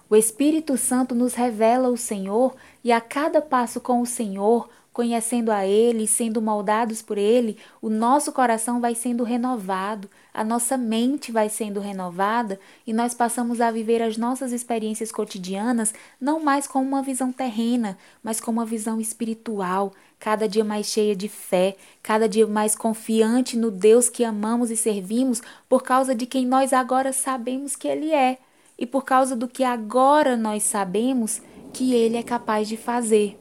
O 0.09 0.15
Espírito 0.15 0.75
Santo 0.75 1.13
nos 1.13 1.35
revela 1.35 1.87
o 1.87 1.97
Senhor 1.97 2.55
e 2.83 2.91
a 2.91 2.99
cada 2.99 3.41
passo 3.41 3.79
com 3.79 4.01
o 4.01 4.05
Senhor, 4.05 4.69
conhecendo 4.93 5.51
a 5.51 5.65
Ele, 5.65 6.05
sendo 6.05 6.41
moldados 6.41 7.01
por 7.01 7.17
Ele, 7.17 7.57
o 7.81 7.89
nosso 7.89 8.31
coração 8.31 8.81
vai 8.81 8.93
sendo 8.93 9.23
renovado, 9.23 10.09
a 10.33 10.43
nossa 10.43 10.77
mente 10.77 11.31
vai 11.31 11.49
sendo 11.49 11.79
renovada 11.79 12.59
e 12.85 12.93
nós 12.93 13.13
passamos 13.13 13.61
a 13.61 13.71
viver 13.71 14.01
as 14.01 14.17
nossas 14.17 14.51
experiências 14.51 15.11
cotidianas 15.11 15.93
não 16.19 16.39
mais 16.39 16.67
com 16.67 16.81
uma 16.81 17.01
visão 17.01 17.31
terrena, 17.31 17.97
mas 18.21 18.39
com 18.39 18.51
uma 18.51 18.65
visão 18.65 18.99
espiritual, 18.99 19.93
cada 20.19 20.47
dia 20.47 20.63
mais 20.63 20.87
cheia 20.87 21.15
de 21.15 21.29
fé, 21.29 21.75
cada 22.03 22.27
dia 22.27 22.45
mais 22.45 22.75
confiante 22.75 23.57
no 23.57 23.71
Deus 23.71 24.09
que 24.09 24.23
amamos 24.23 24.71
e 24.71 24.77
servimos 24.77 25.41
por 25.69 25.83
causa 25.83 26.13
de 26.13 26.25
quem 26.25 26.45
nós 26.45 26.73
agora 26.73 27.13
sabemos 27.13 27.75
que 27.75 27.87
Ele 27.87 28.11
é 28.11 28.37
e 28.77 28.85
por 28.85 29.03
causa 29.03 29.35
do 29.35 29.47
que 29.47 29.63
agora 29.63 30.35
nós 30.35 30.63
sabemos 30.63 31.41
que 31.73 31.93
Ele 31.93 32.17
é 32.17 32.23
capaz 32.23 32.67
de 32.67 32.75
fazer. 32.75 33.40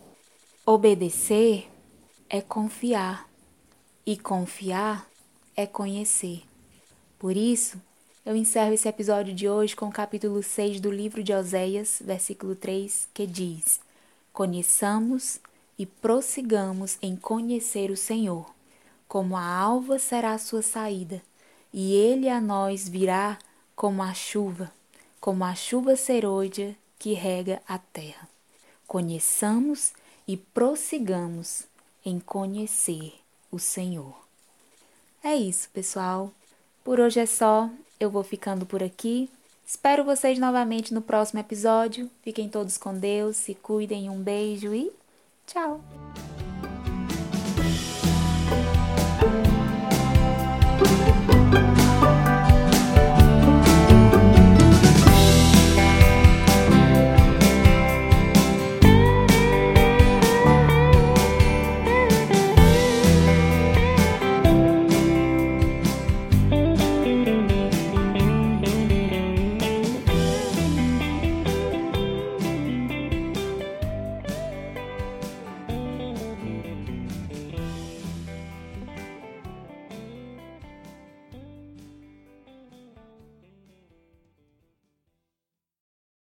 Obedecer 0.72 1.68
é 2.28 2.40
confiar, 2.40 3.28
e 4.06 4.16
confiar 4.16 5.04
é 5.56 5.66
conhecer. 5.66 6.44
Por 7.18 7.36
isso, 7.36 7.76
eu 8.24 8.36
encerro 8.36 8.72
esse 8.72 8.86
episódio 8.86 9.34
de 9.34 9.48
hoje 9.48 9.74
com 9.74 9.86
o 9.86 9.92
capítulo 9.92 10.40
6 10.44 10.80
do 10.80 10.88
livro 10.88 11.24
de 11.24 11.34
Oséias, 11.34 12.00
versículo 12.00 12.54
3, 12.54 13.08
que 13.12 13.26
diz: 13.26 13.80
Conheçamos 14.32 15.40
e 15.76 15.84
prossigamos 15.84 16.98
em 17.02 17.16
conhecer 17.16 17.90
o 17.90 17.96
Senhor, 17.96 18.48
como 19.08 19.36
a 19.36 19.44
alva 19.44 19.98
será 19.98 20.34
a 20.34 20.38
sua 20.38 20.62
saída, 20.62 21.20
e 21.74 21.96
ele 21.96 22.28
a 22.28 22.40
nós 22.40 22.88
virá 22.88 23.40
como 23.74 24.04
a 24.04 24.14
chuva 24.14 24.70
como 25.20 25.44
a 25.44 25.52
chuva 25.52 25.96
serôdia 25.96 26.76
que 26.96 27.12
rega 27.12 27.60
a 27.66 27.76
terra. 27.76 28.28
Conheçamos 28.86 29.92
e 30.30 30.36
prossigamos 30.36 31.64
em 32.04 32.20
conhecer 32.20 33.14
o 33.50 33.58
Senhor. 33.58 34.14
É 35.24 35.34
isso, 35.34 35.68
pessoal. 35.70 36.30
Por 36.84 37.00
hoje 37.00 37.18
é 37.18 37.26
só. 37.26 37.68
Eu 37.98 38.10
vou 38.10 38.22
ficando 38.22 38.64
por 38.64 38.80
aqui. 38.80 39.28
Espero 39.66 40.04
vocês 40.04 40.38
novamente 40.38 40.94
no 40.94 41.02
próximo 41.02 41.40
episódio. 41.40 42.08
Fiquem 42.22 42.48
todos 42.48 42.78
com 42.78 42.94
Deus, 42.94 43.38
se 43.38 43.56
cuidem. 43.56 44.08
Um 44.08 44.22
beijo 44.22 44.72
e 44.72 44.92
tchau! 45.48 45.80